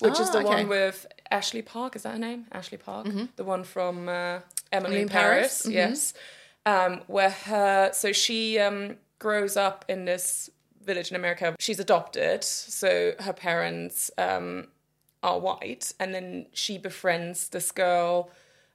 which 0.00 0.20
is 0.20 0.28
Oh, 0.28 0.32
the 0.32 0.38
okay. 0.40 0.48
one 0.48 0.68
with 0.68 1.06
Ashley 1.30 1.62
Park. 1.62 1.96
Is 1.96 2.02
that 2.02 2.12
her 2.12 2.18
name? 2.18 2.46
Ashley 2.52 2.78
Park, 2.78 3.08
the 3.36 3.44
one 3.44 3.64
from 3.64 4.08
uh, 4.08 4.12
Emily, 4.12 4.42
Emily 4.72 4.96
in 4.96 5.02
in 5.02 5.08
Paris. 5.08 5.62
Paris, 5.62 5.66
mhm. 5.66 5.72
Yes, 5.72 6.14
um, 6.68 7.00
where 7.06 7.30
her 7.30 7.90
so 7.92 8.12
she 8.12 8.58
um, 8.58 8.96
grows 9.18 9.56
up 9.56 9.84
in 9.88 10.04
this 10.04 10.50
village 10.84 11.10
in 11.10 11.16
America. 11.16 11.54
She's 11.58 11.80
adopted, 11.80 12.44
so 12.44 13.12
her 13.20 13.32
parents. 13.32 14.10
Um, 14.18 14.68
are 15.22 15.38
white 15.38 15.92
and 15.98 16.14
then 16.14 16.46
she 16.52 16.78
befriends 16.78 17.48
this 17.48 17.72
girl 17.72 18.30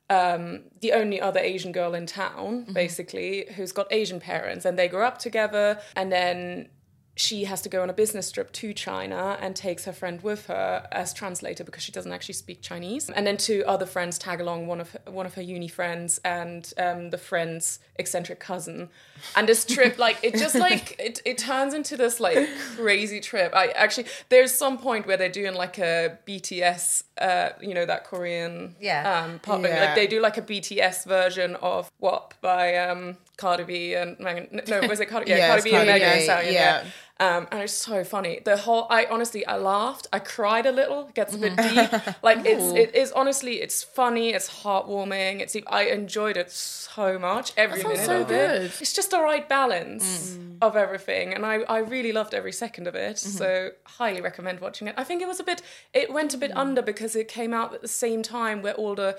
um, 0.09 0.63
the 0.81 0.91
only 0.91 1.21
other 1.21 1.39
asian 1.39 1.71
girl 1.71 1.93
in 1.93 2.05
town 2.05 2.65
basically 2.73 3.45
who's 3.55 3.71
got 3.71 3.87
asian 3.91 4.19
parents 4.19 4.65
and 4.65 4.77
they 4.77 4.87
grow 4.87 5.05
up 5.05 5.17
together 5.17 5.79
and 5.95 6.11
then 6.11 6.67
she 7.15 7.43
has 7.43 7.61
to 7.61 7.69
go 7.69 7.83
on 7.83 7.89
a 7.89 7.93
business 7.93 8.31
trip 8.31 8.51
to 8.53 8.73
China 8.73 9.37
and 9.39 9.55
takes 9.55 9.85
her 9.85 9.93
friend 9.93 10.21
with 10.23 10.47
her 10.47 10.87
as 10.91 11.13
translator 11.13 11.63
because 11.63 11.83
she 11.83 11.91
doesn't 11.91 12.11
actually 12.11 12.33
speak 12.33 12.61
Chinese. 12.61 13.09
And 13.09 13.27
then 13.27 13.37
two 13.37 13.63
other 13.67 13.85
friends 13.85 14.17
tag 14.17 14.41
along, 14.41 14.65
one 14.65 14.81
of 14.81 14.91
her, 14.91 14.99
one 15.11 15.27
of 15.27 15.35
her 15.35 15.41
uni 15.41 15.67
friends 15.67 16.19
and 16.25 16.73
um, 16.77 17.11
the 17.11 17.19
friend's 17.19 17.79
eccentric 17.97 18.39
cousin. 18.39 18.89
And 19.35 19.47
this 19.47 19.63
trip, 19.63 19.99
like 19.99 20.17
it 20.23 20.35
just 20.37 20.55
like 20.55 20.95
it, 20.99 21.21
it 21.23 21.37
turns 21.37 21.75
into 21.75 21.97
this 21.97 22.19
like 22.19 22.49
crazy 22.75 23.19
trip. 23.19 23.53
I 23.55 23.67
actually 23.67 24.07
there's 24.29 24.51
some 24.51 24.79
point 24.79 25.05
where 25.05 25.17
they're 25.17 25.29
doing 25.29 25.53
like 25.53 25.77
a 25.77 26.17
BTS, 26.27 27.03
uh, 27.19 27.49
you 27.61 27.73
know 27.73 27.85
that 27.85 28.05
Korean 28.05 28.75
Yeah. 28.79 29.23
um, 29.25 29.39
pop, 29.39 29.61
Yeah. 29.63 29.85
like 29.85 29.95
they 29.95 30.07
do 30.07 30.19
like 30.21 30.37
a 30.37 30.41
BTS 30.41 31.05
version 31.05 31.55
of 31.57 31.91
WAP 31.99 32.33
by 32.41 32.75
um, 32.77 33.17
Cardi 33.37 33.63
B 33.63 33.93
and 33.95 34.19
Megan. 34.19 34.61
No, 34.67 34.81
was 34.87 34.99
it 34.99 35.07
Cardi? 35.07 35.29
Yeah, 35.29 35.37
Yeah, 35.37 35.47
Cardi 35.47 35.59
it's 35.59 35.63
B 35.63 35.75
and 35.75 35.87
Cardi 35.89 35.99
Megan 36.03 36.17
Thee 36.19 36.23
Stallion. 36.23 36.53
yeah. 36.53 36.83
Um, 37.23 37.47
and 37.51 37.61
it's 37.61 37.73
so 37.73 38.03
funny. 38.03 38.41
The 38.43 38.57
whole, 38.57 38.85
I 38.89 39.05
honestly, 39.05 39.45
I 39.45 39.57
laughed, 39.57 40.07
I 40.11 40.19
cried 40.19 40.65
a 40.65 40.71
little. 40.71 41.07
It 41.07 41.13
gets 41.13 41.33
a 41.33 41.37
bit 41.37 41.55
deep. 41.55 42.15
Like 42.23 42.45
it's, 42.45 42.73
it 42.73 42.95
is 42.95 43.11
honestly, 43.11 43.61
it's 43.61 43.83
funny, 43.83 44.29
it's 44.29 44.49
heartwarming. 44.61 45.39
It's, 45.39 45.55
I 45.67 45.85
enjoyed 45.85 46.37
it 46.37 46.51
so 46.51 47.17
much. 47.17 47.53
Every 47.55 47.81
minute 47.83 48.05
so 48.05 48.21
of 48.21 48.27
good. 48.27 48.63
it. 48.63 48.81
It's 48.81 48.93
just 48.93 49.11
the 49.11 49.21
right 49.21 49.47
balance 49.47 50.31
mm. 50.31 50.57
of 50.61 50.75
everything, 50.75 51.33
and 51.33 51.45
I, 51.45 51.55
I 51.61 51.79
really 51.79 52.11
loved 52.11 52.33
every 52.33 52.51
second 52.51 52.87
of 52.87 52.95
it. 52.95 53.17
Mm-hmm. 53.17 53.37
So 53.37 53.71
highly 53.85 54.21
recommend 54.21 54.59
watching 54.59 54.87
it. 54.87 54.95
I 54.97 55.03
think 55.03 55.21
it 55.21 55.27
was 55.27 55.39
a 55.39 55.43
bit, 55.43 55.61
it 55.93 56.11
went 56.11 56.33
a 56.33 56.37
bit 56.37 56.51
mm. 56.51 56.57
under 56.57 56.81
because 56.81 57.15
it 57.15 57.27
came 57.27 57.53
out 57.53 57.73
at 57.73 57.81
the 57.81 57.87
same 57.87 58.21
time 58.23 58.61
where 58.61 58.73
all 58.73 58.95
the. 58.95 59.17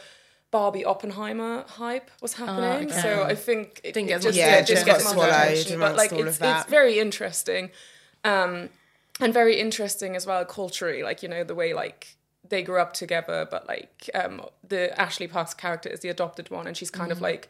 Barbie 0.51 0.85
Oppenheimer 0.85 1.65
hype 1.67 2.13
was 2.23 2.35
ah, 2.39 2.47
happening, 2.47 2.89
okay. 2.89 3.01
so 3.01 3.25
I 3.25 3.35
think 3.35 3.81
it 3.83 3.93
Didn't 3.93 4.07
get 4.07 4.21
it 4.21 4.23
just, 4.23 4.39
Yeah, 4.39 4.51
yeah, 4.51 4.57
it 4.59 4.67
just 4.69 4.71
just 4.71 4.87
got 4.87 4.99
gets 4.99 5.11
swallowed. 5.11 5.81
But 5.81 5.97
like 5.97 6.13
it's 6.13 6.39
it's 6.41 6.67
very 6.71 7.01
interesting, 7.01 7.73
um, 8.25 8.69
and 9.21 9.33
very 9.33 9.61
interesting 9.61 10.17
as 10.17 10.27
well 10.27 10.45
culturally. 10.45 11.03
Like 11.03 11.23
you 11.23 11.29
know 11.29 11.45
the 11.45 11.55
way 11.55 11.73
like 11.75 12.17
they 12.49 12.63
grew 12.63 12.81
up 12.81 12.93
together, 12.93 13.47
but 13.51 13.67
like 13.69 14.11
um, 14.15 14.43
the 14.67 14.99
Ashley 15.01 15.27
Parks 15.29 15.55
character 15.55 15.89
is 15.89 16.01
the 16.01 16.09
adopted 16.09 16.51
one, 16.51 16.67
and 16.67 16.77
she's 16.77 16.91
kind 16.91 17.13
of 17.13 17.21
like 17.21 17.49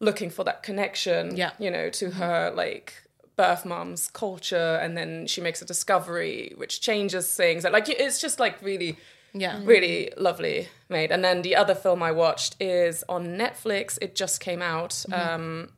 looking 0.00 0.30
for 0.30 0.44
that 0.44 0.62
connection. 0.62 1.36
Yeah. 1.36 1.52
you 1.58 1.70
know, 1.70 1.90
to 1.90 2.10
her 2.12 2.50
like 2.54 2.94
birth 3.36 3.64
mom's 3.64 4.08
culture, 4.08 4.78
and 4.82 4.96
then 4.96 5.26
she 5.26 5.40
makes 5.40 5.62
a 5.62 5.64
discovery 5.64 6.52
which 6.56 6.80
changes 6.80 7.34
things. 7.34 7.64
Like 7.64 7.88
it's 7.88 8.20
just 8.20 8.38
like 8.40 8.60
really 8.62 8.96
Yeah. 9.32 9.60
really 9.64 10.12
lovely 10.16 10.68
made. 10.88 11.12
And 11.12 11.22
then 11.24 11.42
the 11.42 11.54
other 11.56 11.74
film 11.74 12.02
I 12.02 12.12
watched 12.12 12.56
is 12.60 13.04
on 13.08 13.38
Netflix. 13.38 13.96
It 14.02 14.14
just 14.16 14.40
came 14.40 14.60
out. 14.60 15.04
Um, 15.12 15.70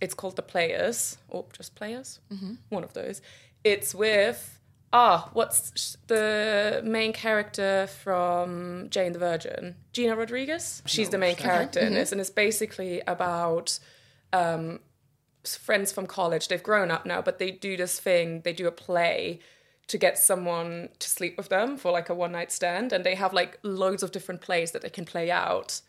it's 0.00 0.14
called 0.14 0.36
The 0.36 0.42
Players, 0.42 1.18
or 1.28 1.44
just 1.56 1.74
Players, 1.74 2.20
one 2.70 2.84
of 2.84 2.92
those. 2.94 3.20
It's 3.64 3.94
with 3.94 4.52
ah, 4.92 5.30
what's 5.32 5.96
the 6.06 6.82
main 6.84 7.12
character 7.12 7.86
from 7.86 8.88
Jane 8.90 9.12
the 9.12 9.18
Virgin? 9.18 9.76
Gina 9.92 10.14
Rodriguez. 10.16 10.82
She's 10.86 11.08
the 11.08 11.18
main 11.18 11.36
character 11.36 11.80
in 11.80 11.94
this, 11.94 12.12
and 12.12 12.20
it's 12.20 12.30
basically 12.30 13.00
about 13.06 13.78
um, 14.32 14.80
friends 15.44 15.92
from 15.92 16.06
college. 16.06 16.48
They've 16.48 16.62
grown 16.62 16.90
up 16.90 17.06
now, 17.06 17.22
but 17.22 17.38
they 17.38 17.50
do 17.50 17.76
this 17.76 17.98
thing. 17.98 18.42
They 18.42 18.52
do 18.52 18.66
a 18.66 18.72
play 18.72 19.40
to 19.88 19.98
get 19.98 20.16
someone 20.16 20.88
to 20.98 21.10
sleep 21.10 21.36
with 21.36 21.48
them 21.48 21.76
for 21.76 21.90
like 21.90 22.08
a 22.08 22.14
one 22.14 22.32
night 22.32 22.52
stand, 22.52 22.92
and 22.92 23.04
they 23.04 23.14
have 23.14 23.32
like 23.32 23.58
loads 23.62 24.02
of 24.02 24.12
different 24.12 24.40
plays 24.40 24.72
that 24.72 24.82
they 24.82 24.90
can 24.90 25.04
play 25.04 25.30
out. 25.30 25.80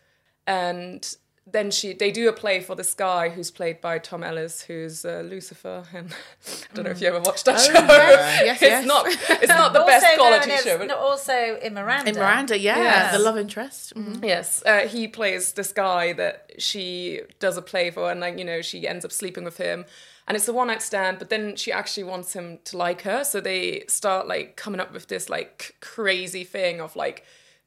And 0.46 1.16
then 1.46 1.70
she, 1.70 1.92
they 1.92 2.10
do 2.10 2.28
a 2.28 2.32
play 2.32 2.60
for 2.60 2.74
this 2.74 2.94
guy 2.94 3.28
who's 3.28 3.50
played 3.50 3.80
by 3.82 3.98
Tom 3.98 4.24
Ellis, 4.24 4.62
who's 4.62 5.04
uh, 5.04 5.22
Lucifer. 5.26 5.84
And 5.92 6.10
I 6.72 6.74
don't 6.74 6.84
know 6.86 6.90
if 6.90 7.00
you 7.02 7.08
ever 7.08 7.20
watched 7.20 7.44
that 7.44 7.60
show. 7.60 7.72
yes, 7.72 8.62
it's 8.62 8.62
yes. 8.62 8.86
not, 8.86 9.04
it's 9.06 9.48
not 9.48 9.72
the 9.74 9.80
best 9.80 10.06
quality 10.16 10.52
as- 10.52 10.64
show. 10.64 10.78
but- 10.78 10.90
also 10.90 11.58
in 11.62 11.74
Miranda. 11.74 12.10
In 12.10 12.16
Miranda, 12.16 12.58
yeah, 12.58 12.78
Yes. 12.78 13.12
the 13.12 13.18
love 13.18 13.36
interest. 13.36 13.94
Mhm. 13.94 14.24
Yes, 14.24 14.62
uh, 14.64 14.88
he 14.88 15.06
plays 15.06 15.52
this 15.52 15.70
guy 15.72 16.12
that 16.14 16.50
she 16.58 17.20
does 17.40 17.56
a 17.58 17.62
play 17.62 17.90
for, 17.90 18.10
and 18.10 18.20
like 18.20 18.38
you 18.38 18.44
know, 18.44 18.62
she 18.62 18.88
ends 18.88 19.04
up 19.04 19.12
sleeping 19.12 19.44
with 19.44 19.58
him, 19.58 19.84
and 20.26 20.36
it's 20.36 20.48
a 20.48 20.52
one 20.52 20.68
night 20.68 20.80
stand. 20.82 21.18
But 21.18 21.28
then 21.28 21.56
she 21.56 21.70
actually 21.72 22.04
wants 22.04 22.32
him 22.32 22.58
to 22.64 22.78
like 22.78 23.02
her, 23.02 23.22
so 23.22 23.40
they 23.40 23.84
start 23.88 24.26
like 24.26 24.56
coming 24.56 24.80
up 24.80 24.92
with 24.94 25.08
this 25.08 25.28
like 25.28 25.76
crazy 25.80 26.42
thing 26.44 26.80
of 26.80 26.96
like 26.96 27.24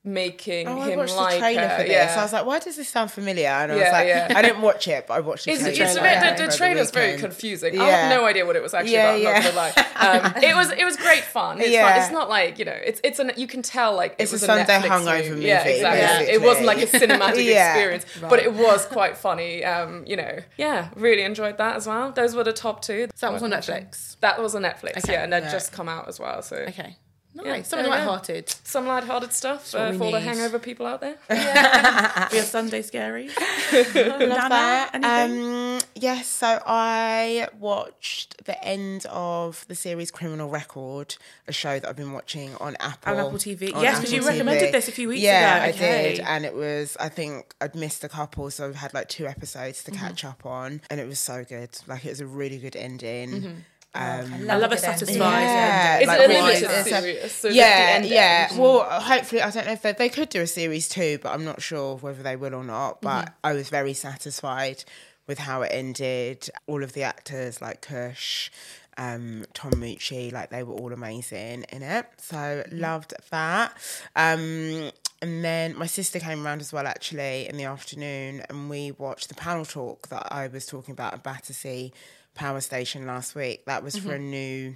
making 0.07 0.67
Oh, 0.67 0.79
I 0.79 0.89
him 0.91 0.99
watched 0.99 1.15
like 1.15 1.33
the 1.35 1.39
trailer 1.39 1.67
her. 1.67 1.77
for 1.77 1.83
this. 1.83 1.91
Yeah. 1.91 2.15
I 2.17 2.23
was 2.23 2.33
like, 2.33 2.45
why 2.45 2.59
does 2.59 2.75
this 2.77 2.89
sound 2.89 3.11
familiar? 3.11 3.47
And 3.47 3.71
I 3.71 3.75
was 3.75 3.83
like, 3.91 4.07
yeah. 4.07 4.33
I 4.35 4.41
didn't 4.41 4.61
watch 4.61 4.87
it, 4.87 5.05
but 5.07 5.13
I 5.15 5.19
watched 5.19 5.45
the 5.45 5.51
It's, 5.51 5.61
trailer. 5.61 5.83
it's 5.83 5.95
a 5.97 6.01
bit, 6.01 6.19
the, 6.21 6.27
over 6.33 6.37
the 6.43 6.47
the 6.51 6.57
trailer's 6.57 6.91
very 6.91 7.05
weekend. 7.13 7.21
confusing. 7.21 7.79
I 7.79 7.85
Yeah. 7.87 7.97
have 8.07 8.17
no 8.19 8.25
idea 8.25 8.45
what 8.45 8.55
it 8.55 8.61
was 8.63 8.73
actually 8.73 8.93
Yeah, 8.93 9.11
about. 9.15 9.21
yeah. 9.21 9.51
Not 9.51 9.75
gonna. 10.01 10.25
Um, 10.25 10.33
it 10.43 10.55
was 10.55 10.71
it 10.71 10.85
was 10.85 10.95
great 10.97 11.23
fun. 11.23 11.59
It's, 11.59 11.69
Yeah. 11.69 11.81
not, 11.89 11.97
it's 11.97 12.11
not 12.11 12.29
like 12.29 12.59
you 12.59 12.65
know. 12.65 12.71
It's 12.71 13.01
it's 13.03 13.19
an 13.19 13.31
you 13.37 13.47
can 13.47 13.61
tell 13.61 13.95
like 13.95 14.13
it 14.13 14.23
It's 14.23 14.31
a 14.31 14.35
was 14.35 14.41
Sunday 14.41 14.63
Netflix 14.65 14.87
hungover 14.89 15.29
movie, 15.31 15.45
Yeah, 15.45 15.63
exactly. 15.63 16.01
basically. 16.01 16.33
It 16.33 16.41
wasn't 16.41 16.65
like 16.67 16.77
a 16.79 16.87
cinematic 16.87 17.45
Yeah. 17.45 17.73
experience, 17.75 18.05
but 18.21 18.39
it 18.39 18.53
was 18.53 18.85
quite 18.85 19.17
funny. 19.17 19.63
Um, 19.65 20.03
you 20.07 20.15
know, 20.15 20.39
yeah, 20.57 20.89
really 20.95 21.23
enjoyed 21.23 21.57
that 21.57 21.75
as 21.75 21.85
well. 21.87 22.11
Those 22.11 22.35
were 22.35 22.43
the 22.43 22.53
top 22.53 22.81
two. 22.81 23.07
So 23.15 23.27
that 23.27 23.33
was 23.33 23.43
on 23.43 23.51
Netflix. 23.51 24.17
That 24.21 24.41
was 24.41 24.55
on 24.55 24.63
Netflix. 24.63 25.07
Yeah, 25.09 25.23
and 25.23 25.33
they'd 25.33 25.49
just 25.49 25.71
come 25.71 25.89
out 25.89 26.07
as 26.07 26.19
well. 26.19 26.41
So 26.41 26.55
Okay. 26.57 26.95
Yeah, 27.43 27.51
Nice. 27.51 27.67
Something 27.67 27.89
there 27.89 27.99
we 27.99 28.05
go. 28.05 28.11
light-hearted. 28.11 28.49
some 28.63 28.87
light-hearted 28.87 29.33
stuff 29.33 29.73
what 29.73 29.81
uh, 29.81 29.91
we 29.91 29.97
for 29.97 30.11
the 30.11 30.19
hangover 30.19 30.59
people 30.59 30.85
out 30.85 31.01
there. 31.01 31.17
Yeah. 31.29 32.27
We 32.31 32.37
have 32.37 32.45
Sunday 32.47 32.81
Scary. 32.81 33.27
Love 33.73 33.93
Nana, 33.95 34.49
that. 34.49 34.89
Um, 35.03 35.79
yes, 35.95 36.27
so 36.27 36.61
I 36.65 37.47
watched 37.59 38.43
the 38.45 38.61
end 38.63 39.05
of 39.09 39.65
the 39.67 39.75
series 39.75 40.11
Criminal 40.11 40.49
Record, 40.49 41.15
a 41.47 41.51
show 41.53 41.79
that 41.79 41.87
I've 41.87 41.95
been 41.95 42.13
watching 42.13 42.55
on 42.55 42.75
Apple. 42.79 43.13
On 43.13 43.19
Apple 43.19 43.37
TV. 43.37 43.73
on 43.73 43.81
Yes, 43.81 43.99
'cause 43.99 44.11
you 44.11 44.19
Apple 44.19 44.29
recommended 44.31 44.73
this 44.73 44.87
a 44.87 44.91
few 44.91 45.07
weeks 45.09 45.21
yeah, 45.21 45.57
ago. 45.57 45.65
I 45.65 45.69
Okay. 45.69 46.15
did, 46.15 46.25
and 46.25 46.45
it 46.45 46.53
was. 46.53 46.97
I 46.99 47.09
think 47.09 47.53
I'd 47.61 47.75
missed 47.75 48.03
a 48.03 48.09
couple, 48.09 48.49
so 48.51 48.67
I've 48.67 48.75
had 48.75 48.93
like 48.93 49.09
two 49.09 49.27
episodes 49.27 49.81
Mm-hmm. 49.83 49.91
to 49.93 49.97
catch 49.99 50.25
up 50.25 50.45
on, 50.45 50.81
and 50.89 50.99
it 50.99 51.07
was 51.07 51.19
so 51.19 51.43
good. 51.43 51.69
Like 51.87 52.05
it 52.05 52.09
was 52.09 52.21
a 52.21 52.27
really 52.27 52.57
good 52.57 52.75
ending. 52.75 53.63
Um, 53.97 54.33
I 54.49 54.57
love 54.57 54.71
a 54.71 54.75
good 54.75 54.83
ending. 54.83 54.99
satisfied 54.99 55.41
yeah. 55.41 55.99
Is 55.99 56.07
like 56.07 56.19
it 56.19 56.29
a 56.29 56.33
limited 56.33 56.63
it's 56.71 56.87
a- 56.87 57.01
series? 57.01 57.31
So 57.31 57.47
just 57.49 57.55
yeah, 57.57 57.87
end 57.95 58.05
yeah. 58.05 58.47
end? 58.51 58.59
Well, 58.59 58.83
hopefully, 58.83 59.41
I 59.41 59.49
don't 59.51 59.65
know 59.65 59.71
if 59.73 59.81
they, 59.81 59.93
they 59.93 60.09
could 60.09 60.29
do 60.29 60.41
a 60.41 60.47
series 60.47 60.87
two, 60.89 61.19
but 61.21 61.33
I'm 61.33 61.43
not 61.45 61.61
sure 61.61 61.97
whether 61.97 62.21
they 62.23 62.35
will 62.35 62.53
or 62.55 62.63
not. 62.63 63.01
But 63.01 63.25
Mm-hmm. 63.25 63.33
I 63.45 63.53
was 63.53 63.69
very 63.69 63.93
satisfied 63.93 64.83
with 65.25 65.39
how 65.39 65.61
it 65.63 65.71
ended. 65.73 66.49
All 66.67 66.83
of 66.83 66.93
the 66.93 67.03
actors, 67.03 67.61
like 67.61 67.81
Cush, 67.81 68.51
um, 68.97 69.45
Tom 69.53 69.71
Mucci, 69.73 70.31
like 70.31 70.49
they 70.49 70.63
were 70.63 70.75
all 70.75 70.93
amazing 70.93 71.65
in 71.69 71.81
it. 71.83 72.05
So 72.17 72.35
Mm-hmm. 72.37 72.79
loved 72.79 73.13
that. 73.31 73.73
Um, 74.15 74.91
and 75.21 75.43
then 75.43 75.75
my 75.75 75.87
sister 75.87 76.19
came 76.19 76.45
around 76.45 76.61
as 76.61 76.71
well, 76.71 76.85
actually, 76.85 77.47
in 77.49 77.57
the 77.57 77.63
afternoon, 77.63 78.43
and 78.49 78.69
we 78.69 78.91
watched 78.91 79.29
the 79.29 79.35
panel 79.35 79.65
talk 79.65 80.09
that 80.09 80.27
I 80.31 80.45
was 80.47 80.67
talking 80.67 80.91
about 80.91 81.13
at 81.15 81.23
Battersea 81.23 81.91
Power 82.37 82.61
Station 82.61 83.05
last 83.05 83.35
week. 83.35 83.65
That 83.65 83.83
was 83.83 83.97
for 83.97 84.13
a 84.13 84.19
new 84.19 84.75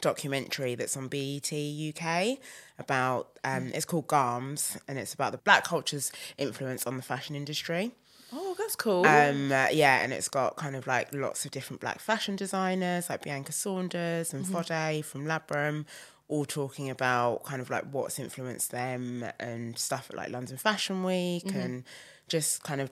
documentary 0.00 0.74
that's 0.74 0.96
on 0.96 1.08
BET 1.08 1.50
UK 1.52 2.38
about 2.78 3.38
um, 3.44 3.70
it's 3.74 3.84
called 3.84 4.06
Garms 4.06 4.78
and 4.86 4.98
it's 4.98 5.14
about 5.14 5.32
the 5.32 5.38
black 5.38 5.64
culture's 5.64 6.12
influence 6.36 6.86
on 6.86 6.96
the 6.96 7.02
fashion 7.02 7.34
industry. 7.34 7.92
Oh, 8.32 8.54
that's 8.58 8.76
cool. 8.76 9.06
Um, 9.06 9.52
uh, 9.52 9.68
yeah, 9.72 10.02
and 10.02 10.12
it's 10.12 10.28
got 10.28 10.56
kind 10.56 10.74
of 10.74 10.86
like 10.86 11.14
lots 11.14 11.44
of 11.44 11.52
different 11.52 11.80
black 11.80 12.00
fashion 12.00 12.36
designers 12.36 13.08
like 13.08 13.22
Bianca 13.22 13.52
Saunders 13.52 14.34
and 14.34 14.44
Foday 14.44 15.04
from 15.04 15.24
Labrum, 15.26 15.84
all 16.28 16.44
talking 16.44 16.90
about 16.90 17.44
kind 17.44 17.62
of 17.62 17.70
like 17.70 17.84
what's 17.92 18.18
influenced 18.18 18.72
them 18.72 19.24
and 19.38 19.78
stuff 19.78 20.08
at 20.10 20.16
like 20.16 20.30
London 20.30 20.56
Fashion 20.56 21.04
Week 21.04 21.44
and 21.54 21.84
just 22.28 22.62
kind 22.64 22.80
of 22.80 22.90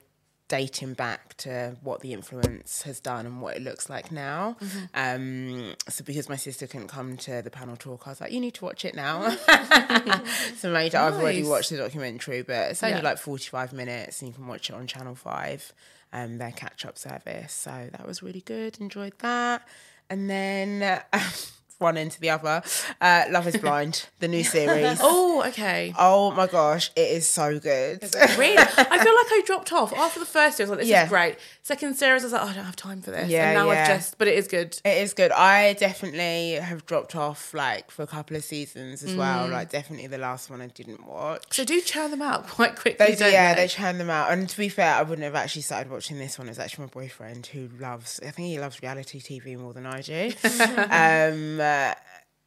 dating 0.52 0.92
back 0.92 1.34
to 1.38 1.74
what 1.82 2.00
the 2.02 2.12
influence 2.12 2.82
has 2.82 3.00
done 3.00 3.24
and 3.24 3.40
what 3.40 3.56
it 3.56 3.62
looks 3.62 3.88
like 3.88 4.12
now. 4.12 4.54
Um, 4.92 5.72
so 5.88 6.04
because 6.04 6.28
my 6.28 6.36
sister 6.36 6.66
couldn't 6.66 6.88
come 6.88 7.16
to 7.16 7.40
the 7.40 7.48
panel 7.50 7.74
talk, 7.74 8.06
I 8.06 8.10
was 8.10 8.20
like, 8.20 8.32
you 8.32 8.38
need 8.38 8.52
to 8.54 8.64
watch 8.66 8.84
it 8.84 8.94
now. 8.94 9.30
so 10.58 10.70
made 10.70 10.94
I've 10.94 11.14
already 11.14 11.42
watched 11.42 11.70
the 11.70 11.78
documentary, 11.78 12.42
but 12.42 12.72
it's 12.72 12.82
only 12.82 12.96
Yeah. 12.98 13.02
like 13.02 13.16
45 13.16 13.72
minutes 13.72 14.20
and 14.20 14.28
you 14.28 14.34
can 14.34 14.46
watch 14.46 14.68
it 14.68 14.74
on 14.74 14.86
Channel 14.86 15.14
5, 15.14 15.72
um, 16.12 16.36
their 16.36 16.52
catch 16.52 16.84
up 16.84 16.98
service. 16.98 17.54
So 17.54 17.88
that 17.90 18.06
was 18.06 18.22
really 18.22 18.42
good. 18.42 18.78
Enjoyed 18.78 19.14
that. 19.20 19.66
And 20.10 20.28
then 20.28 20.82
uh, 21.14 21.18
one 21.82 21.96
end 21.98 22.12
to 22.12 22.20
the 22.20 22.30
other. 22.30 22.62
Uh, 23.00 23.24
Love 23.30 23.46
is 23.48 23.56
Blind, 23.58 24.06
the 24.20 24.28
new 24.28 24.44
series. 24.44 24.98
Oh, 25.02 25.44
okay. 25.48 25.92
Oh 25.98 26.30
my 26.30 26.46
gosh, 26.46 26.90
it 26.96 27.10
is 27.10 27.28
so 27.28 27.58
good. 27.58 28.02
Really? 28.38 28.56
I 28.58 28.64
feel 28.64 29.14
like 29.14 29.32
I 29.32 29.42
dropped 29.44 29.72
off 29.72 29.92
after 29.92 30.20
the 30.20 30.26
first 30.26 30.58
year. 30.58 30.66
I 30.66 30.70
was 30.70 30.70
like, 30.70 30.78
this 30.80 30.88
Yeah. 30.88 31.04
is 31.04 31.08
great. 31.10 31.36
Second 31.64 31.94
series, 31.94 32.22
I 32.22 32.26
was 32.26 32.32
like, 32.32 32.42
oh, 32.42 32.48
I 32.48 32.52
don't 32.54 32.64
have 32.64 32.74
time 32.74 33.02
for 33.02 33.12
this. 33.12 33.30
Yeah, 33.30 33.50
and 33.50 33.54
now 33.54 33.70
yeah. 33.70 33.82
I've 33.82 33.86
just, 33.86 34.18
but 34.18 34.26
it 34.26 34.36
is 34.36 34.48
good. 34.48 34.80
It 34.84 34.98
is 34.98 35.14
good. 35.14 35.30
I 35.30 35.74
definitely 35.74 36.54
have 36.54 36.84
dropped 36.86 37.14
off 37.14 37.54
like 37.54 37.92
for 37.92 38.02
a 38.02 38.06
couple 38.08 38.36
of 38.36 38.42
seasons 38.42 39.04
as 39.04 39.14
well. 39.14 39.46
Mm. 39.46 39.52
Like 39.52 39.70
definitely 39.70 40.08
the 40.08 40.18
last 40.18 40.50
one 40.50 40.60
I 40.60 40.66
didn't 40.66 41.06
watch. 41.06 41.44
So 41.50 41.64
do 41.64 41.80
churn 41.80 42.10
them 42.10 42.20
out 42.20 42.48
quite 42.48 42.74
quickly. 42.74 43.06
They, 43.06 43.14
don't 43.14 43.32
yeah, 43.32 43.54
they? 43.54 43.62
they 43.62 43.68
churn 43.68 43.98
them 43.98 44.10
out. 44.10 44.32
And 44.32 44.48
to 44.48 44.58
be 44.58 44.68
fair, 44.68 44.92
I 44.92 45.02
wouldn't 45.02 45.22
have 45.22 45.36
actually 45.36 45.62
started 45.62 45.88
watching 45.88 46.18
this 46.18 46.36
one. 46.36 46.48
It's 46.48 46.58
actually 46.58 46.86
my 46.86 46.90
boyfriend 46.90 47.46
who 47.46 47.68
loves. 47.78 48.18
I 48.26 48.32
think 48.32 48.48
he 48.48 48.58
loves 48.58 48.82
reality 48.82 49.20
TV 49.20 49.56
more 49.56 49.72
than 49.72 49.86
I 49.86 50.00
do. 50.00 50.32
um, 50.90 51.60
uh, 51.60 51.94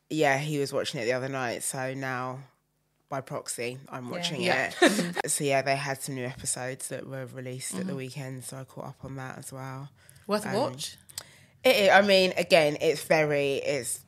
yeah, 0.10 0.38
he 0.39 0.60
was 0.60 0.73
watching 0.73 0.99
it 0.99 1.06
the 1.06 1.13
other 1.13 1.30
night. 1.30 1.63
So 1.63 1.93
now, 1.93 2.39
by 3.10 3.22
proxy, 3.22 3.78
I'm 3.89 4.10
watching 4.10 4.41
Yeah. 4.41 4.72
it. 4.82 5.15
so 5.32 5.44
yeah, 5.44 5.62
they 5.62 5.76
had 5.76 6.02
some 6.02 6.15
new 6.15 6.26
episodes 6.26 6.88
that 6.89 7.08
were 7.08 7.26
released 7.28 7.74
at 7.74 7.80
Mm-hmm. 7.82 7.89
the 7.89 7.96
weekend. 7.96 8.44
So 8.44 8.58
I 8.58 8.63
caught 8.63 8.86
up 8.88 9.00
on 9.04 9.15
that 9.18 9.38
as 9.38 9.52
well. 9.54 9.89
Worth 10.28 10.46
a 10.46 10.50
Um, 10.50 10.56
watch. 10.56 10.98
It, 11.63 11.76
it- 11.76 11.91
I 11.91 12.02
mean, 12.02 12.34
again, 12.38 12.78
it's 12.82 13.04
very, 13.04 13.56
it's 13.56 14.05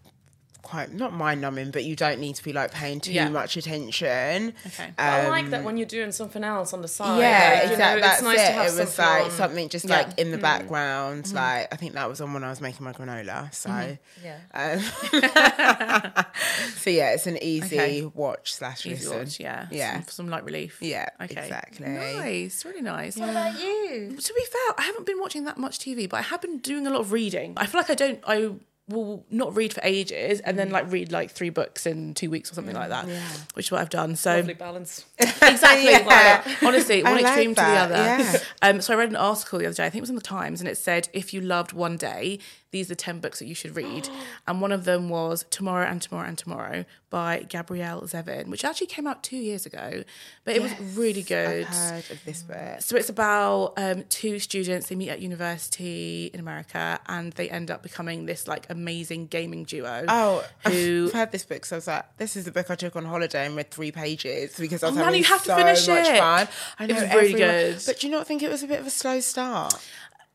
quite 0.68 0.94
not 0.94 1.14
mind 1.14 1.42
numbing, 1.42 1.72
but 1.72 1.84
you 1.84 1.96
don't 1.96 2.20
need 2.20 2.36
to 2.36 2.44
be 2.44 2.54
like 2.54 2.72
paying 2.72 3.00
too 3.00 3.12
Yeah. 3.14 3.30
much 3.30 3.58
attention. 3.58 4.54
Okay. 4.68 4.90
I 4.98 5.28
like 5.30 5.46
Um, 5.46 5.52
that 5.52 5.64
when 5.64 5.78
you're 5.78 5.88
doing 5.88 6.12
something 6.12 6.44
else 6.44 6.74
on 6.74 6.82
the 6.82 6.88
side. 6.88 7.20
yeah, 7.20 7.50
like, 7.54 7.64
you 7.64 7.68
know, 7.70 7.74
exactly. 7.74 8.02
That's 8.02 8.14
it's 8.20 8.24
nice 8.24 8.40
it. 8.40 8.46
to 8.48 8.52
have 8.52 8.62
it 8.62 8.80
was 8.80 8.94
something 8.94 9.06
like 9.06 9.24
on. 9.26 9.32
something 9.32 9.70
just 9.70 9.86
Yeah. 9.86 9.98
like 9.98 10.20
in 10.20 10.32
the 10.32 10.38
background. 10.38 11.24
Mm-hmm. 11.26 11.36
Like 11.36 11.74
I 11.74 11.76
think 11.78 11.94
that 11.94 12.10
was 12.10 12.22
on 12.22 12.34
when 12.34 12.44
I 12.44 12.50
was 12.50 12.62
making 12.62 12.84
my 12.84 12.94
granola. 12.94 13.54
So, 13.54 13.98
Yeah. 14.24 14.38
um, 14.54 14.80
so 16.78 16.90
yeah, 16.90 17.12
it's 17.12 17.28
an 17.28 17.38
easy 17.42 17.78
Okay. 17.80 18.02
watch 18.14 18.54
slash 18.54 18.86
Easy 18.86 19.06
listen. 19.06 19.18
watch, 19.20 19.40
yeah. 19.40 19.68
yeah, 19.72 19.94
Some, 19.96 20.04
for 20.04 20.12
some 20.12 20.30
light 20.30 20.44
relief. 20.44 20.78
yeah, 20.82 21.10
Okay. 21.22 21.42
exactly. 21.42 21.88
Nice. 21.88 22.66
Really 22.66 22.82
nice. 22.82 23.18
What 23.18 23.30
about 23.30 23.60
you? 23.60 24.16
To 24.18 24.34
be 24.34 24.46
fair, 24.46 24.76
I 24.78 24.82
haven't 24.84 25.06
been 25.06 25.20
watching 25.20 25.46
that 25.46 25.58
much 25.58 25.80
TV, 25.80 26.08
but 26.10 26.18
I 26.18 26.22
have 26.24 26.42
been 26.42 26.58
doing 26.60 26.88
a 26.88 26.90
lot 26.90 27.02
of 27.02 27.12
reading. 27.12 27.54
I 27.58 27.66
feel 27.66 27.80
like 27.82 27.90
I 27.90 27.96
don't. 27.96 28.20
I 28.28 28.52
will 28.90 29.26
not 29.30 29.56
read 29.56 29.74
for 29.74 29.82
ages 29.84 30.40
and 30.42 30.58
then 30.58 30.70
like 30.70 30.90
read 30.92 31.12
like 31.12 31.32
three 31.32 31.50
books 31.50 31.86
in 31.86 32.14
two 32.14 32.30
weeks 32.30 32.52
or 32.52 32.56
something 32.56 32.76
like 32.76 32.90
that, 32.90 33.06
which 33.54 33.68
is 33.68 33.72
what 33.72 33.82
I've 33.82 33.90
done. 33.90 34.16
So 34.16 34.38
Lovely 34.38 34.54
balance. 34.54 35.06
exactly. 35.20 35.92
Yeah. 35.92 36.44
like, 36.46 36.64
honestly, 36.64 37.04
one 37.04 37.14
like 37.14 37.26
extreme 37.26 37.56
to 37.56 37.62
the 37.62 37.68
other. 37.68 37.96
yeah. 37.96 38.38
Um, 38.62 38.80
so 38.82 38.94
I 38.94 38.98
read 38.98 39.10
an 39.10 39.16
article 39.18 39.60
the 39.60 39.66
other 39.66 39.76
day. 39.76 39.86
I 39.86 39.90
think 39.90 40.00
it 40.00 40.04
was 40.04 40.10
in 40.10 40.16
the 40.16 40.22
Times, 40.22 40.62
and 40.62 40.70
it 40.70 40.78
said 40.78 41.10
if 41.14 41.34
you 41.34 41.42
loved 41.42 41.74
one 41.74 41.98
day, 41.98 42.40
these 42.72 42.92
are 42.92 42.96
ten 42.96 43.20
books 43.20 43.40
that 43.40 43.46
you 43.48 43.56
should 43.56 43.76
read. 43.76 44.10
and 44.48 44.62
one 44.62 44.72
of 44.72 44.84
them 44.86 45.10
was 45.10 45.46
Tomorrow 45.50 45.86
and 45.88 46.02
Tomorrow 46.02 46.28
and 46.28 46.38
Tomorrow 46.38 46.86
by 47.10 47.44
Gabrielle 47.48 48.02
Zevin, 48.02 48.48
which 48.48 48.66
actually 48.66 48.88
came 48.88 49.08
out 49.08 49.24
two 49.24 49.38
years 49.38 49.66
ago, 49.66 50.04
but 50.44 50.56
it 50.58 50.62
was 50.62 50.74
really 50.98 51.22
good. 51.24 51.66
I've 51.66 51.74
heard 51.74 52.12
of 52.12 52.26
this 52.26 52.44
book. 52.44 52.82
So 52.82 52.98
it's 52.98 53.08
about 53.10 53.74
um, 53.78 54.04
two 54.10 54.40
students. 54.40 54.90
They 54.90 54.96
meet 54.96 55.10
at 55.10 55.22
university 55.22 56.30
in 56.34 56.40
America, 56.42 57.00
and 57.08 57.32
they 57.34 57.50
end 57.50 57.72
up 57.72 57.82
becoming 57.84 58.26
this 58.26 58.48
like 58.48 58.70
amazing 58.70 59.28
gaming 59.28 59.64
duo. 59.64 60.04
Oh, 60.10 60.46
who 60.66 61.06
I've 61.08 61.14
heard 61.14 61.32
this 61.32 61.46
book, 61.46 61.64
so 61.66 61.76
I 61.76 61.78
was 61.78 61.88
like, 61.88 62.18
"This 62.18 62.36
is 62.36 62.44
the 62.46 62.52
book 62.52 62.70
I 62.70 62.76
took 62.76 62.96
on 62.98 63.06
holiday 63.06 63.46
and 63.46 63.56
read 63.56 63.72
three 63.72 63.92
pages 63.92 64.56
because 64.58 64.84
I 64.84 64.90
was 64.90 64.98
Oh, 64.98 65.06
man, 65.06 65.16
you 65.16 65.24
have 65.24 65.44
to 65.44 65.50
so 65.50 65.56
finish 65.56 65.88
much 65.88 66.08
it. 66.08 66.18
fun." 66.18 66.48
I 66.80 66.84
It 66.84 66.88
know 66.88 66.94
was 66.96 67.04
really 67.04 67.34
everyone- 67.34 67.40
good. 67.40 67.82
but 67.86 68.00
do 68.02 68.08
you 68.08 68.12
not 68.12 68.28
think 68.28 68.44
it 68.44 68.50
was 68.50 68.64
a 68.64 68.68
bit 68.68 68.80
of 68.82 68.88
a 68.88 68.90
slow 68.92 69.22
start? 69.22 69.74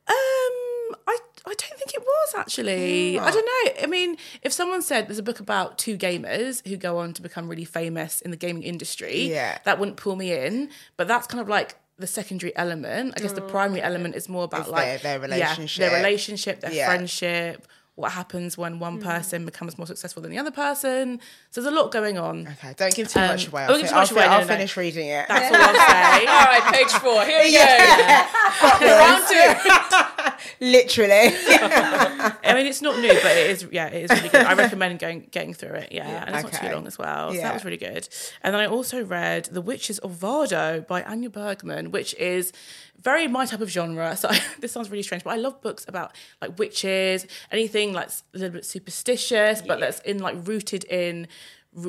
Um, 0.08 0.96
I 1.06 1.18
I 1.44 1.50
don't 1.50 1.78
think 1.78 1.92
it 1.94 2.00
was 2.00 2.34
actually. 2.36 3.18
I 3.18 3.30
don't 3.30 3.44
know. 3.44 3.82
I 3.82 3.86
mean, 3.86 4.16
if 4.42 4.52
someone 4.52 4.80
said 4.82 5.08
there's 5.08 5.18
a 5.18 5.22
book 5.22 5.40
about 5.40 5.76
two 5.78 5.96
gamers 5.98 6.66
who 6.66 6.76
go 6.76 6.98
on 6.98 7.12
to 7.14 7.22
become 7.22 7.48
really 7.48 7.64
famous 7.64 8.20
in 8.20 8.30
the 8.30 8.36
gaming 8.36 8.62
industry, 8.62 9.22
Yeah. 9.30 9.58
that 9.64 9.78
wouldn't 9.78 9.96
pull 9.96 10.14
me 10.16 10.32
in. 10.32 10.70
But 10.96 11.08
that's 11.08 11.26
kind 11.26 11.40
of 11.40 11.48
like 11.48 11.76
the 11.98 12.06
secondary 12.06 12.54
element. 12.56 13.14
I 13.16 13.20
guess 13.20 13.32
the 13.32 13.40
primary 13.42 13.82
element 13.82 14.14
is 14.14 14.28
more 14.28 14.44
about 14.44 14.70
like 14.70 15.02
their- 15.02 15.18
their 15.18 15.28
yeah, 15.36 15.46
relationship. 15.46 15.80
their 15.90 15.96
relationship, 15.96 16.60
their 16.60 16.72
Yeah. 16.72 16.86
friendship. 16.86 17.66
What 17.94 18.12
happens 18.12 18.56
when 18.56 18.78
one 18.78 19.02
person 19.02 19.44
becomes 19.44 19.76
more 19.76 19.86
successful 19.86 20.22
than 20.22 20.30
the 20.30 20.38
other 20.38 20.50
person? 20.50 21.20
So 21.50 21.60
there's 21.60 21.70
a 21.72 21.76
lot 21.76 21.92
going 21.92 22.16
on. 22.16 22.48
Okay, 22.58 22.72
don't 22.74 22.94
give 22.94 23.08
too 23.12 23.20
Um, 23.20 23.26
much 23.28 23.48
away. 23.48 23.64
I'll, 23.64 23.76
give 23.76 23.90
too 23.90 23.94
much 23.94 24.10
I'll, 24.10 24.16
away, 24.16 24.22
fi- 24.24 24.28
no, 24.28 24.32
I'll 24.32 24.40
no, 24.40 24.46
no. 24.46 24.52
finish 24.54 24.76
reading 24.78 25.08
it. 25.08 25.26
That's 25.28 25.54
all 25.54 25.62
I'll 25.62 25.74
say. 25.74 26.26
All 26.32 26.44
right, 26.46 26.72
page 26.72 26.92
four. 26.92 27.22
Here 27.24 27.40
we 27.42 27.52
go. 27.52 27.58
Round 28.96 29.22
two. 29.28 30.11
Literally. 30.60 31.10
I 32.44 32.52
mean, 32.54 32.66
it's 32.66 32.82
not 32.82 32.98
new, 32.98 33.08
but 33.08 33.36
it 33.36 33.50
is. 33.50 33.66
Yeah, 33.70 33.86
it 33.88 34.04
is 34.04 34.10
really 34.10 34.28
good. 34.28 34.44
I 34.44 34.54
recommend 34.54 34.98
going 34.98 35.28
getting 35.30 35.54
through 35.54 35.74
it. 35.74 35.92
Yeah, 35.92 36.08
yeah. 36.08 36.24
and 36.26 36.34
it's 36.34 36.44
not 36.44 36.60
too 36.60 36.74
long 36.74 36.86
as 36.86 36.98
well. 36.98 37.30
So 37.30 37.36
Yeah. 37.36 37.42
that 37.44 37.54
was 37.54 37.64
really 37.64 37.76
good. 37.76 38.08
And 38.42 38.54
then 38.54 38.60
I 38.60 38.66
also 38.66 39.04
read 39.04 39.46
The 39.46 39.60
Witches 39.60 39.98
of 40.00 40.12
Vardo 40.12 40.86
by 40.86 41.02
Anya 41.02 41.30
Bergman, 41.30 41.90
which 41.90 42.14
is 42.14 42.52
very 43.00 43.26
my 43.28 43.46
type 43.46 43.60
of 43.60 43.70
genre. 43.70 44.16
So 44.16 44.30
this 44.60 44.72
sounds 44.72 44.90
really 44.90 45.02
strange, 45.02 45.24
but 45.24 45.30
I 45.30 45.36
love 45.36 45.60
books 45.60 45.84
about 45.88 46.12
like 46.40 46.58
witches, 46.58 47.26
anything 47.50 47.92
like 47.92 48.08
a 48.08 48.38
little 48.38 48.50
bit 48.54 48.64
superstitious, 48.64 49.62
but 49.62 49.80
that's 49.80 50.00
in 50.00 50.18
like 50.18 50.36
rooted 50.46 50.84
in 50.84 51.28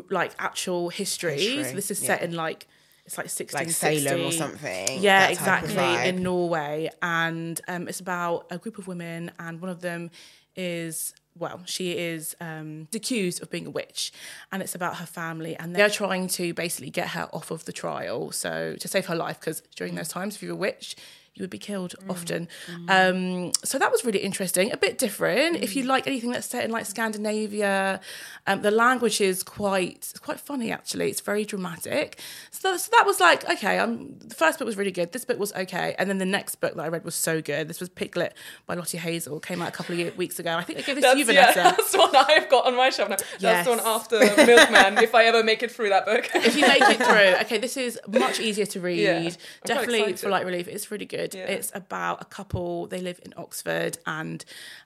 like 0.09 0.31
actual 0.39 0.89
history. 0.89 1.39
History, 1.39 1.63
So 1.63 1.75
this 1.75 1.91
is 1.91 1.99
set 1.99 2.21
yeah. 2.21 2.27
in 2.27 2.35
like. 2.35 2.67
It's 3.05 3.17
like 3.17 3.25
1660. 3.25 3.93
Like 3.93 3.99
Salem 3.99 4.27
or 4.27 4.31
something, 4.31 5.01
Yeah, 5.01 5.19
that 5.19 5.31
exactly. 5.31 6.09
In 6.09 6.23
Norway, 6.23 6.89
and 7.01 7.59
um, 7.67 7.87
it's 7.87 7.99
about 7.99 8.47
a 8.49 8.57
group 8.57 8.77
of 8.77 8.87
women, 8.87 9.31
and 9.39 9.59
one 9.59 9.69
of 9.69 9.81
them 9.81 10.09
is 10.55 11.13
well, 11.37 11.61
she 11.65 11.97
is 11.97 12.35
um, 12.39 12.87
accused 12.93 13.41
of 13.41 13.49
being 13.49 13.65
a 13.65 13.69
witch, 13.69 14.13
and 14.51 14.61
it's 14.61 14.75
about 14.75 14.97
her 14.97 15.05
family, 15.05 15.55
and 15.57 15.75
they're 15.75 15.89
trying 15.89 16.27
to 16.27 16.53
basically 16.53 16.91
get 16.91 17.09
her 17.09 17.27
off 17.33 17.49
of 17.49 17.65
the 17.65 17.71
trial, 17.73 18.31
so 18.31 18.75
to 18.79 18.87
save 18.87 19.07
her 19.07 19.15
life, 19.15 19.39
because 19.39 19.61
during 19.75 19.95
those 19.95 20.09
times, 20.09 20.35
if 20.35 20.43
you're 20.43 20.53
a 20.53 20.55
witch. 20.55 20.95
You 21.35 21.41
would 21.41 21.49
be 21.49 21.57
killed 21.57 21.95
often. 22.09 22.47
Um, 22.87 23.51
so 23.63 23.79
that 23.79 23.91
was 23.91 24.05
really 24.05 24.19
interesting, 24.19 24.71
a 24.71 24.77
bit 24.77 24.99
different. 24.99 25.57
If 25.57 25.75
you 25.75 25.83
like 25.83 26.05
anything 26.05 26.31
that's 26.31 26.47
set 26.47 26.63
in 26.63 26.69
like 26.69 26.85
Scandinavia, 26.85 27.99
um, 28.45 28.61
the 28.61 28.69
language 28.71 29.19
is 29.19 29.41
quite 29.41 30.13
quite 30.21 30.39
funny 30.39 30.71
actually. 30.71 31.09
It's 31.09 31.21
very 31.21 31.43
dramatic. 31.45 32.19
So, 32.51 32.77
so 32.77 32.89
that 32.95 33.05
was 33.05 33.19
like 33.19 33.49
okay. 33.49 33.79
Um, 33.79 34.15
the 34.19 34.35
first 34.35 34.59
book 34.59 34.65
was 34.67 34.77
really 34.77 34.91
good. 34.91 35.11
This 35.11 35.25
book 35.25 35.39
was 35.39 35.51
okay, 35.53 35.95
and 35.97 36.09
then 36.09 36.19
the 36.19 36.25
next 36.25 36.55
book 36.57 36.75
that 36.75 36.83
I 36.83 36.87
read 36.87 37.03
was 37.03 37.15
so 37.15 37.41
good. 37.41 37.67
This 37.67 37.79
was 37.79 37.89
Piglet 37.89 38.33
by 38.67 38.75
Lottie 38.75 38.99
Hazell. 38.99 39.41
Came 39.41 39.61
out 39.61 39.69
a 39.69 39.71
couple 39.71 39.99
of 39.99 40.17
weeks 40.17 40.37
ago. 40.39 40.55
I 40.55 40.63
think 40.63 40.79
I 40.79 40.81
gave 40.83 40.95
this 40.95 41.11
to 41.11 41.17
you, 41.17 41.25
That's, 41.33 41.55
yeah, 41.55 41.71
that's 41.71 41.91
the 41.91 41.97
one 41.97 42.15
I've 42.15 42.49
got 42.49 42.65
on 42.67 42.75
my 42.75 42.89
shelf 42.91 43.09
now. 43.09 43.17
That's 43.39 43.65
the 43.67 43.75
one 43.75 43.79
after 43.83 44.19
Milkman, 44.19 44.99
if 44.99 45.15
I 45.15 45.25
ever 45.25 45.43
make 45.43 45.63
it 45.63 45.71
through 45.71 45.89
that 45.89 46.05
book. 46.05 46.29
if 46.35 46.55
you 46.55 46.67
make 46.67 46.81
it 46.81 46.97
through, 46.97 47.41
okay, 47.41 47.57
this 47.57 47.75
is 47.77 47.99
much 48.07 48.39
easier 48.39 48.65
to 48.67 48.79
read. 48.79 48.99
Yeah, 48.99 49.29
Definitely 49.65 50.13
for 50.13 50.29
light 50.29 50.45
relief. 50.45 50.67
It's 50.67 50.91
really 50.91 51.05
good. 51.05 51.22
Yeah. 51.31 51.45
It's 51.45 51.71
about 51.73 52.21
a 52.21 52.25
couple. 52.25 52.87
They 52.87 53.01
live 53.01 53.19
in 53.23 53.33
Oxford 53.37 53.97
and 54.05 54.43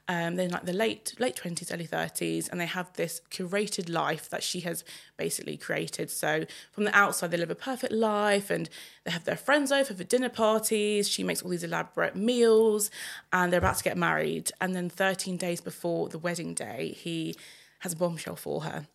um, 0.07 0.35
they're 0.35 0.45
in 0.45 0.51
like 0.51 0.65
the 0.65 0.73
late 0.73 1.13
late 1.19 1.35
twenties, 1.35 1.71
early 1.71 1.85
thirties, 1.85 2.47
and 2.47 2.59
they 2.59 2.65
have 2.65 2.91
this 2.93 3.21
curated 3.31 3.89
life 3.89 4.29
that 4.29 4.43
she 4.43 4.61
has 4.61 4.83
basically 5.17 5.57
created. 5.57 6.09
So 6.09 6.45
from 6.71 6.83
the 6.83 6.95
outside, 6.97 7.31
they 7.31 7.37
live 7.37 7.51
a 7.51 7.55
perfect 7.55 7.93
life, 7.93 8.49
and 8.49 8.69
they 9.03 9.11
have 9.11 9.25
their 9.25 9.37
friends 9.37 9.71
over 9.71 9.93
for 9.93 10.03
dinner 10.03 10.29
parties. 10.29 11.09
She 11.09 11.23
makes 11.23 11.41
all 11.41 11.49
these 11.49 11.63
elaborate 11.63 12.15
meals, 12.15 12.91
and 13.31 13.51
they're 13.51 13.59
about 13.59 13.77
to 13.77 13.83
get 13.83 13.97
married. 13.97 14.51
And 14.61 14.75
then 14.75 14.89
thirteen 14.89 15.37
days 15.37 15.61
before 15.61 16.09
the 16.09 16.19
wedding 16.19 16.53
day, 16.53 16.95
he 16.97 17.35
has 17.79 17.93
a 17.93 17.95
bombshell 17.95 18.35
for 18.35 18.61
her 18.61 18.87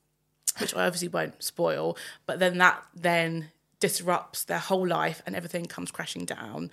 which 0.58 0.74
I 0.74 0.86
obviously 0.86 1.08
won't 1.08 1.42
spoil, 1.42 1.96
but 2.26 2.38
then 2.38 2.58
that 2.58 2.82
then 2.94 3.50
disrupts 3.80 4.44
their 4.44 4.58
whole 4.58 4.86
life 4.86 5.22
and 5.26 5.34
everything 5.34 5.66
comes 5.66 5.90
crashing 5.90 6.24
down. 6.24 6.70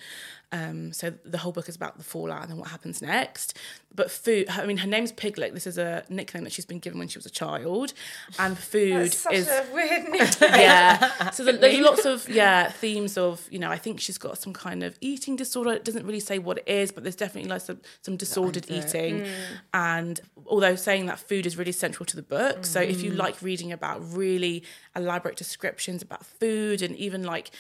Um, 0.52 0.92
so 0.94 1.14
the 1.24 1.38
whole 1.38 1.52
book 1.52 1.70
is 1.70 1.76
about 1.76 2.00
the 2.00 2.04
fallout 2.04 2.42
and 2.42 2.50
then 2.52 2.58
what 2.58 2.70
happens 2.70 3.04
next. 3.04 3.56
But 3.94 4.10
food, 4.10 4.48
I 4.50 4.66
mean, 4.66 4.78
her 4.78 4.88
name's 4.88 5.12
Piglet. 5.12 5.54
This 5.54 5.68
is 5.68 5.78
a 5.78 6.04
nickname 6.10 6.44
that 6.44 6.54
she's 6.54 6.66
been 6.66 6.80
given 6.80 6.98
when 6.98 7.08
she 7.08 7.18
was 7.20 7.26
a 7.26 7.30
child, 7.30 7.94
and 8.40 8.58
food 8.58 9.14
Such 9.14 9.34
is 9.34 9.48
a 9.48 9.66
weird 9.74 10.10
name. 10.10 10.28
yeah. 10.42 11.30
So 11.32 11.44
there- 11.44 11.58
there's 11.58 11.80
lots 11.80 12.06
of 12.06 12.28
yeah 12.42 12.72
themes 12.72 13.18
of 13.18 13.48
you 13.52 13.60
know 13.60 13.70
I 13.70 13.78
think 13.78 14.00
she's 14.00 14.18
got 14.18 14.38
some 14.40 14.54
kind 14.54 14.82
of 14.84 14.98
eating 15.02 15.36
disorder. 15.36 15.72
It 15.74 15.86
doesn't 15.86 16.06
really 16.06 16.20
say 16.20 16.40
what 16.40 16.58
it 16.60 16.68
is, 16.68 16.92
but 16.92 17.04
there's 17.04 17.16
definitely 17.16 17.50
like 17.50 17.62
some 17.62 17.82
some 18.02 18.16
disordered 18.18 18.66
eating. 18.70 19.26
And 19.74 20.20
although 20.48 20.76
saying 20.76 21.06
that 21.08 21.20
food 21.20 21.46
is 21.46 21.58
really 21.58 21.72
central 21.74 22.06
to 22.08 22.16
the 22.16 22.22
book, 22.24 22.66
so 22.66 22.80
if 22.82 23.02
you 23.04 23.12
like 23.12 23.42
reading 23.42 23.72
about 23.72 24.02
really 24.16 24.64
elaborate 24.96 25.36
descriptions 25.36 26.02
about 26.02 26.26
food 26.26 26.82
and 26.82 26.96
even 26.96 27.24
like 27.24 27.52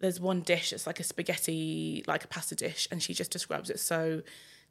there's 0.00 0.20
one 0.20 0.40
dish 0.42 0.72
it's 0.72 0.86
like 0.86 1.00
a 1.00 1.04
spaghetti 1.04 2.04
like 2.06 2.24
a 2.24 2.28
pasta 2.28 2.54
dish, 2.54 2.86
and 2.90 3.02
she 3.02 3.14
just 3.14 3.30
describes 3.30 3.70
it 3.70 3.80
so. 3.80 4.22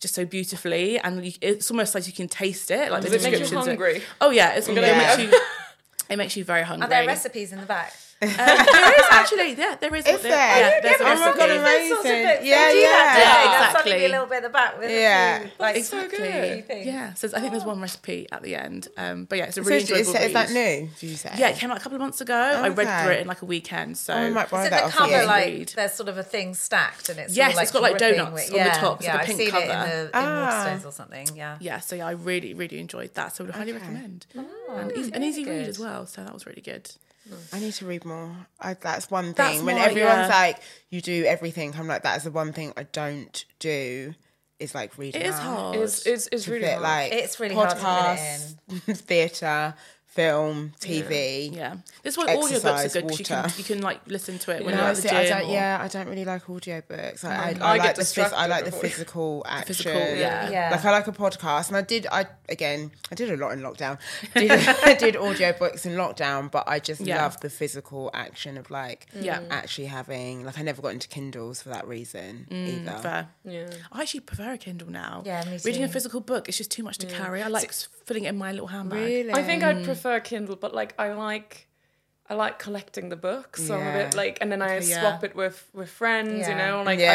Just 0.01 0.13
so 0.13 0.25
beautifully, 0.25 0.99
and 0.99 1.25
you, 1.25 1.31
it's 1.39 1.71
almost 1.71 1.95
like 1.95 2.05
you 2.05 2.11
can 2.11 2.27
taste 2.27 2.69
it. 2.69 2.91
Like 2.91 3.01
Does 3.01 3.11
the 3.11 3.17
it 3.17 3.23
make 3.23 3.31
you 3.31 3.39
descriptions 3.39 3.65
are- 3.65 3.69
hungry? 3.71 4.01
Oh 4.19 4.29
yeah, 4.29 4.53
it's, 4.55 4.67
it 4.67 4.75
gonna 4.75 4.87
makes 4.87 5.17
you. 5.19 5.39
It 6.09 6.17
makes 6.17 6.35
you 6.35 6.43
very 6.43 6.63
hungry. 6.63 6.85
Are 6.85 6.89
there 6.89 7.07
recipes 7.07 7.53
in 7.53 7.61
the 7.61 7.65
back? 7.65 7.93
Um, 8.21 8.29
there 8.37 8.95
is 8.99 9.05
actually, 9.11 9.53
yeah, 9.55 9.75
there 9.79 9.93
is. 9.93 10.05
Is 10.05 10.21
there, 10.21 10.31
there? 10.31 10.59
Yeah, 10.59 10.79
there's 10.81 11.01
Oh 11.01 11.05
a 11.05 11.15
my 11.31 11.37
God, 11.37 11.49
amazing. 11.49 11.63
Those 11.65 11.89
sorts 11.89 12.05
of 12.05 12.23
books, 12.23 12.39
they 12.41 12.47
Yeah, 12.49 12.71
do 12.71 12.77
yeah. 12.77 12.87
that, 12.87 13.13
don't 13.17 13.51
Yeah. 13.51 13.59
That's 13.59 13.71
exactly. 13.75 14.05
a 14.05 14.09
little 14.09 14.25
bit 14.27 14.35
at 14.37 14.43
the 14.43 14.49
back 14.49 14.79
with 14.79 14.91
Yeah. 14.91 15.35
a 15.35 15.39
few, 15.41 15.51
like 15.59 15.75
exactly. 15.75 16.17
good. 16.17 16.67
things. 16.67 16.85
Yeah, 16.87 17.13
so 17.13 17.27
I 17.35 17.39
think 17.41 17.51
there's 17.51 17.65
one 17.65 17.81
recipe 17.81 18.27
at 18.31 18.41
the 18.41 18.55
end. 18.55 18.87
Um, 18.97 19.25
but 19.25 19.37
yeah, 19.37 19.45
it's 19.45 19.57
a 19.57 19.63
So 19.63 19.69
really 19.69 19.83
is, 19.83 19.89
enjoyable 19.91 20.15
is 20.27 20.33
that 20.33 20.49
new? 20.51 20.89
Did 20.99 21.09
you 21.09 21.15
say? 21.17 21.33
Yeah, 21.37 21.49
it 21.49 21.57
came 21.57 21.71
out 21.71 21.77
a 21.77 21.81
couple 21.81 21.97
of 21.97 22.01
months 22.01 22.21
ago. 22.21 22.33
I 22.33 22.69
read 22.69 22.87
Okay. 22.87 23.03
through 23.03 23.11
it 23.13 23.19
in 23.21 23.27
like 23.27 23.41
a 23.41 23.45
weekend. 23.45 23.97
So 23.97 24.13
Oh, 24.13 24.17
I 24.17 24.29
might 24.29 24.49
borrow 24.49 24.61
Is 24.63 24.67
it 24.67 24.71
that 24.71 24.85
the 24.85 24.91
cover 24.91 25.21
you. 25.21 25.27
like 25.27 25.45
Read. 25.47 25.73
there's 25.75 25.93
sort 25.93 26.07
of 26.09 26.17
a 26.17 26.23
thing 26.23 26.53
stacked 26.53 27.09
and 27.09 27.19
it's 27.19 27.35
Yes, 27.35 27.49
all, 27.51 27.55
like, 27.57 27.63
it's 27.63 27.71
got, 27.73 27.81
like, 27.81 27.97
dripping 27.97 28.17
donuts 28.17 28.49
on 28.49 28.57
the 28.57 28.63
top. 28.69 28.97
It's 28.99 29.07
Yeah, 29.07 29.11
like 29.17 29.19
a 29.19 29.21
I've 29.23 29.27
pink 29.27 29.39
seen 29.39 29.51
cover. 29.51 29.65
it 29.65 29.69
in 29.71 29.79
the 29.89 30.03
in 30.05 30.09
Ah. 30.13 30.65
Waterstones 30.67 30.85
or 30.85 30.91
something. 30.93 31.27
Yeah. 31.35 31.57
yeah, 31.59 31.79
so 31.81 31.95
yeah, 31.97 32.07
I 32.07 32.11
really, 32.11 32.53
really 32.53 32.79
enjoyed 32.79 33.13
that. 33.15 33.35
So 33.35 33.43
I 33.43 33.47
would 33.47 33.55
highly 33.55 33.73
recommend. 33.73 34.25
Oh, 34.37 34.77
and 34.77 34.91
an 35.13 35.21
easy 35.23 35.43
read 35.43 35.67
as 35.67 35.77
well. 35.79 36.07
So 36.07 36.23
that 36.23 36.33
was 36.33 36.45
really 36.45 36.61
good. 36.61 36.89
I 37.51 37.59
need 37.59 37.73
to 37.73 37.85
read 37.85 38.05
more. 38.05 38.35
I, 38.59 38.73
that's 38.75 39.09
one 39.09 39.25
thing. 39.25 39.33
That's 39.33 39.61
when 39.61 39.75
my- 39.75 39.85
everyone's 39.85 40.29
yeah. 40.29 40.39
like, 40.39 40.59
you 40.89 41.01
do 41.01 41.25
everything, 41.25 41.73
I'm 41.77 41.87
like, 41.87 42.03
that 42.03 42.17
is 42.17 42.23
the 42.23 42.31
one 42.31 42.53
thing 42.53 42.73
I 42.77 42.83
don't 42.83 43.45
do. 43.59 44.13
Is 44.57 44.73
like 44.73 44.97
reading. 44.97 45.19
It 45.21 45.27
is 45.27 45.35
out. 45.35 45.41
hard. 45.41 45.75
It's, 45.75 46.05
it's, 46.05 46.29
it's 46.31 46.47
really 46.47 46.63
fit, 46.63 46.79
hard. 46.79 46.83
like 46.83 47.11
It's 47.11 47.41
really 47.41 47.55
hard 47.55 47.71
to 47.71 47.75
podcasts, 47.75 48.55
theatre, 48.99 49.73
film, 50.15 50.71
TV. 50.79 51.53
Yeah, 51.55 51.75
this 52.03 52.13
is 52.13 52.17
why 52.17 52.35
audiobooks 52.35 52.85
are 52.85 53.01
good 53.01 53.07
because 53.07 53.19
you 53.19 53.25
can 53.25 53.51
you 53.57 53.63
can 53.65 53.81
like 53.81 53.99
listen 54.07 54.39
to 54.39 54.51
it 54.55 54.63
when 54.65 54.73
No, 54.75 54.81
you're 54.81 54.89
at 54.91 54.95
the 54.95 55.01
gym. 55.09 55.17
I 55.17 55.25
don't. 55.27 55.49
or- 55.49 55.53
Yeah, 55.53 55.79
I 55.81 55.87
don't 55.89 56.07
really 56.07 56.25
like 56.25 56.45
audiobooks. 56.45 57.23
I, 57.25 57.35
I, 57.35 57.49
I 57.61 57.73
I, 57.73 57.77
like 57.77 57.95
the 57.95 58.01
phys- 58.03 58.33
I 58.33 58.47
like 58.47 58.65
the 58.71 58.71
physical 58.71 59.43
action. 59.45 59.75
physical, 59.75 60.01
yeah. 60.15 60.49
Yeah. 60.49 60.69
Like 60.71 60.85
I 60.85 60.91
like 60.91 61.07
a 61.07 61.11
podcast, 61.11 61.67
and 61.67 61.75
I 61.77 61.81
did. 61.81 62.07
I 62.09 62.25
again, 62.47 62.91
I 63.11 63.15
did 63.15 63.29
a 63.29 63.35
lot 63.37 63.51
in 63.51 63.59
lockdown. 63.59 63.97
Did, 64.35 64.51
I 64.85 64.93
did 64.95 65.15
audiobooks 65.15 65.85
in 65.85 65.93
lockdown, 65.93 66.49
but 66.49 66.63
I 66.67 66.79
just 66.79 67.01
Yeah. 67.01 67.21
love 67.21 67.39
the 67.41 67.49
physical 67.49 68.09
action 68.13 68.57
of 68.57 68.69
like 68.71 69.07
Yeah. 69.19 69.41
actually 69.49 69.87
having. 69.87 70.45
Like 70.45 70.57
I 70.57 70.61
never 70.61 70.81
got 70.81 70.93
into 70.93 71.07
Kindles 71.09 71.61
for 71.61 71.69
that 71.69 71.87
reason 71.87 72.47
either. 72.49 72.91
Mm, 72.91 73.01
Fair. 73.01 73.27
Yeah. 73.43 73.69
I 73.91 74.01
actually 74.01 74.21
prefer 74.21 74.53
a 74.53 74.57
Kindle 74.57 74.89
now. 74.91 75.23
Yeah, 75.25 75.43
me 75.45 75.59
Reading 75.65 75.83
a 75.83 75.87
physical 75.89 76.21
book 76.21 76.47
is 76.49 76.57
just 76.57 76.71
too 76.71 76.83
much 76.83 76.97
to 76.99 77.07
carry. 77.07 77.41
I 77.41 77.47
like 77.47 77.69
s- 77.69 77.87
filling 78.05 78.23
it 78.25 78.29
in 78.29 78.37
my 78.37 78.51
little 78.51 78.67
handbag. 78.67 78.99
Really, 78.99 79.33
I 79.33 79.43
think 79.43 79.63
I'd 79.63 79.83
prefer 79.83 80.04
Kindle, 80.23 80.55
but 80.55 80.73
like 80.73 80.93
I 80.99 81.13
like 81.13 81.67
I 82.27 82.33
like 82.33 82.57
collecting 82.57 83.09
the 83.09 83.15
books. 83.15 83.67
So 83.67 83.75
I'm 83.75 83.87
a 83.87 84.03
bit 84.03 84.15
like, 84.15 84.39
and 84.41 84.51
then 84.51 84.61
I 84.61 84.79
yeah. 84.79 84.99
swap 84.99 85.23
it 85.23 85.35
with 85.35 85.69
with 85.73 85.89
friends. 85.89 86.39
Yeah. 86.39 86.49
You 86.49 86.55
know, 86.55 86.83
like 86.83 86.99
Yeah. 86.99 87.11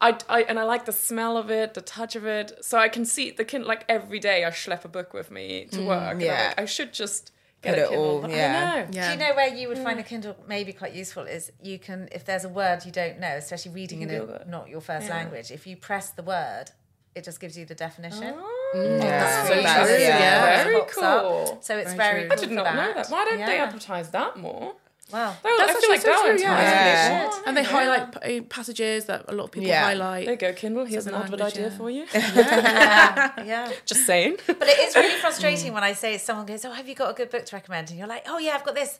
I 0.00 0.08
don't 0.10 0.18
know. 0.18 0.26
I, 0.28 0.40
I 0.40 0.42
and 0.42 0.58
I 0.58 0.64
like 0.64 0.86
the 0.86 0.92
smell 0.92 1.36
of 1.36 1.50
it, 1.50 1.74
the 1.74 1.80
touch 1.80 2.16
of 2.16 2.26
it. 2.26 2.52
So 2.60 2.78
I 2.78 2.88
can 2.88 3.04
see 3.04 3.30
the 3.30 3.44
Kindle 3.44 3.68
like 3.68 3.84
every 3.88 4.18
day. 4.18 4.44
I 4.44 4.50
schlep 4.50 4.84
a 4.84 4.88
book 4.88 5.14
with 5.14 5.30
me 5.30 5.66
to 5.70 5.78
mm, 5.78 5.86
work. 5.86 6.00
and 6.00 6.10
I'm 6.10 6.20
yeah. 6.20 6.48
like, 6.48 6.60
I 6.60 6.64
should 6.64 6.92
just 6.92 7.30
get 7.62 7.74
Put 7.74 7.78
a 7.78 7.84
it 7.84 7.88
Kindle. 7.90 8.04
all- 8.04 8.20
but 8.22 8.30
yeah. 8.30 8.36
I 8.36 8.80
don't 8.80 8.90
know. 8.90 8.96
Yeah. 9.00 9.06
Do 9.06 9.12
you 9.22 9.28
know 9.28 9.36
where 9.36 9.54
you 9.54 9.68
would 9.68 9.78
find 9.78 10.00
a 10.00 10.02
mm. 10.02 10.06
Kindle 10.06 10.36
maybe 10.48 10.72
quite 10.72 10.94
useful 10.94 11.22
is 11.22 11.52
you 11.62 11.78
can 11.78 12.08
if 12.10 12.24
there's 12.24 12.44
a 12.44 12.48
word 12.48 12.84
you 12.84 12.90
don't 12.90 13.20
know, 13.20 13.36
especially 13.36 13.70
reading 13.70 14.02
in 14.02 14.10
a, 14.10 14.44
not 14.48 14.68
your 14.68 14.80
first 14.80 15.08
language, 15.08 15.52
if 15.52 15.64
you 15.64 15.76
press 15.76 16.10
the 16.10 16.24
word, 16.24 16.72
it 17.14 17.24
just 17.24 17.40
gives 17.40 17.56
you 17.56 17.64
the 17.64 17.74
definition. 17.74 18.34
Yeah, 18.74 19.46
so 19.46 19.54
that's- 19.54 19.86
true, 19.88 19.98
yeah. 19.98 20.64
Very 20.64 20.78
Pops 20.80 20.98
up. 20.98 21.22
cool. 21.22 21.58
So 21.60 21.76
it's 21.78 21.92
Very 21.94 22.20
very, 22.20 22.22
cool 22.28 22.32
I 22.32 22.36
did 22.36 22.48
for 22.48 22.54
not 22.54 22.74
know 22.74 22.76
that. 22.76 22.94
that. 22.96 23.08
Why 23.10 23.24
don't 23.24 23.38
they 23.38 23.58
advertise 23.58 24.10
that 24.10 24.36
more? 24.36 24.74
Wow. 25.12 25.36
That, 25.42 25.54
That's 25.58 25.76
I 25.76 25.80
feel 25.80 25.90
like 25.90 25.98
actually 25.98 26.12
that 26.12 26.18
so 26.18 26.28
true, 26.30 26.38
tie 26.38 26.42
yeah. 26.62 27.24
in. 27.26 27.30
Yeah. 27.30 27.42
And 27.46 27.56
they 27.56 27.62
highlight 27.62 28.22
p- 28.22 28.38
uh, 28.38 28.42
passages 28.44 29.04
that 29.04 29.26
a 29.28 29.32
lot 29.34 29.44
of 29.44 29.50
people 29.52 29.68
Yeah. 29.68 29.84
highlight. 29.84 30.24
There 30.24 30.34
you 30.34 30.40
go, 30.40 30.52
Kindle. 30.54 30.86
Here's 30.86 31.06
an 31.06 31.12
Certain 31.12 31.24
advert 31.34 31.40
language, 31.40 31.58
idea 31.58 31.68
yeah. 31.70 31.76
for 31.76 31.90
you. 31.90 33.44
Yeah. 33.46 33.70
Just 33.84 34.06
saying. 34.06 34.38
But 34.46 34.62
it 34.62 34.78
is 34.78 34.96
really 34.96 35.20
frustrating 35.20 35.72
when 35.72 35.84
I 35.84 35.92
say 35.92 36.16
someone 36.18 36.46
goes, 36.46 36.64
"Oh, 36.64 36.72
have 36.72 36.88
you 36.88 36.94
got 36.94 37.10
a 37.10 37.14
good 37.14 37.30
book 37.30 37.44
to 37.46 37.56
recommend?" 37.56 37.90
And 37.90 37.98
you're 37.98 38.08
like, 38.08 38.24
"Oh 38.26 38.38
yeah, 38.38 38.54
I've 38.54 38.64
got 38.64 38.74
this," 38.74 38.98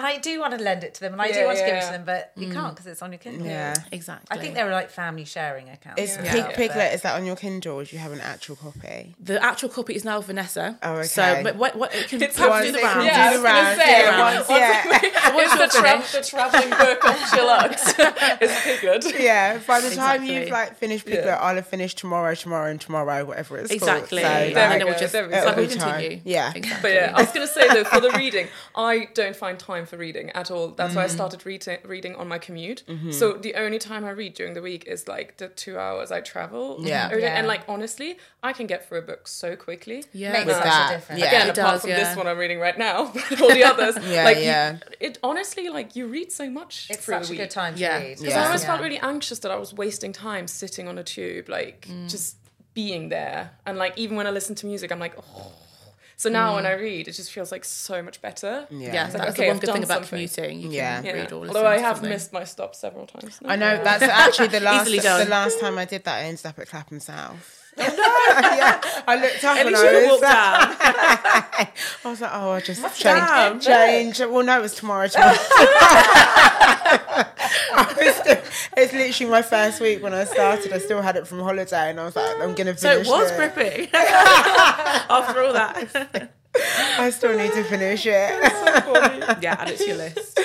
and 0.00 0.06
I 0.06 0.16
do 0.18 0.40
want 0.40 0.56
to 0.56 0.62
lend 0.64 0.82
it 0.82 0.94
to 0.94 1.00
them, 1.00 1.12
and 1.12 1.20
I 1.20 1.30
do 1.30 1.40
Yeah, 1.40 1.44
want 1.46 1.58
to 1.58 1.64
give 1.66 1.74
it 1.74 1.82
to 1.84 1.92
them, 1.92 2.04
but 2.06 2.32
you 2.36 2.46
mm. 2.48 2.52
can't 2.54 2.74
because 2.74 2.86
it's 2.86 3.02
on 3.02 3.12
your 3.12 3.18
Kindle. 3.18 3.46
Yeah. 3.46 3.74
Exactly. 3.92 4.26
I 4.30 4.40
think 4.40 4.54
they're 4.54 4.70
like 4.70 4.88
family 4.88 5.26
sharing 5.26 5.68
accounts. 5.68 6.00
Is 6.00 6.16
as 6.16 6.26
Pink 6.28 6.46
well, 6.46 6.56
Piglet 6.56 6.76
but- 6.76 6.94
is 6.94 7.02
that 7.02 7.16
on 7.16 7.26
your 7.26 7.36
Kindle? 7.36 7.74
or 7.80 7.84
do 7.84 7.94
you 7.94 8.00
have 8.00 8.12
an 8.12 8.20
actual 8.22 8.56
copy? 8.56 9.14
the 9.20 9.42
actual 9.44 9.68
copy 9.68 9.94
is 9.94 10.04
now 10.04 10.20
Vanessa. 10.22 10.78
Oh, 10.82 10.94
okay. 10.94 11.06
So, 11.06 11.40
but 11.42 11.56
what, 11.56 11.76
what 11.76 11.94
it 11.94 12.08
can 12.08 12.22
It's 12.22 12.36
perhaps 12.36 12.50
once 12.50 12.66
do 12.66 12.72
the 12.72 12.78
it 12.78 12.82
can 12.82 12.96
rounds. 12.96 13.06
Yeah, 13.06 13.20
I 13.20 13.30
do 13.30 13.36
the 13.36 13.42
was 13.42 13.52
gonna 13.52 13.62
rounds. 13.62 13.80
say, 13.80 13.90
Yeah, 14.00 14.18
once- 14.20 14.48
once, 14.48 14.60
yeah. 14.60 15.34
Once 15.34 15.52
It's 15.60 15.74
the, 15.74 15.80
tra- 15.80 16.20
the 16.20 16.26
traveling 16.26 16.70
book 16.70 17.04
of 17.04 17.16
SheerLuxe. 17.30 18.40
is 18.42 18.60
Piglet. 18.62 19.20
Yeah, 19.22 19.58
by 19.66 19.80
the 19.80 19.90
time 19.90 20.22
Exactly. 20.22 20.34
you've 20.36 20.48
like 20.50 20.76
finished 20.76 21.04
Piglet, 21.04 21.24
Yeah. 21.26 21.36
I'll 21.36 21.54
have 21.56 21.66
finished 21.66 21.98
tomorrow, 21.98 22.34
tomorrow, 22.34 22.70
and 22.70 22.80
tomorrow, 22.80 23.24
whatever 23.24 23.58
it's 23.58 23.70
Exactly. 23.70 24.22
called. 24.22 24.32
So, 24.32 24.38
and 24.38 24.56
There 24.56 24.68
then 24.70 24.84
we'll 24.84 24.94
go, 24.94 24.98
just 25.00 25.12
there 25.12 25.28
we 25.28 25.34
it's 25.34 25.44
go. 25.44 25.54
we 25.56 25.64
Every 25.64 25.76
continue. 25.76 26.20
Yeah. 26.24 26.52
Exactly. 26.54 26.82
But 26.82 26.94
yeah, 26.94 27.12
I 27.14 27.20
was 27.22 27.32
going 27.32 27.46
to 27.46 27.52
say 27.52 27.68
though, 27.68 27.84
for 27.84 28.00
the 28.00 28.10
reading, 28.16 28.48
I 28.74 29.08
don't 29.14 29.36
find 29.36 29.58
time 29.58 29.86
for 29.90 29.96
reading 29.96 30.30
at 30.30 30.50
all. 30.50 30.68
That's 30.68 30.94
why 30.94 31.02
I 31.02 31.06
mm. 31.06 31.10
started 31.10 31.44
reading 31.44 31.78
reading 31.84 32.14
on 32.14 32.28
my 32.28 32.38
commute. 32.38 32.84
Mm-hmm. 32.86 33.10
So 33.10 33.34
the 33.34 33.54
only 33.56 33.78
time 33.78 34.04
I 34.04 34.10
read 34.10 34.34
during 34.34 34.54
the 34.54 34.62
week 34.62 34.84
is 34.86 35.06
like 35.08 35.36
the 35.36 35.48
two 35.48 35.76
hours 35.78 36.10
I 36.12 36.20
travel. 36.20 36.78
Yeah. 36.80 37.06
every 37.06 37.20
day. 37.20 37.26
Yeah. 37.26 37.38
And 37.38 37.46
like 37.46 37.62
honestly, 37.68 38.18
I 38.42 38.52
can 38.52 38.66
get 38.66 38.88
through 38.88 39.00
a 39.00 39.02
book 39.02 39.28
so 39.28 39.56
quickly. 39.56 40.04
Yeah. 40.12 40.32
Makes 40.32 40.46
With 40.46 40.54
such 40.56 40.64
that, 40.64 40.90
a 40.90 40.96
difference. 40.96 41.20
yeah. 41.20 41.26
Again, 41.26 41.48
It 41.48 41.58
apart 41.58 41.74
does, 41.74 41.80
from 41.82 41.90
yeah. 41.90 42.04
this 42.04 42.16
one 42.16 42.26
I'm 42.28 42.38
reading 42.38 42.60
right 42.60 42.78
now, 42.78 43.12
but 43.30 43.40
all 43.42 43.50
the 43.50 43.64
others, 43.64 43.96
Yeah, 44.08 44.24
like 44.24 44.36
you- 44.38 44.44
yeah. 44.44 44.78
it 45.00 45.18
honestly, 45.22 45.68
like 45.68 45.96
you 45.96 46.06
read 46.06 46.30
so 46.32 46.48
much. 46.48 46.86
It's 46.88 47.04
through 47.04 47.16
such 47.18 47.28
the 47.28 47.34
a 47.34 47.36
good 47.38 47.50
time 47.50 47.74
to 47.74 47.80
Yeah. 47.80 47.98
read. 47.98 48.18
Because 48.18 48.34
Yeah. 48.34 48.42
I 48.42 48.46
always 48.46 48.62
Yeah. 48.62 48.68
felt 48.68 48.80
really 48.82 48.98
anxious 49.00 49.40
that 49.40 49.50
I 49.50 49.56
was 49.56 49.74
wasting 49.74 50.12
time 50.12 50.46
sitting 50.46 50.86
on 50.88 50.96
a 50.98 51.04
tube, 51.04 51.48
like 51.48 51.88
mm. 51.90 52.08
just 52.08 52.36
being 52.74 53.08
there. 53.08 53.50
And 53.66 53.76
like 53.76 53.98
even 53.98 54.16
when 54.16 54.26
I 54.26 54.30
listen 54.30 54.54
to 54.56 54.66
music, 54.66 54.92
I'm 54.92 55.00
like, 55.00 55.16
oh. 55.18 55.52
So 56.20 56.28
now 56.28 56.56
when 56.56 56.64
mm. 56.64 56.68
I 56.68 56.72
read, 56.74 57.08
it 57.08 57.12
just 57.12 57.32
feels 57.32 57.50
like 57.50 57.64
so 57.64 58.02
much 58.02 58.20
better. 58.20 58.66
Yeah. 58.68 58.92
Yeah, 58.92 59.04
It's 59.06 59.14
that's 59.14 59.14
like, 59.14 59.22
the 59.36 59.42
okay, 59.42 59.46
one 59.48 59.56
I've 59.56 59.60
good 59.62 59.66
thing 59.68 59.74
done 59.76 59.84
about 59.84 59.94
something. 60.06 60.28
commuting. 60.28 60.56
You 60.58 60.62
can 60.64 60.72
Yeah. 60.72 61.02
Yeah. 61.02 61.12
read 61.12 61.32
or 61.32 61.40
listen 61.40 61.56
Although 61.56 61.66
I 61.66 61.78
have 61.78 61.96
something. 61.96 62.10
missed 62.10 62.32
my 62.34 62.44
stop 62.44 62.74
several 62.74 63.06
times. 63.06 63.40
now. 63.40 63.48
I 63.48 63.56
know 63.56 63.82
that's 63.82 64.02
actually 64.02 64.48
the 64.48 64.60
last 64.70 64.90
the 64.90 65.26
last 65.30 65.60
time 65.60 65.78
I 65.78 65.86
did 65.86 66.04
that. 66.04 66.16
I 66.18 66.24
ended 66.24 66.44
up 66.44 66.58
at 66.58 66.68
Clapham 66.68 67.00
South. 67.00 67.59
Yeah, 67.80 68.80
I 69.08 69.16
looked 69.20 69.44
up 69.44 69.56
At 69.56 69.66
and 69.66 69.68
least 69.68 69.82
I 69.84 69.92
was, 69.92 70.06
walked 70.08 70.22
down. 70.22 70.32
I 72.04 72.08
was 72.10 72.20
like, 72.20 72.30
oh, 72.32 72.50
I 72.52 72.60
just 72.60 73.02
Damn. 73.02 73.60
change, 73.60 73.64
change. 73.66 74.20
Well, 74.20 74.44
no, 74.44 74.58
it 74.58 74.62
was 74.62 74.74
tomorrow. 74.74 75.08
tomorrow. 75.08 75.34
Still, 78.10 78.38
it's 78.76 78.92
literally 78.92 79.30
my 79.30 79.42
first 79.42 79.80
week 79.80 80.02
when 80.02 80.14
I 80.14 80.24
started. 80.24 80.72
I 80.72 80.78
still 80.78 81.02
had 81.02 81.16
it 81.16 81.26
from 81.26 81.40
holiday, 81.40 81.90
and 81.90 82.00
I 82.00 82.04
was 82.04 82.16
like, 82.16 82.36
I'm 82.40 82.54
gonna 82.54 82.76
So 82.76 82.88
finish 82.90 83.06
it 83.06 83.10
was 83.10 83.30
it. 83.30 83.36
gripping 83.36 83.88
after 83.94 85.42
all 85.42 85.52
that. 85.52 86.30
I 86.98 87.10
still 87.10 87.36
need 87.36 87.52
to 87.52 87.62
finish 87.64 88.06
it. 88.06 88.12
yeah, 88.12 89.56
add 89.58 89.68
it 89.70 89.78
to 89.78 89.86
your 89.86 89.96
list. 89.96 90.38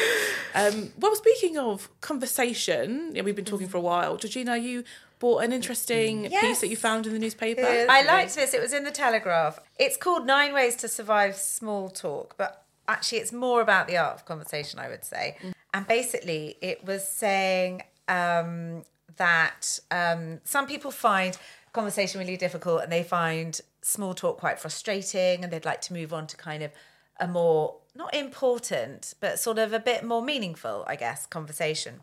Um, 0.53 0.91
well, 0.99 1.15
speaking 1.15 1.57
of 1.57 1.89
conversation, 2.01 3.11
yeah, 3.13 3.23
we've 3.23 3.36
been 3.36 3.45
talking 3.45 3.67
for 3.67 3.77
a 3.77 3.81
while. 3.81 4.15
Georgina, 4.17 4.57
you 4.57 4.83
bought 5.20 5.43
an 5.43 5.53
interesting 5.53 6.30
piece 6.30 6.61
that 6.61 6.68
you 6.68 6.76
found 6.76 7.07
in 7.07 7.13
the 7.13 7.20
newspaper. 7.20 7.86
I 7.89 8.01
liked 8.03 8.36
this. 8.36 8.53
It 8.53 8.61
was 8.61 8.74
in 8.74 8.84
the 8.84 8.91
Telegraph. 8.91 9.59
It's 9.80 9.97
called 9.97 10.26
Nine 10.26 10.53
Ways 10.53 10.76
to 10.78 10.88
Survive 10.88 11.36
Small 11.36 11.89
Talk, 11.89 12.36
but 12.38 12.66
actually, 12.88 13.20
it's 13.20 13.32
more 13.34 13.61
about 13.61 13.88
the 13.88 13.97
art 13.97 14.16
of 14.16 14.26
conversation, 14.26 14.80
I 14.80 14.89
would 14.89 15.05
say. 15.05 15.38
And 15.74 15.88
basically, 15.88 16.57
it 16.61 16.86
was 16.86 17.07
saying 17.07 17.84
um, 18.07 18.84
that 19.18 19.80
um, 19.91 20.39
some 20.43 20.68
people 20.68 20.91
find 20.91 21.38
conversation 21.74 22.20
really 22.20 22.38
difficult 22.38 22.82
and 22.82 22.91
they 22.91 23.03
find 23.03 23.59
small 23.82 24.13
talk 24.13 24.39
quite 24.39 24.59
frustrating 24.59 25.43
and 25.43 25.51
they'd 25.51 25.66
like 25.66 25.82
to 25.82 25.93
move 25.93 26.13
on 26.13 26.26
to 26.28 26.38
kind 26.38 26.63
of 26.63 26.72
a 27.20 27.28
more, 27.28 27.76
not 27.93 28.13
important, 28.16 29.13
but 29.20 29.39
sort 29.39 29.59
of 29.59 29.74
a 29.74 29.80
bit 29.80 30.03
more 30.03 30.22
meaningful, 30.22 30.84
I 30.88 30.95
guess, 30.95 31.26
conversation. 31.26 32.01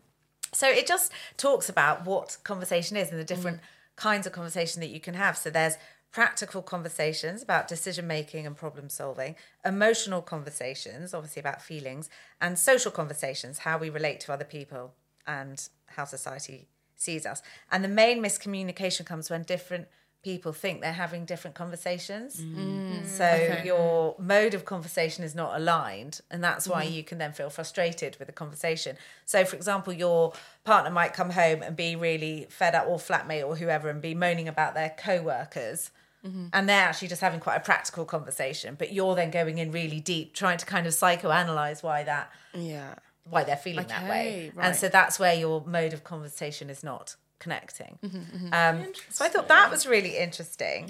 So 0.53 0.67
it 0.67 0.87
just 0.87 1.11
talks 1.37 1.69
about 1.69 2.05
what 2.05 2.37
conversation 2.43 2.95
is 2.97 3.11
and 3.11 3.19
the 3.19 3.25
different 3.25 3.59
kinds 3.95 4.25
of 4.25 4.33
conversation 4.33 4.79
that 4.81 4.89
you 4.89 4.99
can 4.99 5.13
have. 5.13 5.37
So 5.37 5.49
there's 5.49 5.77
practical 6.11 6.61
conversations 6.61 7.41
about 7.41 7.67
decision 7.67 8.05
making 8.05 8.45
and 8.45 8.55
problem 8.55 8.87
solving, 8.87 9.35
emotional 9.65 10.21
conversations, 10.21 11.13
obviously 11.13 11.39
about 11.39 11.61
feelings, 11.61 12.07
and 12.39 12.57
social 12.57 12.91
conversations, 12.91 13.59
how 13.59 13.77
we 13.77 13.89
relate 13.89 14.19
to 14.19 14.31
other 14.31 14.45
people 14.45 14.93
and 15.25 15.67
how 15.87 16.05
society 16.05 16.67
sees 16.95 17.25
us. 17.25 17.41
And 17.71 17.83
the 17.83 17.89
main 17.89 18.21
miscommunication 18.21 19.05
comes 19.05 19.29
when 19.29 19.43
different 19.43 19.87
people 20.23 20.53
think 20.53 20.81
they're 20.81 20.93
having 20.93 21.25
different 21.25 21.55
conversations. 21.55 22.39
Mm. 22.39 22.55
Mm. 22.55 23.05
So 23.05 23.25
mm-hmm. 23.25 23.65
your 23.65 24.15
mode 24.17 24.53
of 24.53 24.65
conversation 24.65 25.23
is 25.23 25.35
not 25.35 25.55
aligned, 25.55 26.21
and 26.31 26.43
that's 26.43 26.67
why 26.67 26.85
mm-hmm. 26.85 26.93
you 26.93 27.03
can 27.03 27.17
then 27.17 27.33
feel 27.33 27.49
frustrated 27.49 28.15
with 28.17 28.27
the 28.27 28.33
conversation. 28.33 28.95
So, 29.25 29.43
for 29.45 29.55
example, 29.55 29.93
your 29.93 30.33
partner 30.63 30.91
might 30.91 31.13
come 31.13 31.31
home 31.31 31.61
and 31.61 31.75
be 31.75 31.95
really 31.95 32.47
fed 32.49 32.73
up, 32.73 32.87
or 32.87 32.97
flatmate, 32.97 33.45
or 33.45 33.55
whoever, 33.55 33.89
and 33.89 34.01
be 34.01 34.15
moaning 34.15 34.47
about 34.47 34.73
their 34.73 34.95
co-workers. 34.97 35.91
Mm-hmm. 36.25 36.47
And 36.53 36.69
they're 36.69 36.79
actually 36.79 37.09
just 37.09 37.19
having 37.19 37.41
quite 37.41 37.57
a 37.57 37.59
practical 37.59 38.05
conversation, 38.05 38.75
but 38.79 38.93
you're 38.93 39.13
then 39.13 39.29
going 39.29 39.57
in 39.57 39.73
really 39.73 39.99
deep, 39.99 40.33
trying 40.33 40.57
to 40.57 40.65
kind 40.65 40.87
of 40.87 40.93
psychoanalyze 40.93 41.83
why 41.83 42.03
that 42.03 42.31
yeah. 42.53 42.95
why 43.29 43.43
they're 43.43 43.57
feeling 43.57 43.87
that 43.87 44.09
way. 44.09 44.53
Right. 44.55 44.67
And 44.67 44.75
so 44.75 44.87
that's 44.87 45.19
where 45.19 45.33
your 45.33 45.65
mode 45.65 45.91
of 45.91 46.05
conversation 46.05 46.69
is 46.69 46.81
not 46.81 47.17
connecting. 47.43 47.93
Mm-hmm, 48.03 48.53
Um, 48.59 48.93
so 49.15 49.19
I 49.25 49.29
thought 49.33 49.47
that 49.55 49.67
was 49.71 49.85
really 49.95 50.13
interesting. 50.27 50.81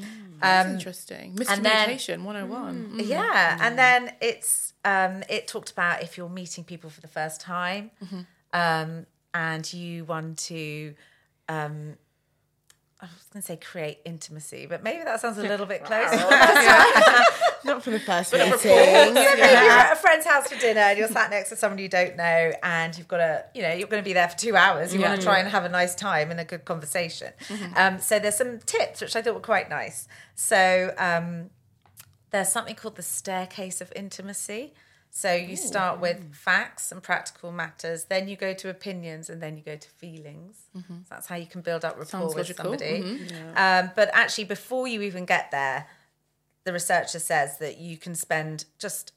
That's 0.41 0.67
Um, 0.67 0.73
interesting. 0.75 1.27
and 1.49 1.63
then- 1.65 1.89
Miscommunication 1.89 2.17
101. 2.23 2.75
Mm. 2.93 3.07
yeah, 3.07 3.57
and 3.65 3.73
then 3.83 4.01
it's 4.29 4.73
um, 4.85 5.23
it 5.35 5.47
talked 5.47 5.71
about 5.71 5.95
if 6.03 6.11
you're 6.17 6.29
meeting 6.41 6.63
people 6.65 6.89
for 6.89 7.01
the 7.01 7.07
first 7.19 7.37
time, 7.41 7.83
Mm-hmm. 8.03 8.21
um, 8.63 9.05
and 9.33 9.63
you 9.73 10.05
want 10.05 10.37
to. 10.51 10.93
I 13.03 13.07
was 13.13 13.25
going 13.33 13.41
to 13.41 13.45
say 13.45 13.57
create 13.57 13.99
intimacy, 14.05 14.65
but 14.65 14.81
maybe 14.81 15.03
that 15.03 15.19
sounds 15.19 15.37
a 15.37 15.41
little 15.41 15.65
bit 15.65 15.83
close. 15.85 16.09
Not 17.65 17.83
for 17.83 17.91
the 17.91 17.99
first 17.99 18.31
Bit 18.31 18.41
of 18.41 18.63
meeting. 18.63 19.13
Maybe 19.13 19.19
you're 19.19 19.71
at 19.71 19.93
a 19.93 19.95
friend's 19.97 20.25
house 20.25 20.47
for 20.49 20.57
dinner 20.57 20.79
and 20.79 20.97
you're 20.97 21.09
sat 21.09 21.29
next 21.29 21.49
to 21.49 21.57
somebody 21.57 21.83
you 21.83 21.89
don't 21.89 22.15
know 22.15 22.53
and 22.63 22.97
you've 22.97 23.09
got 23.09 23.17
to, 23.17 23.45
you 23.53 23.61
know, 23.61 23.73
you're 23.73 23.89
going 23.89 24.01
to 24.01 24.07
be 24.07 24.13
there 24.13 24.29
for 24.29 24.37
two 24.37 24.55
hours. 24.55 24.93
You 24.93 25.01
want 25.01 25.19
to 25.19 25.25
try 25.25 25.39
and 25.39 25.49
have 25.49 25.65
a 25.65 25.69
nice 25.69 25.95
time 25.95 26.31
and 26.31 26.39
a 26.39 26.45
good 26.45 26.63
conversation. 26.63 27.33
Um, 27.75 27.99
so 27.99 28.19
there's 28.19 28.35
some 28.37 28.59
tips 28.59 29.01
which 29.01 29.15
I 29.15 29.21
thought 29.21 29.33
were 29.33 29.41
quite 29.41 29.69
nice. 29.69 30.07
So 30.35 30.93
um, 30.97 31.49
there's 32.31 32.49
something 32.49 32.75
called 32.75 32.95
the 32.95 33.03
staircase 33.03 33.81
of 33.81 33.91
intimacy. 33.95 34.73
So 35.16 35.32
you 35.32 35.55
start 35.55 35.99
with 35.99 36.34
facts 36.34 36.91
and 36.91 37.01
practical 37.01 37.51
matters, 37.51 38.05
then 38.05 38.28
you 38.28 38.36
go 38.36 38.53
to 38.55 38.70
opinions, 38.70 39.30
and 39.30 39.41
then 39.41 39.55
you 39.55 39.61
go 39.64 39.76
to 39.76 39.89
feelings. 39.89 40.64
So 40.74 40.82
that's 41.07 41.28
how 41.28 41.36
you 41.36 41.45
can 41.45 41.61
build 41.61 41.86
up 41.86 41.93
rapport 41.93 42.05
Sounds 42.05 42.36
with 42.36 42.49
logical. 42.49 42.64
somebody. 42.64 43.20
Um, 43.55 43.91
but 43.95 44.09
actually, 44.14 44.45
before 44.45 44.88
you 44.88 45.03
even 45.03 45.26
get 45.26 45.51
there, 45.51 45.86
the 46.64 46.74
researcher 46.74 47.20
says 47.20 47.59
that 47.59 47.78
you 47.78 47.95
can 47.97 48.16
spend 48.16 48.66
just 48.80 49.14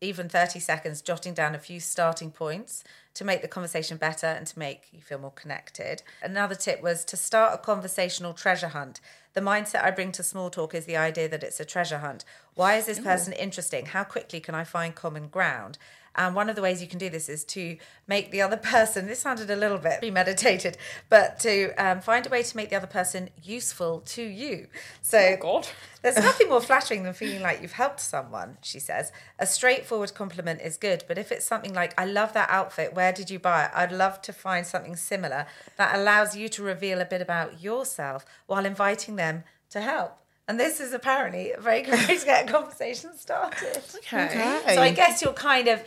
even 0.00 0.28
30 0.28 0.60
seconds 0.60 1.02
jotting 1.02 1.34
down 1.34 1.54
a 1.54 1.58
few 1.58 1.80
starting 1.80 2.30
points 2.30 2.84
to 3.14 3.24
make 3.24 3.42
the 3.42 3.48
conversation 3.48 3.96
better 3.96 4.26
and 4.28 4.46
to 4.46 4.58
make 4.58 4.88
you 4.92 5.00
feel 5.00 5.18
more 5.18 5.32
connected. 5.32 6.02
Another 6.22 6.54
tip 6.54 6.80
was 6.80 7.04
to 7.06 7.16
start 7.16 7.54
a 7.54 7.58
conversational 7.58 8.32
treasure 8.32 8.68
hunt. 8.68 9.00
The 9.32 9.40
mindset 9.40 9.84
I 9.84 9.90
bring 9.92 10.10
to 10.12 10.22
small 10.22 10.50
talk 10.50 10.74
is 10.74 10.86
the 10.86 10.96
idea 10.96 11.28
that 11.28 11.44
it's 11.44 11.60
a 11.60 11.64
treasure 11.64 11.98
hunt. 11.98 12.24
Why 12.54 12.76
is 12.76 12.86
this 12.86 12.98
person 12.98 13.32
interesting? 13.32 13.86
How 13.86 14.02
quickly 14.02 14.40
can 14.40 14.54
I 14.54 14.64
find 14.64 14.94
common 14.94 15.28
ground? 15.28 15.78
And 16.20 16.34
one 16.34 16.50
of 16.50 16.54
the 16.54 16.60
ways 16.60 16.82
you 16.82 16.86
can 16.86 16.98
do 16.98 17.08
this 17.08 17.30
is 17.30 17.44
to 17.44 17.78
make 18.06 18.30
the 18.30 18.42
other 18.42 18.56
person, 18.74 19.06
this 19.06 19.20
sounded 19.20 19.50
a 19.50 19.56
little 19.56 19.78
bit 19.78 20.00
premeditated, 20.00 20.76
but 21.08 21.40
to 21.40 21.72
um, 21.82 22.02
find 22.02 22.26
a 22.26 22.28
way 22.28 22.42
to 22.42 22.56
make 22.56 22.68
the 22.68 22.76
other 22.76 22.86
person 22.86 23.30
useful 23.42 24.00
to 24.00 24.22
you. 24.22 24.66
So 25.00 25.38
God. 25.40 25.66
there's 26.02 26.16
nothing 26.16 26.50
more 26.50 26.60
flattering 26.70 27.04
than 27.04 27.14
feeling 27.14 27.40
like 27.40 27.62
you've 27.62 27.72
helped 27.72 28.00
someone, 28.00 28.58
she 28.60 28.78
says. 28.78 29.12
A 29.38 29.46
straightforward 29.46 30.12
compliment 30.12 30.60
is 30.60 30.76
good, 30.76 31.04
but 31.08 31.16
if 31.16 31.32
it's 31.32 31.46
something 31.46 31.72
like, 31.72 31.98
I 31.98 32.04
love 32.04 32.34
that 32.34 32.50
outfit, 32.50 32.92
where 32.92 33.14
did 33.14 33.30
you 33.30 33.38
buy 33.38 33.64
it? 33.64 33.70
I'd 33.74 33.90
love 33.90 34.20
to 34.22 34.32
find 34.34 34.66
something 34.66 34.96
similar 34.96 35.46
that 35.78 35.98
allows 35.98 36.36
you 36.36 36.50
to 36.50 36.62
reveal 36.62 37.00
a 37.00 37.06
bit 37.06 37.22
about 37.22 37.62
yourself 37.62 38.26
while 38.46 38.66
inviting 38.66 39.16
them 39.16 39.44
to 39.70 39.80
help. 39.80 40.20
And 40.50 40.58
this 40.58 40.80
is 40.80 40.92
apparently 40.92 41.52
a 41.52 41.60
very 41.60 41.82
good 41.82 42.08
way 42.08 42.18
to 42.18 42.24
get 42.26 42.48
a 42.48 42.52
conversation 42.52 43.16
started. 43.16 43.84
Okay. 44.12 44.60
So 44.74 44.82
I 44.82 44.90
guess 44.90 45.22
you're 45.22 45.32
kind 45.32 45.68
of 45.68 45.80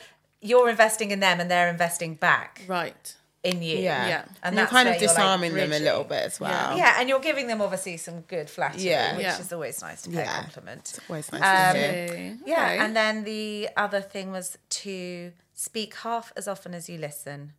you're 0.43 0.69
investing 0.69 1.11
in 1.11 1.19
them 1.19 1.39
and 1.39 1.49
they're 1.49 1.69
investing 1.69 2.15
back 2.15 2.61
Right. 2.67 3.15
in 3.43 3.61
you. 3.61 3.77
Yeah. 3.77 4.07
Yeah. 4.07 4.21
And, 4.21 4.29
And 4.43 4.55
you're 4.55 4.63
that's 4.65 4.71
kind 4.71 4.87
of 4.89 4.95
you're, 5.01 5.07
like, 5.07 5.15
disarming 5.17 5.53
them 5.53 5.71
a 5.73 5.79
little 5.79 6.03
bit 6.03 6.23
as 6.25 6.39
well. 6.39 6.77
Yeah, 6.77 6.97
and 6.99 7.09
you're 7.09 7.19
giving 7.19 7.47
them 7.47 7.61
obviously 7.61 7.97
some 7.97 8.21
good 8.21 8.49
flattery, 8.49 8.83
Yeah. 8.83 9.15
which 9.15 9.23
Yeah. 9.25 9.39
is 9.39 9.51
always 9.53 9.81
nice 9.81 10.01
to 10.03 10.09
pay 10.09 10.17
Yeah. 10.17 10.37
a 10.39 10.41
compliment. 10.43 10.79
It's 10.81 10.99
always 11.09 11.31
nice 11.31 11.41
Um, 11.41 11.73
to 11.75 11.79
hear. 11.81 12.03
Okay. 12.09 12.35
Yeah, 12.45 12.65
Okay. 12.65 12.77
and 12.79 12.95
then 12.95 13.23
the 13.23 13.69
other 13.77 14.01
thing 14.01 14.31
was 14.31 14.57
to 14.83 15.31
speak 15.53 15.95
half 15.97 16.31
as 16.35 16.47
often 16.47 16.73
as 16.73 16.89
you 16.89 16.97
listen. 16.97 17.53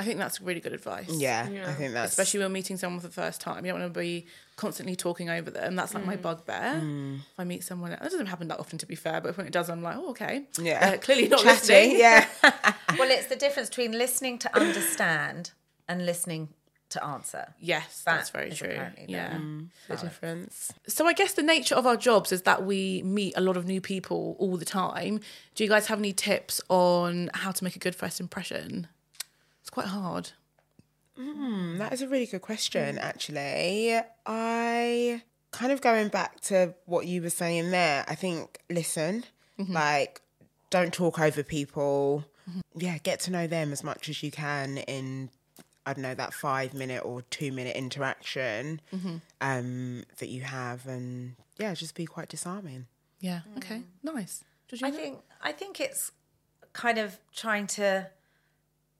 I 0.00 0.02
think 0.02 0.18
that's 0.18 0.40
really 0.40 0.60
good 0.60 0.72
advice. 0.72 1.10
Yeah, 1.10 1.46
I 1.66 1.72
think 1.74 1.92
that's 1.92 2.12
Especially 2.12 2.40
when 2.40 2.52
meeting 2.52 2.78
someone 2.78 3.00
for 3.00 3.08
the 3.08 3.12
first 3.12 3.38
time. 3.38 3.66
You 3.66 3.72
don't 3.72 3.82
want 3.82 3.92
to 3.92 4.00
be 4.00 4.26
constantly 4.56 4.96
talking 4.96 5.28
over 5.28 5.50
them. 5.50 5.76
That's 5.76 5.92
like 5.92 6.06
my 6.06 6.16
mm. 6.16 6.22
bugbear. 6.22 6.80
Mm. 6.82 7.16
If 7.16 7.38
I 7.38 7.44
meet 7.44 7.62
someone, 7.62 7.90
that 7.90 8.02
doesn't 8.02 8.24
happen 8.24 8.48
that 8.48 8.58
often 8.58 8.78
to 8.78 8.86
be 8.86 8.94
fair, 8.94 9.20
but 9.20 9.36
when 9.36 9.46
it 9.46 9.52
does, 9.52 9.68
I'm 9.68 9.82
like, 9.82 9.96
oh, 9.98 10.08
okay. 10.10 10.46
Yeah. 10.58 10.92
Uh, 10.94 10.96
clearly 10.96 11.28
not 11.28 11.40
chatty. 11.40 11.74
listening. 11.74 11.98
Yeah, 11.98 12.26
well, 12.98 13.10
it's 13.10 13.26
the 13.26 13.36
difference 13.36 13.68
between 13.68 13.92
listening 13.92 14.38
to 14.38 14.56
understand 14.56 15.50
and 15.86 16.06
listening 16.06 16.48
to 16.88 17.04
answer. 17.04 17.52
Yes, 17.60 18.02
That 18.04 18.16
that's 18.16 18.30
very 18.30 18.50
true. 18.52 18.70
apparently 18.70 19.04
the- 19.04 19.12
Yeah. 19.12 19.34
Mm. 19.34 19.68
the 19.86 19.96
difference. 19.96 20.72
So 20.88 21.06
I 21.06 21.12
guess 21.12 21.34
the 21.34 21.42
nature 21.42 21.74
of 21.74 21.86
our 21.86 21.96
jobs 21.96 22.32
is 22.32 22.42
that 22.42 22.64
we 22.64 23.02
meet 23.02 23.34
a 23.36 23.42
lot 23.42 23.58
of 23.58 23.66
new 23.66 23.82
people 23.82 24.34
all 24.38 24.56
the 24.56 24.64
time. 24.64 25.20
Do 25.54 25.62
you 25.62 25.68
guys 25.68 25.88
have 25.88 25.98
any 25.98 26.14
tips 26.14 26.62
on 26.70 27.28
how 27.34 27.52
to 27.52 27.64
make 27.64 27.76
a 27.76 27.78
good 27.78 27.94
first 27.94 28.18
impression? 28.18 28.88
It's 29.70 29.74
quite 29.74 29.86
hard. 29.86 30.32
Hmm, 31.16 31.78
that 31.78 31.92
is 31.92 32.02
a 32.02 32.08
really 32.08 32.26
good 32.26 32.42
question, 32.42 32.98
actually. 32.98 34.00
I 34.26 35.22
kind 35.52 35.70
of 35.70 35.80
going 35.80 36.08
back 36.08 36.40
to 36.40 36.74
what 36.86 37.06
you 37.06 37.22
were 37.22 37.30
saying 37.30 37.70
there, 37.70 38.04
I 38.08 38.16
think 38.16 38.58
listen, 38.68 39.22
mm-hmm. 39.60 39.72
like, 39.72 40.22
don't 40.70 40.92
talk 40.92 41.20
over 41.20 41.44
people. 41.44 42.24
Mm-hmm. 42.50 42.60
Yeah, 42.74 42.98
get 42.98 43.20
to 43.20 43.30
know 43.30 43.46
them 43.46 43.70
as 43.70 43.84
much 43.84 44.08
as 44.08 44.24
you 44.24 44.32
can 44.32 44.78
in, 44.78 45.30
I 45.86 45.92
don't 45.92 46.02
know, 46.02 46.16
that 46.16 46.34
five 46.34 46.74
minute 46.74 47.04
or 47.04 47.22
two 47.22 47.52
minute 47.52 47.76
interaction 47.76 48.80
mm-hmm. 48.92 49.16
um, 49.40 50.02
that 50.18 50.30
you 50.30 50.40
have. 50.40 50.84
And 50.88 51.36
yeah, 51.58 51.74
just 51.74 51.94
be 51.94 52.06
quite 52.06 52.28
disarming. 52.28 52.86
Yeah. 53.20 53.42
Okay. 53.58 53.82
Hmm. 54.02 54.14
Nice. 54.16 54.42
Did 54.66 54.80
you 54.80 54.88
I 54.88 54.90
think 54.90 55.20
I 55.40 55.52
think 55.52 55.78
it's 55.78 56.10
kind 56.72 56.98
of 56.98 57.20
trying 57.32 57.68
to 57.68 58.10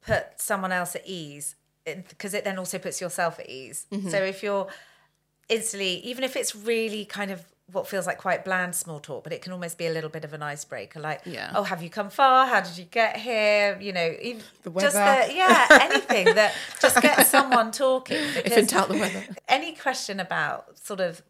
put 0.01 0.39
someone 0.39 0.71
else 0.71 0.95
at 0.95 1.03
ease 1.07 1.55
because 1.85 2.33
it 2.33 2.43
then 2.43 2.57
also 2.57 2.77
puts 2.77 3.01
yourself 3.01 3.39
at 3.39 3.49
ease. 3.49 3.85
Mm-hmm. 3.91 4.09
So 4.09 4.17
if 4.17 4.43
you're 4.43 4.67
instantly, 5.49 5.95
even 6.05 6.23
if 6.23 6.35
it's 6.35 6.55
really 6.55 7.05
kind 7.05 7.31
of 7.31 7.43
what 7.71 7.87
feels 7.87 8.05
like 8.05 8.17
quite 8.17 8.43
bland 8.43 8.75
small 8.75 8.99
talk, 8.99 9.23
but 9.23 9.31
it 9.33 9.41
can 9.41 9.53
almost 9.53 9.77
be 9.77 9.87
a 9.87 9.91
little 9.91 10.09
bit 10.09 10.25
of 10.25 10.33
an 10.33 10.43
icebreaker. 10.43 10.99
Like, 10.99 11.21
Yeah. 11.25 11.51
oh, 11.55 11.63
have 11.63 11.81
you 11.81 11.89
come 11.89 12.09
far? 12.09 12.45
How 12.45 12.61
did 12.61 12.77
you 12.77 12.83
get 12.85 13.17
here? 13.17 13.77
You 13.79 13.93
know, 13.93 14.13
even 14.21 14.41
The 14.63 14.71
just 14.71 14.95
weather. 14.95 15.27
the, 15.27 15.35
yeah, 15.35 15.67
anything 15.81 16.25
that 16.35 16.53
just 16.81 17.01
gets 17.01 17.29
someone 17.29 17.71
talking. 17.71 18.17
if 18.17 18.57
in 18.57 18.65
doubt 18.65 18.89
the 18.89 18.97
weather? 18.97 19.23
any 19.47 19.73
question 19.73 20.19
about 20.19 20.77
sort 20.77 20.99
of 20.99 21.21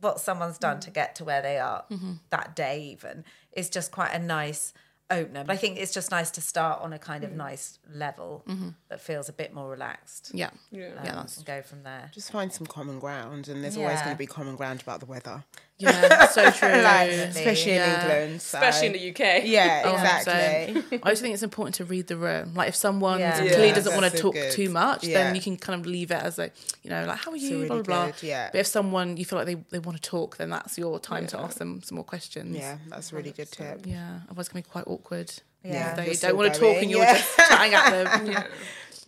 what 0.00 0.20
someone's 0.20 0.58
done 0.58 0.78
mm. 0.78 0.80
to 0.82 0.90
get 0.90 1.14
to 1.16 1.24
where 1.24 1.40
they 1.40 1.58
are 1.58 1.84
mm-hmm. 1.90 2.12
that 2.30 2.54
day 2.54 2.82
even 2.82 3.24
is 3.52 3.70
just 3.70 3.90
quite 3.90 4.12
a 4.12 4.18
nice 4.18 4.74
opener 5.08 5.44
but 5.44 5.52
i 5.52 5.56
think 5.56 5.78
it's 5.78 5.92
just 5.92 6.10
nice 6.10 6.30
to 6.32 6.40
start 6.40 6.80
on 6.82 6.92
a 6.92 6.98
kind 6.98 7.22
of 7.22 7.30
nice 7.32 7.78
level 7.94 8.44
that 8.88 9.00
feels 9.00 9.28
a 9.28 9.32
bit 9.32 9.54
more 9.54 9.68
relaxed 9.70 10.30
Yeah. 10.34 10.50
Yeah. 10.72 10.88
Yeah. 11.04 11.10
um, 11.10 11.16
That's 11.16 11.36
and 11.36 11.46
go 11.46 11.62
from 11.62 11.82
there 11.84 12.10
Just 12.12 12.32
find 12.32 12.52
some 12.52 12.66
common 12.66 12.98
ground, 12.98 13.48
and 13.48 13.62
there's 13.62 13.76
always 13.76 14.00
going 14.02 14.14
to 14.14 14.18
be 14.18 14.26
common 14.26 14.56
ground 14.56 14.80
about 14.82 14.98
the 15.00 15.06
weather, 15.06 15.44
yeah. 15.78 16.26
So 16.36 16.50
true. 16.50 16.68
like, 16.68 17.10
especially 17.10 17.72
yeah. 17.72 17.84
in 17.94 18.00
England. 18.00 18.42
So. 18.42 18.58
Especially 18.58 18.86
in 18.88 18.92
the 18.92 19.10
UK. 19.10 19.42
Yeah, 19.44 19.82
Oh, 19.86 19.92
exactly. 19.92 20.82
So 20.98 20.98
I 21.02 21.10
just 21.10 21.22
think 21.22 21.34
it's 21.34 21.42
important 21.42 21.74
to 21.76 21.84
read 21.84 22.06
the 22.06 22.16
room. 22.16 22.54
Like 22.54 22.68
if 22.68 22.76
someone 22.76 23.20
Yeah. 23.20 23.36
clearly 23.38 23.68
Yeah, 23.68 23.74
doesn't 23.74 23.92
want 23.94 24.10
to 24.10 24.16
so 24.16 24.22
talk 24.24 24.34
good. 24.34 24.52
too 24.52 24.68
much, 24.70 25.04
Yeah. 25.04 25.22
then 25.24 25.34
you 25.34 25.40
can 25.40 25.56
kind 25.56 25.80
of 25.80 25.86
leave 25.86 26.10
it 26.10 26.22
as 26.22 26.38
like, 26.38 26.52
you 26.82 26.90
know, 26.90 27.04
like 27.06 27.18
how 27.18 27.30
are 27.32 27.36
you, 27.36 27.50
really 27.56 27.66
blah 27.68 27.82
blah 27.82 28.04
blah. 28.06 28.12
yeah. 28.22 28.50
But 28.52 28.60
if 28.60 28.66
someone 28.66 29.16
you 29.16 29.24
feel 29.24 29.38
like 29.38 29.46
they, 29.46 29.56
they 29.70 29.78
want 29.78 30.00
to 30.02 30.08
talk, 30.10 30.36
then 30.36 30.50
that's 30.50 30.76
your 30.78 30.98
time 30.98 31.26
to 31.28 31.40
ask 31.40 31.58
them 31.58 31.82
some 31.82 31.96
more 31.96 32.04
questions. 32.04 32.56
Yeah, 32.56 32.78
that's 32.88 33.12
a 33.12 33.16
really 33.16 33.32
good 33.32 33.50
tip. 33.50 33.86
Yeah. 33.86 34.20
Otherwise, 34.28 34.46
it 34.48 34.50
can 34.50 34.58
be 34.60 34.62
quite 34.68 34.86
awkward. 34.86 35.32
Yeah. 35.64 35.94
They 35.94 36.14
don't 36.14 36.36
want 36.36 36.52
to 36.54 36.60
talk 36.60 36.76
and 36.82 36.90
you're 36.90 37.00
yeah. 37.00 37.14
just 37.14 37.36
chatting 37.36 37.74
at 37.74 37.90
them. 37.90 38.26
yeah. 38.26 38.46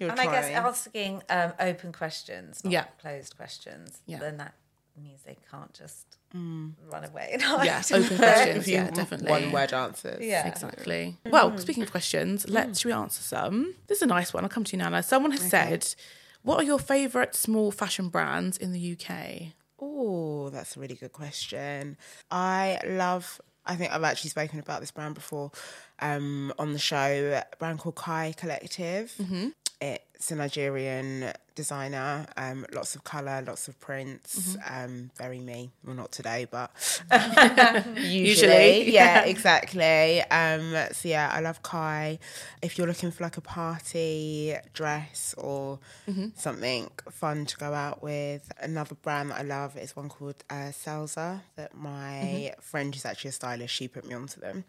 You're 0.01 0.11
and 0.11 0.21
i 0.21 0.27
guess 0.27 0.49
asking 0.55 1.23
um, 1.29 1.53
open 1.59 1.91
questions 1.93 2.63
not 2.63 2.73
Yeah. 2.73 2.85
closed 3.01 3.37
questions 3.37 3.99
Yeah. 4.07 4.19
then 4.19 4.37
that 4.37 4.55
means 5.03 5.23
they 5.23 5.37
can't 5.51 5.73
just 5.73 6.19
mm. 6.35 6.73
run 6.91 7.05
away 7.05 7.31
and 7.33 7.43
hide. 7.43 7.65
Yes, 7.65 7.93
open 7.93 8.17
questions. 8.17 8.65
Few 8.65 8.75
Yeah, 8.75 8.87
mm-hmm. 8.87 8.95
definitely. 8.95 9.31
One 9.31 9.53
word 9.53 9.73
answers. 9.73 10.25
yeah 10.25 10.47
Exactly. 10.47 11.17
Mm-hmm. 11.21 11.31
Well, 11.31 11.57
speaking 11.59 11.83
of 11.83 11.91
questions, 11.91 12.47
mm. 12.47 12.53
let's 12.53 12.81
should 12.81 12.89
we 12.89 12.93
answer 12.93 13.23
some? 13.23 13.75
This 13.87 13.99
is 13.99 14.03
a 14.03 14.07
nice 14.07 14.33
one. 14.33 14.45
I'll 14.45 14.51
come 14.51 14.65
to 14.65 14.77
you, 14.77 14.83
Nana. 14.83 15.03
Someone 15.03 15.33
has 15.33 15.49
said, 15.49 15.95
"What 16.43 16.61
are 16.61 16.65
your 16.65 16.79
favourite 16.79 17.35
small 17.35 17.71
fashion 17.71 18.09
brands 18.09 18.57
in 18.57 18.73
the 18.73 18.93
UK?" 18.93 19.55
Oh, 19.81 20.51
that's 20.51 20.77
a 20.77 20.81
really 20.81 20.97
good 20.97 21.13
question. 21.13 21.97
I 22.31 22.81
love. 22.87 23.41
I 23.65 23.77
think 23.77 23.93
I've 23.93 24.03
actually 24.03 24.31
spoken 24.31 24.59
about 24.61 24.81
this 24.81 24.91
brand 24.91 25.15
before 25.15 25.51
um, 26.01 26.53
on 26.59 26.73
the 26.73 26.79
show. 26.79 27.43
A 27.53 27.57
brand 27.57 27.79
called 27.79 27.97
Kai 27.97 28.35
Collective. 28.37 29.15
Mm-hmm. 29.21 29.49
It's 30.19 30.33
a 30.33 30.35
Nigerian 30.37 31.33
designer. 31.55 32.27
Um, 32.37 32.65
lots 32.73 32.95
of 32.95 33.03
color, 33.05 33.43
lots 33.47 33.67
of 33.69 33.79
prints. 33.81 34.57
Um, 34.69 35.11
very 35.17 35.39
me. 35.41 35.71
Well, 35.85 35.95
not 35.97 36.11
today, 36.13 36.47
but 36.51 36.71
usually, 37.97 38.19
Usually. 38.19 38.91
yeah, 38.93 39.21
exactly. 39.25 40.21
Um, 40.23 40.75
so 40.93 41.09
yeah, 41.09 41.31
I 41.33 41.41
love 41.41 41.63
Kai. 41.63 42.19
If 42.63 42.79
you're 42.79 42.87
looking 42.87 43.11
for 43.13 43.23
like 43.25 43.37
a 43.37 43.41
party 43.41 44.57
dress 44.73 45.35
or 45.39 45.79
something 46.37 46.91
fun 47.11 47.47
to 47.47 47.57
go 47.57 47.73
out 47.73 48.03
with, 48.03 48.51
another 48.61 48.95
brand 48.97 49.31
that 49.31 49.39
I 49.39 49.43
love 49.43 49.77
is 49.77 49.95
one 49.95 50.09
called 50.09 50.43
uh, 50.51 50.71
Selza 50.73 51.41
that 51.57 51.77
my 51.77 52.55
friend 52.61 52.93
who's 52.95 53.05
actually 53.05 53.29
a 53.31 53.33
stylist 53.33 53.73
she 53.75 53.87
put 53.89 54.05
me 54.07 54.15
onto 54.15 54.41
them. 54.41 54.65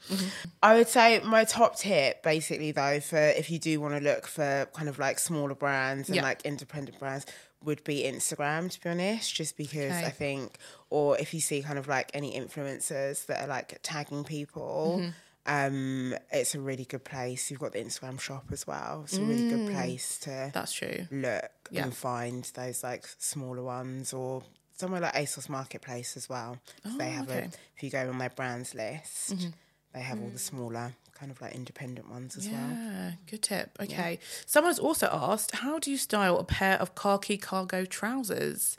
I 0.62 0.76
would 0.76 0.88
say 0.88 1.20
my 1.24 1.44
top 1.44 1.76
tip, 1.78 2.22
basically 2.24 2.72
though, 2.72 3.00
for 3.00 3.18
if 3.18 3.50
you 3.50 3.58
do 3.60 3.80
want 3.82 3.96
to 3.96 4.00
look 4.00 4.28
for 4.28 4.68
kind 4.74 4.90
of 4.90 4.98
like 5.00 5.18
smaller 5.40 5.56
brands 5.56 6.10
and 6.10 6.16
Yeah. 6.18 6.24
like 6.24 6.42
independent 6.46 7.00
brands, 7.00 7.26
would 7.64 7.84
be 7.84 8.04
Instagram, 8.04 8.70
to 8.72 8.80
be 8.82 8.90
honest, 8.90 9.34
just 9.34 9.58
because 9.58 9.92
Okay. 9.92 10.06
I 10.06 10.10
think, 10.12 10.58
or 10.90 11.18
if 11.18 11.34
you 11.34 11.42
see 11.42 11.62
kind 11.62 11.78
of 11.80 11.88
like 11.88 12.10
any 12.14 12.40
influencers 12.40 13.26
that 13.28 13.44
are 13.44 13.48
like 13.48 13.80
tagging 13.84 14.24
people, 14.24 15.00
Mm-hmm. 15.00 15.10
um, 15.46 16.16
it's 16.32 16.56
a 16.56 16.60
really 16.60 16.86
good 16.86 17.04
place. 17.04 17.50
You've 17.52 17.60
got 17.60 17.74
the 17.74 17.80
Instagram 17.84 18.20
shop 18.20 18.46
as 18.52 18.66
well. 18.68 19.02
It's 19.06 19.18
a 19.18 19.22
really 19.22 19.50
good 19.50 19.72
place 19.72 20.18
to 20.20 20.30
Mm. 20.30 20.54
That's 20.54 20.74
true. 20.74 21.08
look 21.12 21.52
Yeah. 21.72 21.84
and 21.84 21.94
find 21.96 22.44
those 22.56 22.84
like 22.84 23.06
smaller 23.18 23.64
ones 23.64 24.14
or 24.14 24.44
somewhere 24.78 25.02
like 25.02 25.14
ASOS 25.16 25.50
Marketplace 25.50 26.16
as 26.16 26.30
well. 26.30 26.58
So 26.84 26.98
they 26.98 27.08
Oh, 27.08 27.12
have 27.12 27.30
okay. 27.30 27.40
a, 27.40 27.52
if 27.76 27.84
you 27.84 27.90
go 27.90 28.08
on 28.10 28.18
their 28.20 28.30
brands 28.30 28.74
list, 28.74 29.32
Mm-hmm. 29.36 29.50
they 29.94 30.02
have 30.02 30.22
all 30.22 30.30
the 30.30 30.40
smaller 30.40 30.94
kind 31.20 31.32
of 31.32 31.42
like 31.42 31.54
independent 31.54 32.10
ones 32.10 32.38
as 32.38 32.48
well. 32.48 32.70
Yeah, 32.72 33.12
good 33.30 33.42
tip. 33.44 33.78
Okay. 33.82 34.20
Someone 34.46 34.70
has 34.72 34.80
also 34.80 35.08
asked, 35.12 35.56
how 35.56 35.80
do 35.80 35.92
you 35.92 35.98
style 35.98 36.38
a 36.38 36.44
pair 36.44 36.76
of 36.80 36.96
khaki 36.96 37.38
cargo 37.38 37.86
trousers? 37.86 38.78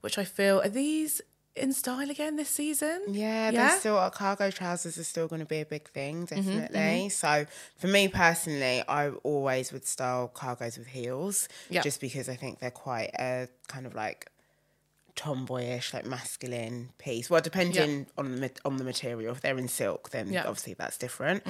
Which 0.00 0.16
I 0.16 0.24
feel 0.24 0.60
are 0.60 0.68
these 0.68 1.20
in 1.56 1.72
style 1.72 2.08
again 2.10 2.36
this 2.36 2.48
season? 2.48 3.02
Yeah, 3.08 3.50
Yeah? 3.50 3.72
they 3.74 3.78
still 3.80 3.98
are 3.98 4.10
cargo 4.10 4.50
trousers 4.50 4.96
are 4.98 5.04
still 5.04 5.26
going 5.26 5.40
to 5.40 5.46
be 5.46 5.60
a 5.60 5.66
big 5.66 5.88
thing, 5.88 6.26
Mm-hmm, 6.26 6.58
definitely. 6.58 7.08
So 7.08 7.44
for 7.76 7.88
me 7.88 8.06
personally, 8.08 8.82
I 8.88 9.08
always 9.24 9.72
would 9.72 9.84
style 9.86 10.30
cargos 10.32 10.78
with 10.78 10.86
heels, 10.86 11.48
Yeah. 11.68 11.82
just 11.82 12.00
because 12.00 12.28
I 12.28 12.36
think 12.36 12.60
they're 12.60 12.70
quite 12.70 13.10
a 13.18 13.48
kind 13.66 13.84
of 13.84 13.94
like 13.94 14.30
tomboyish, 15.24 15.92
like 15.94 16.06
masculine 16.06 16.90
piece. 16.98 17.28
Well, 17.30 17.40
depending 17.42 18.06
on 18.16 18.36
the 18.40 18.50
on 18.64 18.76
the 18.78 18.84
material. 18.84 19.32
If 19.34 19.40
they're 19.42 19.58
in 19.58 19.68
silk, 19.68 20.10
then 20.10 20.32
Yeah. 20.32 20.40
Mm-hmm. 20.40 20.48
obviously 20.48 20.74
that's 20.74 20.96
different. 20.96 21.42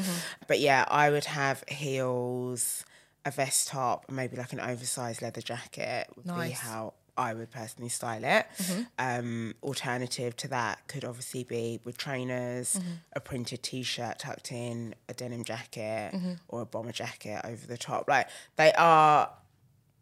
But 0.48 0.58
yeah, 0.60 0.84
I 0.88 1.10
would 1.10 1.26
have 1.26 1.62
heels, 1.68 2.84
a 3.24 3.30
vest 3.30 3.68
top, 3.68 4.10
maybe 4.10 4.36
like 4.36 4.52
an 4.52 4.60
oversized 4.60 5.22
leather 5.22 5.40
jacket. 5.42 6.08
Would 6.16 6.24
be 6.24 6.30
Nice. 6.32 6.58
how 6.60 6.94
I 7.16 7.34
would 7.34 7.50
personally 7.50 7.90
style 7.90 8.24
it. 8.24 8.46
Mm-hmm. 8.58 8.82
Um, 8.98 9.54
alternative 9.62 10.34
to 10.38 10.48
that 10.48 10.88
could 10.88 11.04
obviously 11.04 11.44
be 11.44 11.78
with 11.84 11.96
trainers, 11.98 12.74
Mm-hmm. 12.76 12.92
a 13.14 13.20
printed 13.20 13.62
t-shirt 13.62 14.18
tucked 14.18 14.52
in, 14.52 14.94
a 15.08 15.14
denim 15.14 15.44
jacket, 15.44 16.12
Mm-hmm. 16.14 16.32
or 16.48 16.62
a 16.62 16.66
bomber 16.66 16.92
jacket 16.92 17.40
over 17.44 17.66
the 17.66 17.76
top. 17.78 18.08
Like 18.08 18.26
they 18.56 18.72
are 18.72 19.30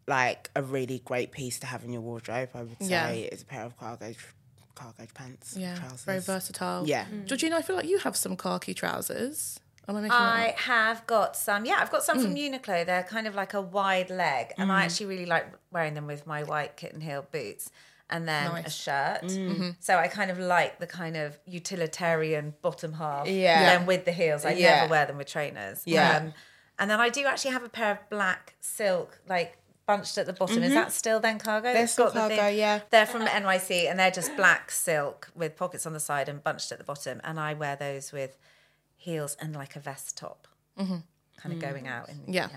like 0.09 0.49
a 0.55 0.61
really 0.61 0.99
great 1.05 1.31
piece 1.31 1.59
to 1.59 1.67
have 1.67 1.83
in 1.85 1.93
your 1.93 2.01
wardrobe. 2.01 2.49
I 2.53 2.63
would 2.63 2.81
say 2.83 2.87
Yeah. 2.89 3.09
it's 3.09 3.43
a 3.43 3.45
pair 3.45 3.63
of 3.63 3.77
cargo 3.77 4.13
cargo 4.75 5.05
pants, 5.13 5.55
Yeah, 5.57 5.75
trousers. 5.75 6.03
very 6.05 6.19
versatile. 6.21 6.87
Yeah. 6.87 7.05
Georgina, 7.25 7.57
I 7.57 7.61
feel 7.61 7.75
like 7.75 7.87
you 7.87 7.99
have 7.99 8.15
some 8.15 8.35
khaki 8.37 8.73
trousers. 8.73 9.59
Am 9.89 9.95
I 9.97 10.07
I 10.07 10.53
have 10.57 11.05
got 11.07 11.35
some. 11.35 11.65
Yeah, 11.65 11.77
I've 11.79 11.91
got 11.91 12.03
some 12.03 12.19
Mm. 12.19 12.21
from 12.23 12.35
Uniqlo. 12.35 12.85
They're 12.85 13.03
kind 13.03 13.25
of 13.27 13.33
like 13.35 13.53
a 13.55 13.61
wide 13.61 14.09
leg, 14.09 14.53
and 14.57 14.71
I 14.71 14.83
actually 14.85 15.07
really 15.07 15.25
like 15.25 15.47
wearing 15.71 15.95
them 15.95 16.05
with 16.07 16.25
my 16.27 16.43
white 16.43 16.77
kitten 16.77 17.01
heel 17.01 17.25
boots 17.31 17.71
and 18.09 18.27
then 18.27 18.51
a 18.51 18.53
Nice. 18.61 18.65
Mm. 18.77 18.83
shirt. 18.83 19.21
Mm-hmm. 19.23 19.69
So 19.79 19.97
I 19.97 20.07
kind 20.07 20.29
of 20.31 20.37
like 20.39 20.79
the 20.79 20.87
kind 20.87 21.17
of 21.17 21.37
utilitarian 21.45 22.53
bottom 22.61 22.93
half. 22.93 23.27
Yeah. 23.27 23.77
Then 23.77 23.85
with 23.85 24.05
the 24.05 24.11
heels, 24.11 24.45
I 24.45 24.51
Yeah. 24.51 24.75
never 24.81 24.89
wear 24.91 25.05
them 25.07 25.17
with 25.17 25.27
trainers. 25.27 25.81
Yeah. 25.85 26.17
Um, 26.17 26.33
and 26.77 26.89
then 26.89 26.99
I 26.99 27.09
do 27.09 27.25
actually 27.25 27.51
have 27.51 27.63
a 27.63 27.69
pair 27.69 27.91
of 27.91 28.09
black 28.09 28.55
silk, 28.61 29.19
like 29.27 29.57
bunched 29.89 30.17
at 30.19 30.25
the 30.27 30.33
bottom. 30.33 30.61
Is 30.61 30.73
that 30.73 30.91
still 30.91 31.19
then 31.19 31.39
cargo? 31.39 31.67
Mm-hmm. 31.67 31.73
They're 31.77 31.87
still 31.87 32.11
got 32.11 32.29
the 32.29 32.35
cargo, 32.35 32.47
yeah. 32.55 32.81
They're 32.91 33.05
from 33.07 33.25
NYC 33.25 33.89
and 33.89 33.99
they're 33.99 34.11
just 34.11 34.35
black 34.35 34.69
silk 34.69 35.31
with 35.35 35.55
pockets 35.57 35.85
on 35.87 35.93
the 35.93 35.99
side 35.99 36.29
and 36.29 36.43
bunched 36.43 36.71
at 36.71 36.77
the 36.77 36.83
bottom. 36.83 37.19
And 37.23 37.39
I 37.39 37.55
wear 37.55 37.75
those 37.75 38.11
with 38.11 38.37
heels 38.95 39.35
and 39.41 39.55
like 39.55 39.75
a 39.75 39.79
vest 39.79 40.15
top, 40.15 40.47
kind 40.77 41.03
of 41.45 41.59
going 41.59 41.87
out. 41.87 42.09
In, 42.09 42.15
Mm-hmm. 42.17 42.33
Yeah. 42.33 42.49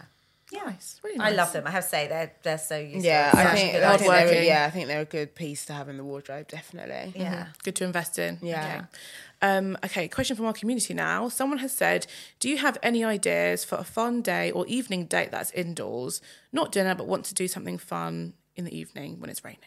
Nice. 0.52 1.00
Really 1.02 1.18
I 1.18 1.30
love 1.30 1.52
them. 1.52 1.66
I 1.66 1.70
have 1.70 1.84
to 1.84 1.88
say 1.90 2.08
they're 2.08 2.32
they're 2.42 2.58
so 2.58 2.78
useful. 2.78 3.02
Yeah, 3.02 3.30
I 3.32 3.42
such 3.44 3.52
think, 3.52 3.54
I 3.54 3.70
think 3.70 3.72
they're, 3.72 3.88
Hardworking. 3.88 4.44
yeah, 4.46 4.64
I 4.66 4.70
think 4.70 4.86
they're 4.88 5.00
a 5.00 5.04
good 5.04 5.34
piece 5.34 5.64
to 5.66 5.72
have 5.72 5.88
in 5.88 5.96
the 5.96 6.04
wardrobe, 6.04 6.48
definitely. 6.48 7.12
Yeah. 7.20 7.46
Good 7.64 7.76
to 7.76 7.84
invest 7.84 8.18
in. 8.18 8.38
Yeah. 8.42 8.76
Okay. 8.76 8.86
Um, 9.44 9.76
okay, 9.84 10.06
question 10.08 10.36
from 10.36 10.46
our 10.46 10.52
community 10.52 10.94
now. 10.94 11.28
Someone 11.28 11.58
has 11.58 11.72
said, 11.72 12.06
Do 12.38 12.48
you 12.48 12.58
have 12.58 12.78
any 12.82 13.04
ideas 13.04 13.64
for 13.64 13.76
a 13.76 13.84
fun 13.84 14.22
day 14.22 14.50
or 14.52 14.66
evening 14.66 15.06
date 15.06 15.30
that's 15.32 15.50
indoors? 15.52 16.20
Not 16.52 16.70
dinner, 16.70 16.94
but 16.94 17.06
want 17.08 17.24
to 17.26 17.34
do 17.34 17.48
something 17.48 17.76
fun 17.78 18.34
in 18.54 18.64
the 18.64 18.76
evening 18.76 19.18
when 19.20 19.30
it's 19.30 19.44
raining. 19.44 19.58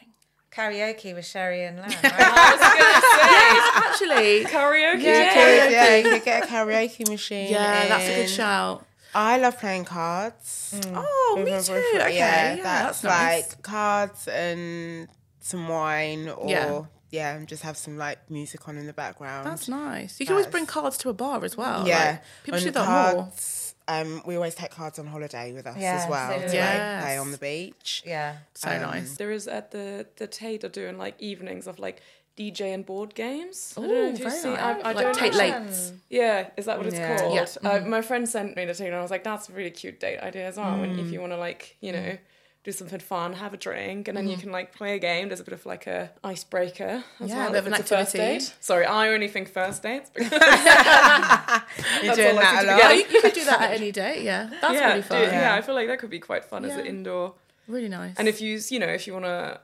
Karaoke 0.51 1.13
with 1.13 1.25
Sherry 1.25 1.63
and 1.65 1.77
Lamb. 1.77 1.89
Right? 1.89 2.11
Actually, 3.75 4.45
Karaoke. 4.45 5.01
Yeah, 5.03 5.33
karaoke. 5.33 5.71
yeah, 5.71 5.95
you 5.97 6.03
could 6.03 6.23
get 6.23 6.43
a 6.43 6.47
karaoke 6.47 7.09
machine. 7.09 7.51
yeah, 7.51 7.88
that's 7.89 8.07
a 8.07 8.15
good 8.15 8.29
shout. 8.29 8.86
I 9.16 9.38
love 9.38 9.57
playing 9.59 9.86
cards. 9.86 10.80
Oh, 10.93 11.36
with 11.38 11.45
me 11.47 11.51
too. 11.63 11.74
Okay, 12.01 12.18
yeah, 12.18 12.55
yeah, 12.55 12.63
that's, 12.63 13.01
that's 13.01 13.03
nice. 13.03 13.49
like 13.53 13.61
cards 13.63 14.28
and 14.28 15.07
some 15.39 15.68
wine, 15.70 16.28
or 16.30 16.49
Yeah. 16.49 16.82
yeah. 17.11 17.36
and 17.36 17.47
just 17.47 17.63
have 17.63 17.78
some 17.78 17.97
like 17.97 18.20
music 18.30 18.68
on 18.68 18.78
in 18.78 18.86
the 18.88 18.93
background. 18.93 19.47
That's 19.47 19.68
nice. 19.70 20.20
You 20.20 20.26
can 20.26 20.34
always 20.34 20.47
bring 20.47 20.66
cards 20.66 20.97
to 20.99 21.09
a 21.09 21.13
bar 21.13 21.43
as 21.45 21.55
well. 21.55 21.88
yeah. 21.88 21.97
Like, 22.05 22.22
people 22.43 22.53
And 22.55 22.63
should 22.63 22.74
do 22.74 22.80
that 22.82 22.89
more. 23.13 23.24
cards, 23.24 23.61
Um, 23.88 24.22
we 24.26 24.36
always 24.36 24.55
take 24.55 24.72
cards 24.72 24.97
on 24.97 25.05
holiday 25.05 25.53
with 25.53 25.68
us 25.68 25.78
Yeah, 25.78 26.01
as 26.03 26.09
well 26.09 26.30
so 26.32 26.39
to 26.45 26.51
do 26.51 26.57
like 26.57 27.01
play 27.03 27.18
on 27.20 27.32
the 27.32 27.38
beach. 27.38 28.01
yeah. 28.05 28.38
So 28.55 28.70
Um, 28.72 28.82
nice. 28.82 29.16
There 29.18 29.32
is 29.32 29.47
at 29.47 29.70
the 29.72 30.07
the 30.18 30.26
Tate 30.28 30.63
are 30.63 30.70
doing 30.82 30.97
like 30.97 31.16
evenings 31.20 31.68
of 31.68 31.78
like 31.80 32.01
DJ 32.38 32.73
and 32.73 32.86
board 32.86 33.15
games. 33.15 33.73
I 33.77 33.81
don't 33.81 33.89
know 33.89 34.07
if 34.09 34.17
very 34.17 34.31
seen. 34.31 34.53
nice. 34.53 34.83
I, 34.83 34.89
I 34.89 34.91
Like 34.91 35.17
don't. 35.17 35.33
Lates. 35.33 35.93
Yeah, 36.09 36.49
is 36.57 36.65
that 36.65 36.77
what 36.77 36.88
it's 36.88 36.97
Yeah. 36.97 37.17
called? 37.17 37.33
Yeah. 37.33 37.41
Uh, 37.43 37.45
mm-hmm. 37.45 37.89
my 37.89 38.01
friend 38.01 38.27
sent 38.27 38.57
me 38.57 38.65
the 38.65 38.73
thing, 38.73 38.88
and 38.88 38.95
I 38.95 39.01
was 39.01 39.11
like, 39.11 39.23
"That's 39.23 39.47
a 39.49 39.53
really 39.53 39.71
cute 39.71 39.99
date 39.99 40.19
idea 40.19 40.47
as 40.47 40.57
well." 40.57 40.83
And 40.83 40.99
if 40.99 41.07
mm. 41.07 41.11
you 41.13 41.21
want 41.21 41.31
to 41.33 41.38
like, 41.38 41.77
you 41.81 41.91
know. 41.91 41.99
Mm. 41.99 42.19
Do 42.63 42.71
something 42.71 42.99
fun, 42.99 43.33
have 43.33 43.53
a 43.53 43.57
drink, 43.57 44.07
and 44.07 44.17
then 44.17 44.25
you 44.25 44.31
mm-hmm. 44.31 44.41
can 44.41 44.51
like 44.51 44.73
play 44.73 44.95
a 44.95 44.97
game. 44.97 45.29
There's 45.29 45.39
a 45.39 45.43
bit 45.43 45.53
of 45.53 45.67
like 45.67 45.86
a 45.86 46.09
icebreaker 46.23 47.03
as 47.19 47.29
Yeah, 47.29 47.36
well. 47.38 47.49
a 47.49 47.51
bit 47.51 47.59
of 47.59 47.67
an 47.67 47.73
it's 47.75 47.89
first 47.89 48.15
activity. 48.15 48.39
date. 48.39 48.55
Sorry, 48.59 48.86
I 48.86 49.09
only 49.09 49.27
think 49.27 49.49
first 49.49 49.83
dates 49.83 50.09
because 50.09 50.31
You're 52.01 52.15
doing 52.15 52.38
that 52.38 52.63
a 52.63 52.67
lot. 52.67 52.81
Oh, 52.86 52.89
you, 52.89 53.05
you 53.07 53.21
could 53.21 53.33
do 53.33 53.45
that 53.45 53.61
at 53.61 53.71
any 53.79 53.91
date, 53.91 54.23
yeah. 54.23 54.49
That's 54.61 54.73
yeah, 54.73 54.88
really 54.88 55.03
fun. 55.03 55.21
do- 55.21 55.27
yeah, 55.27 55.53
I 55.53 55.61
feel 55.61 55.75
like 55.75 55.88
that 55.89 55.99
could 55.99 56.09
be 56.09 56.17
quite 56.17 56.43
fun 56.43 56.65
as 56.65 56.75
an 56.75 56.88
indoor. 56.88 57.36
Really 57.67 57.88
nice. 57.88 58.15
And 58.17 58.27
if 58.27 58.41
you, 58.41 58.59
you 58.69 58.79
know, 58.79 58.88
if 58.88 59.05
you 59.05 59.13
want 59.13 59.25
to 59.25 59.59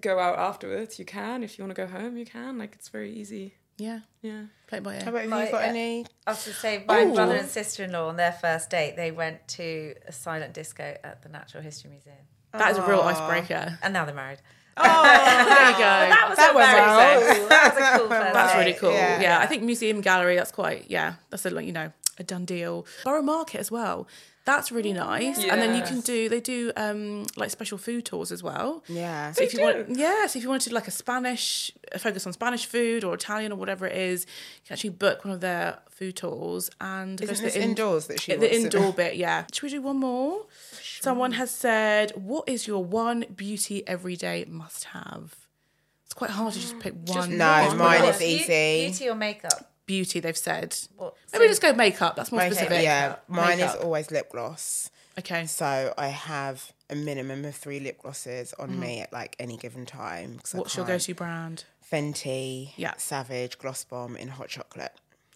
go 0.00 0.18
out 0.18 0.38
afterwards, 0.38 0.98
you 0.98 1.04
can. 1.04 1.42
If 1.42 1.58
you 1.58 1.64
want 1.64 1.74
to 1.74 1.86
go 1.86 1.88
home, 1.90 2.16
you 2.16 2.26
can. 2.26 2.58
Like 2.58 2.74
it's 2.74 2.88
very 2.88 3.12
easy. 3.12 3.54
yeah, 3.78 4.00
Yeah. 4.22 4.42
play 4.66 4.80
by 4.80 4.96
ear. 4.96 5.00
How 5.04 5.10
about 5.10 5.22
have 5.22 5.30
My- 5.30 5.46
you 5.46 5.50
got 5.52 5.62
uh, 5.62 5.66
any? 5.66 6.06
I 6.26 6.30
was 6.32 6.44
to 6.44 6.52
say, 6.52 6.84
my 6.86 7.02
Ooh. 7.04 7.14
brother 7.14 7.34
and 7.36 7.48
sister 7.48 7.84
in 7.84 7.92
law 7.92 8.08
on 8.08 8.16
their 8.16 8.32
first 8.32 8.68
date, 8.70 8.94
they 8.96 9.10
went 9.10 9.46
to 9.58 9.94
a 10.06 10.12
silent 10.12 10.52
disco 10.54 10.96
at 11.02 11.22
the 11.22 11.28
Natural 11.30 11.62
History 11.62 11.90
Museum. 11.90 12.16
That 12.52 12.72
is 12.72 12.78
a 12.78 12.82
real 12.86 13.00
icebreaker. 13.00 13.78
And 13.82 13.92
now 13.94 14.04
they're 14.04 14.14
married. 14.14 14.40
Oh, 14.76 15.02
there 15.02 15.70
you 15.70 15.76
go. 15.76 15.78
That 15.78 16.26
was 16.28 16.36
That 16.38 16.52
a 16.52 16.56
went 16.56 16.70
very 16.70 16.86
well. 16.86 17.36
cool. 17.36 17.48
That 17.48 17.74
was 17.74 17.82
a 17.82 17.98
cool 17.98 18.08
That's 18.08 18.52
date. 18.52 18.58
really 18.58 18.72
cool. 18.74 18.92
Yeah. 18.92 19.20
Yeah. 19.20 19.38
I 19.40 19.46
think 19.46 19.62
museum 19.62 20.00
gallery. 20.00 20.36
That's 20.36 20.52
quite. 20.52 20.90
Yeah, 20.90 21.14
that's 21.30 21.44
a 21.46 21.50
like 21.50 21.66
you 21.66 21.72
know 21.72 21.92
a 22.20 22.24
done 22.24 22.44
deal. 22.44 22.86
Borough 23.04 23.22
Market 23.22 23.58
as 23.60 23.70
well. 23.70 24.06
That's 24.46 24.72
really 24.72 24.94
nice. 24.94 25.38
And 25.44 25.60
then 25.62 25.76
you 25.76 25.82
can 25.82 26.00
do. 26.00 26.28
They 26.28 26.40
do 26.40 26.72
um 26.76 27.24
like 27.36 27.50
special 27.50 27.78
food 27.78 28.04
tours 28.06 28.32
as 28.32 28.42
well. 28.42 28.82
Yeah. 28.88 29.32
So 29.32 29.44
if 29.44 29.52
you 29.54 29.60
want, 29.62 29.90
yeah, 30.04 30.26
so 30.26 30.38
if 30.38 30.42
you 30.42 30.48
want 30.48 30.62
to 30.62 30.70
do 30.70 30.74
like 30.74 30.88
a 30.88 30.90
Spanish, 30.90 31.70
a 31.92 31.98
focus 31.98 32.26
on 32.26 32.32
Spanish 32.32 32.64
food 32.66 33.04
or 33.04 33.14
Italian 33.14 33.52
or 33.52 33.56
whatever 33.56 33.86
it 33.86 33.96
is, 33.96 34.24
you 34.24 34.62
can 34.66 34.72
actually 34.74 34.90
book 34.90 35.24
one 35.24 35.32
of 35.34 35.40
their 35.40 35.78
food 35.90 36.16
tours 36.16 36.70
and 36.80 37.18
go 37.18 37.24
Isn't 37.24 37.36
to 37.36 37.42
this 37.42 37.54
the 37.54 37.62
in- 37.62 37.68
indoors 37.70 38.06
that 38.08 38.20
she 38.20 38.32
the 38.32 38.38
wants 38.38 38.56
to 38.56 38.68
do? 38.70 38.78
indoor 38.78 38.92
bit. 38.94 39.16
Yeah. 39.16 39.44
Should 39.52 39.62
we 39.64 39.70
do 39.70 39.82
one 39.82 39.98
more? 39.98 40.46
Someone 41.00 41.32
has 41.32 41.50
said, 41.50 42.12
"What 42.16 42.48
is 42.48 42.66
your 42.66 42.82
one 42.82 43.26
beauty 43.36 43.86
everyday 43.86 44.46
must 44.48 44.84
have?" 44.84 45.36
It's 46.06 46.14
quite 46.14 46.30
hard 46.30 46.54
to 46.54 46.58
just 46.60 46.78
pick 46.80 46.94
one. 47.06 47.36
No, 47.38 47.66
one 47.68 47.76
mine 47.78 48.04
is 48.04 48.20
easy. 48.22 48.86
Beauty 48.88 49.08
or 49.10 49.14
makeup? 49.14 49.69
Beauty. 49.90 50.20
They've 50.20 50.36
said. 50.50 50.76
What- 50.96 51.14
Maybe 51.32 51.44
so- 51.44 51.48
just 51.48 51.62
go 51.62 51.72
makeup. 51.72 52.14
That's 52.16 52.30
more 52.32 52.40
Makeup, 52.42 52.58
specific. 52.58 52.82
yeah, 52.84 53.16
mine 53.28 53.58
Makeup. 53.58 53.76
is 53.76 53.82
always 53.82 54.10
lip 54.10 54.30
gloss. 54.30 54.90
Okay. 55.18 55.46
So 55.46 55.92
I 55.98 56.08
have 56.08 56.72
a 56.88 56.94
minimum 56.94 57.44
of 57.44 57.54
three 57.56 57.80
lip 57.80 57.98
glosses 58.02 58.52
on 58.58 58.78
me 58.78 59.00
at 59.00 59.12
like 59.12 59.34
any 59.38 59.56
given 59.56 59.84
time. 59.86 60.40
I. 60.54 60.58
What's 60.58 60.76
your 60.76 60.86
go-to 60.86 61.14
brand? 61.14 61.64
Fenty, 61.92 62.72
Yeah. 62.76 62.94
Savage, 62.98 63.58
Gloss 63.58 63.82
Bomb 63.84 64.16
in 64.16 64.28
hot 64.28 64.48
chocolate. 64.48 64.92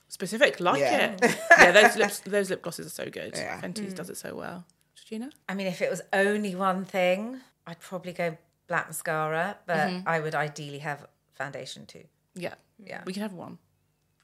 Specific, 0.09 0.61
like 0.61 0.81
Yeah. 0.81 1.17
it. 1.21 1.37
yeah, 1.59 1.73
those 1.73 1.97
lips, 1.97 2.21
those 2.21 2.49
lip 2.51 2.63
glosses 2.63 2.87
are 2.87 2.91
so 3.05 3.11
good. 3.11 3.33
Yeah. 3.37 3.61
Fenty's 3.61 3.93
Mm. 3.93 3.97
does 3.97 4.11
it 4.11 4.17
so 4.17 4.35
well. 4.37 4.65
Gina? 5.05 5.31
I 5.49 5.55
mean, 5.55 5.67
if 5.67 5.83
it 5.83 5.91
was 5.91 6.01
only 6.13 6.55
one 6.55 6.85
thing, 6.85 7.41
I'd 7.67 7.81
probably 7.81 8.13
go 8.13 8.39
black 8.69 8.87
mascara, 8.87 9.59
but 9.67 9.77
Mm-hmm. 9.77 10.09
I 10.09 10.21
would 10.21 10.35
ideally 10.35 10.79
have 10.79 11.07
foundation 11.35 11.85
too. 11.87 12.05
Yeah. 12.35 12.55
Yeah. 12.79 13.03
We 13.05 13.13
can 13.13 13.23
have 13.23 13.33
one. 13.35 13.59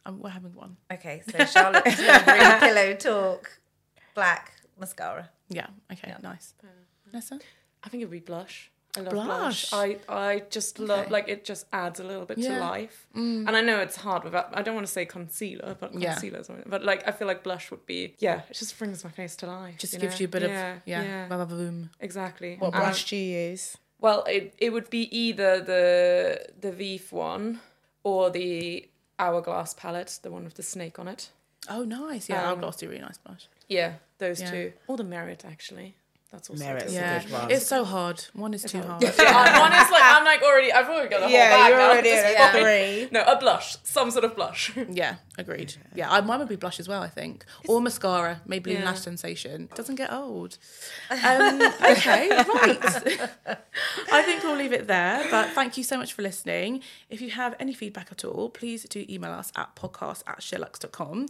Um, 0.06 0.20
we're 0.20 0.30
having 0.30 0.54
one. 0.54 0.76
Okay, 0.92 1.22
so 1.30 1.44
Charlotte's 1.44 1.96
Tilbury 1.96 2.60
Pillow 2.60 2.94
Talk, 2.94 3.60
black 4.14 4.52
mascara. 4.78 5.28
Yeah. 5.48 5.66
Okay. 5.92 6.14
Nice. 6.22 6.54
Vanessa? 7.06 7.38
I 7.84 7.88
think 7.88 8.02
it 8.02 8.06
would 8.06 8.12
be 8.12 8.20
blush. 8.20 8.70
I 8.96 9.00
love 9.02 9.12
Blush. 9.12 9.70
blush. 9.70 9.72
I, 9.72 9.98
I 10.08 10.42
just 10.50 10.80
love 10.80 11.00
Okay. 11.00 11.10
like 11.10 11.28
it 11.28 11.44
just 11.44 11.66
adds 11.72 12.00
a 12.00 12.04
little 12.04 12.24
bit 12.24 12.38
Yeah. 12.38 12.54
to 12.54 12.60
life. 12.60 13.06
And 13.14 13.48
I 13.50 13.60
know 13.60 13.78
it's 13.78 13.94
hard 13.96 14.24
without 14.24 14.50
I 14.52 14.62
don't 14.62 14.74
want 14.74 14.86
to 14.86 14.92
say 14.92 15.04
concealer, 15.06 15.76
but 15.78 15.92
concealer 15.92 16.40
is 16.40 16.50
but 16.66 16.82
like 16.84 17.06
I 17.06 17.12
feel 17.12 17.28
like 17.28 17.44
blush 17.44 17.70
would 17.70 17.86
be 17.86 18.14
yeah, 18.18 18.40
it 18.50 18.54
just 18.54 18.76
brings 18.78 19.04
my 19.04 19.10
face 19.10 19.36
to 19.36 19.46
life. 19.46 19.76
Just 19.78 19.92
you 19.92 20.00
gives 20.00 20.14
know? 20.14 20.20
you 20.20 20.24
a 20.24 20.28
bit 20.28 20.42
yeah, 20.42 20.72
of 20.74 20.82
yeah, 20.86 21.02
yeah. 21.04 21.28
ba-ba-boom. 21.28 21.90
Exactly. 22.00 22.56
What 22.58 22.74
Um, 22.74 22.80
blush 22.80 23.08
do 23.08 23.16
you 23.16 23.38
use? 23.50 23.76
Well, 24.00 24.24
it, 24.24 24.54
it 24.58 24.72
would 24.72 24.90
be 24.90 25.02
either 25.16 25.60
the 25.60 26.46
the 26.60 26.72
Veef 26.72 27.12
one 27.12 27.60
or 28.02 28.30
the 28.30 28.88
Hourglass 29.20 29.74
palette, 29.74 30.18
the 30.22 30.30
one 30.30 30.44
with 30.44 30.54
the 30.54 30.62
snake 30.62 30.98
on 30.98 31.06
it. 31.06 31.30
Oh, 31.68 31.84
nice. 31.84 32.28
Yeah, 32.28 32.40
Um, 32.42 32.46
Hourglass 32.54 32.76
do 32.76 32.88
really 32.88 33.02
nice 33.02 33.18
blush. 33.18 33.46
Yeah, 33.68 33.94
those 34.18 34.40
Yeah. 34.40 34.50
two. 34.50 34.72
Or 34.88 34.96
the 34.96 35.04
Merit, 35.04 35.44
actually. 35.44 35.94
That's 36.32 36.48
also 36.48 36.62
Merit's 36.64 36.84
good. 36.84 36.92
Yeah, 36.94 37.22
good 37.22 37.32
one. 37.32 37.50
it's 37.50 37.66
so 37.66 37.84
hard. 37.84 38.20
One 38.34 38.54
is 38.54 38.62
too 38.62 38.80
hard. 38.80 39.02
Yeah, 39.18 39.60
one 39.60 39.72
is 39.72 39.90
like 39.90 40.02
I'm 40.04 40.24
like 40.24 40.42
already. 40.42 40.72
I've 40.72 40.88
already 40.88 41.08
got 41.08 41.20
a 41.20 41.22
whole 41.24 41.32
Yeah, 41.32 41.50
bag 41.50 41.70
you're 41.70 41.80
already 41.80 42.10
this 42.10 42.36
at 42.36 42.52
point. 42.52 42.64
three. 42.64 43.08
No, 43.10 43.24
a 43.24 43.36
blush, 43.36 43.76
some 43.82 44.10
sort 44.12 44.24
of 44.24 44.36
blush. 44.36 44.72
Yeah, 44.90 45.16
agreed. 45.38 45.74
Yeah, 45.94 46.08
I, 46.10 46.20
mine 46.20 46.38
would 46.38 46.48
be 46.48 46.54
blush 46.56 46.78
as 46.78 46.86
well, 46.88 47.02
I 47.02 47.08
think. 47.08 47.44
Or 47.68 47.80
mascara, 47.80 48.42
maybe 48.46 48.72
Yeah. 48.72 48.84
Lash 48.84 49.00
Sensation. 49.00 49.62
It 49.72 49.74
doesn't 49.74 49.96
get 49.96 50.12
old. 50.12 50.56
Um, 51.10 51.60
okay, 51.60 52.28
right. 52.30 53.30
I 54.12 54.22
think 54.22 54.42
we'll 54.44 54.56
leave 54.56 54.72
it 54.72 54.86
there. 54.86 55.26
But 55.30 55.50
thank 55.50 55.76
you 55.76 55.82
so 55.84 55.98
much 55.98 56.12
for 56.12 56.22
listening. 56.22 56.80
If 57.08 57.20
you 57.20 57.30
have 57.30 57.54
any 57.58 57.74
feedback 57.74 58.08
at 58.12 58.24
all, 58.24 58.48
please 58.50 58.84
do 58.84 59.04
email 59.08 59.32
us 59.32 59.50
at 59.56 59.74
podcast 59.76 60.22
at 60.26 60.40
sheerluxe.com. 60.40 61.26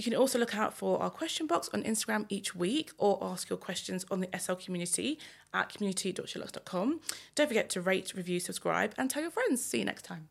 You 0.00 0.04
can 0.04 0.14
also 0.14 0.38
look 0.38 0.56
out 0.56 0.72
for 0.72 0.98
our 1.02 1.10
question 1.10 1.46
box 1.46 1.68
on 1.74 1.82
Instagram 1.82 2.24
each 2.30 2.54
week 2.54 2.90
or 2.96 3.18
ask 3.20 3.50
your 3.50 3.58
questions 3.58 4.06
on 4.10 4.20
the 4.20 4.30
SL 4.34 4.54
community 4.54 5.18
at 5.52 5.68
community.sheerluxe.com. 5.68 7.00
Don't 7.34 7.46
forget 7.48 7.68
to 7.68 7.82
rate, 7.82 8.14
review, 8.14 8.40
subscribe, 8.40 8.94
and 8.96 9.10
tell 9.10 9.20
your 9.20 9.30
friends. 9.30 9.62
See 9.62 9.80
you 9.80 9.84
next 9.84 10.06
time. 10.06 10.30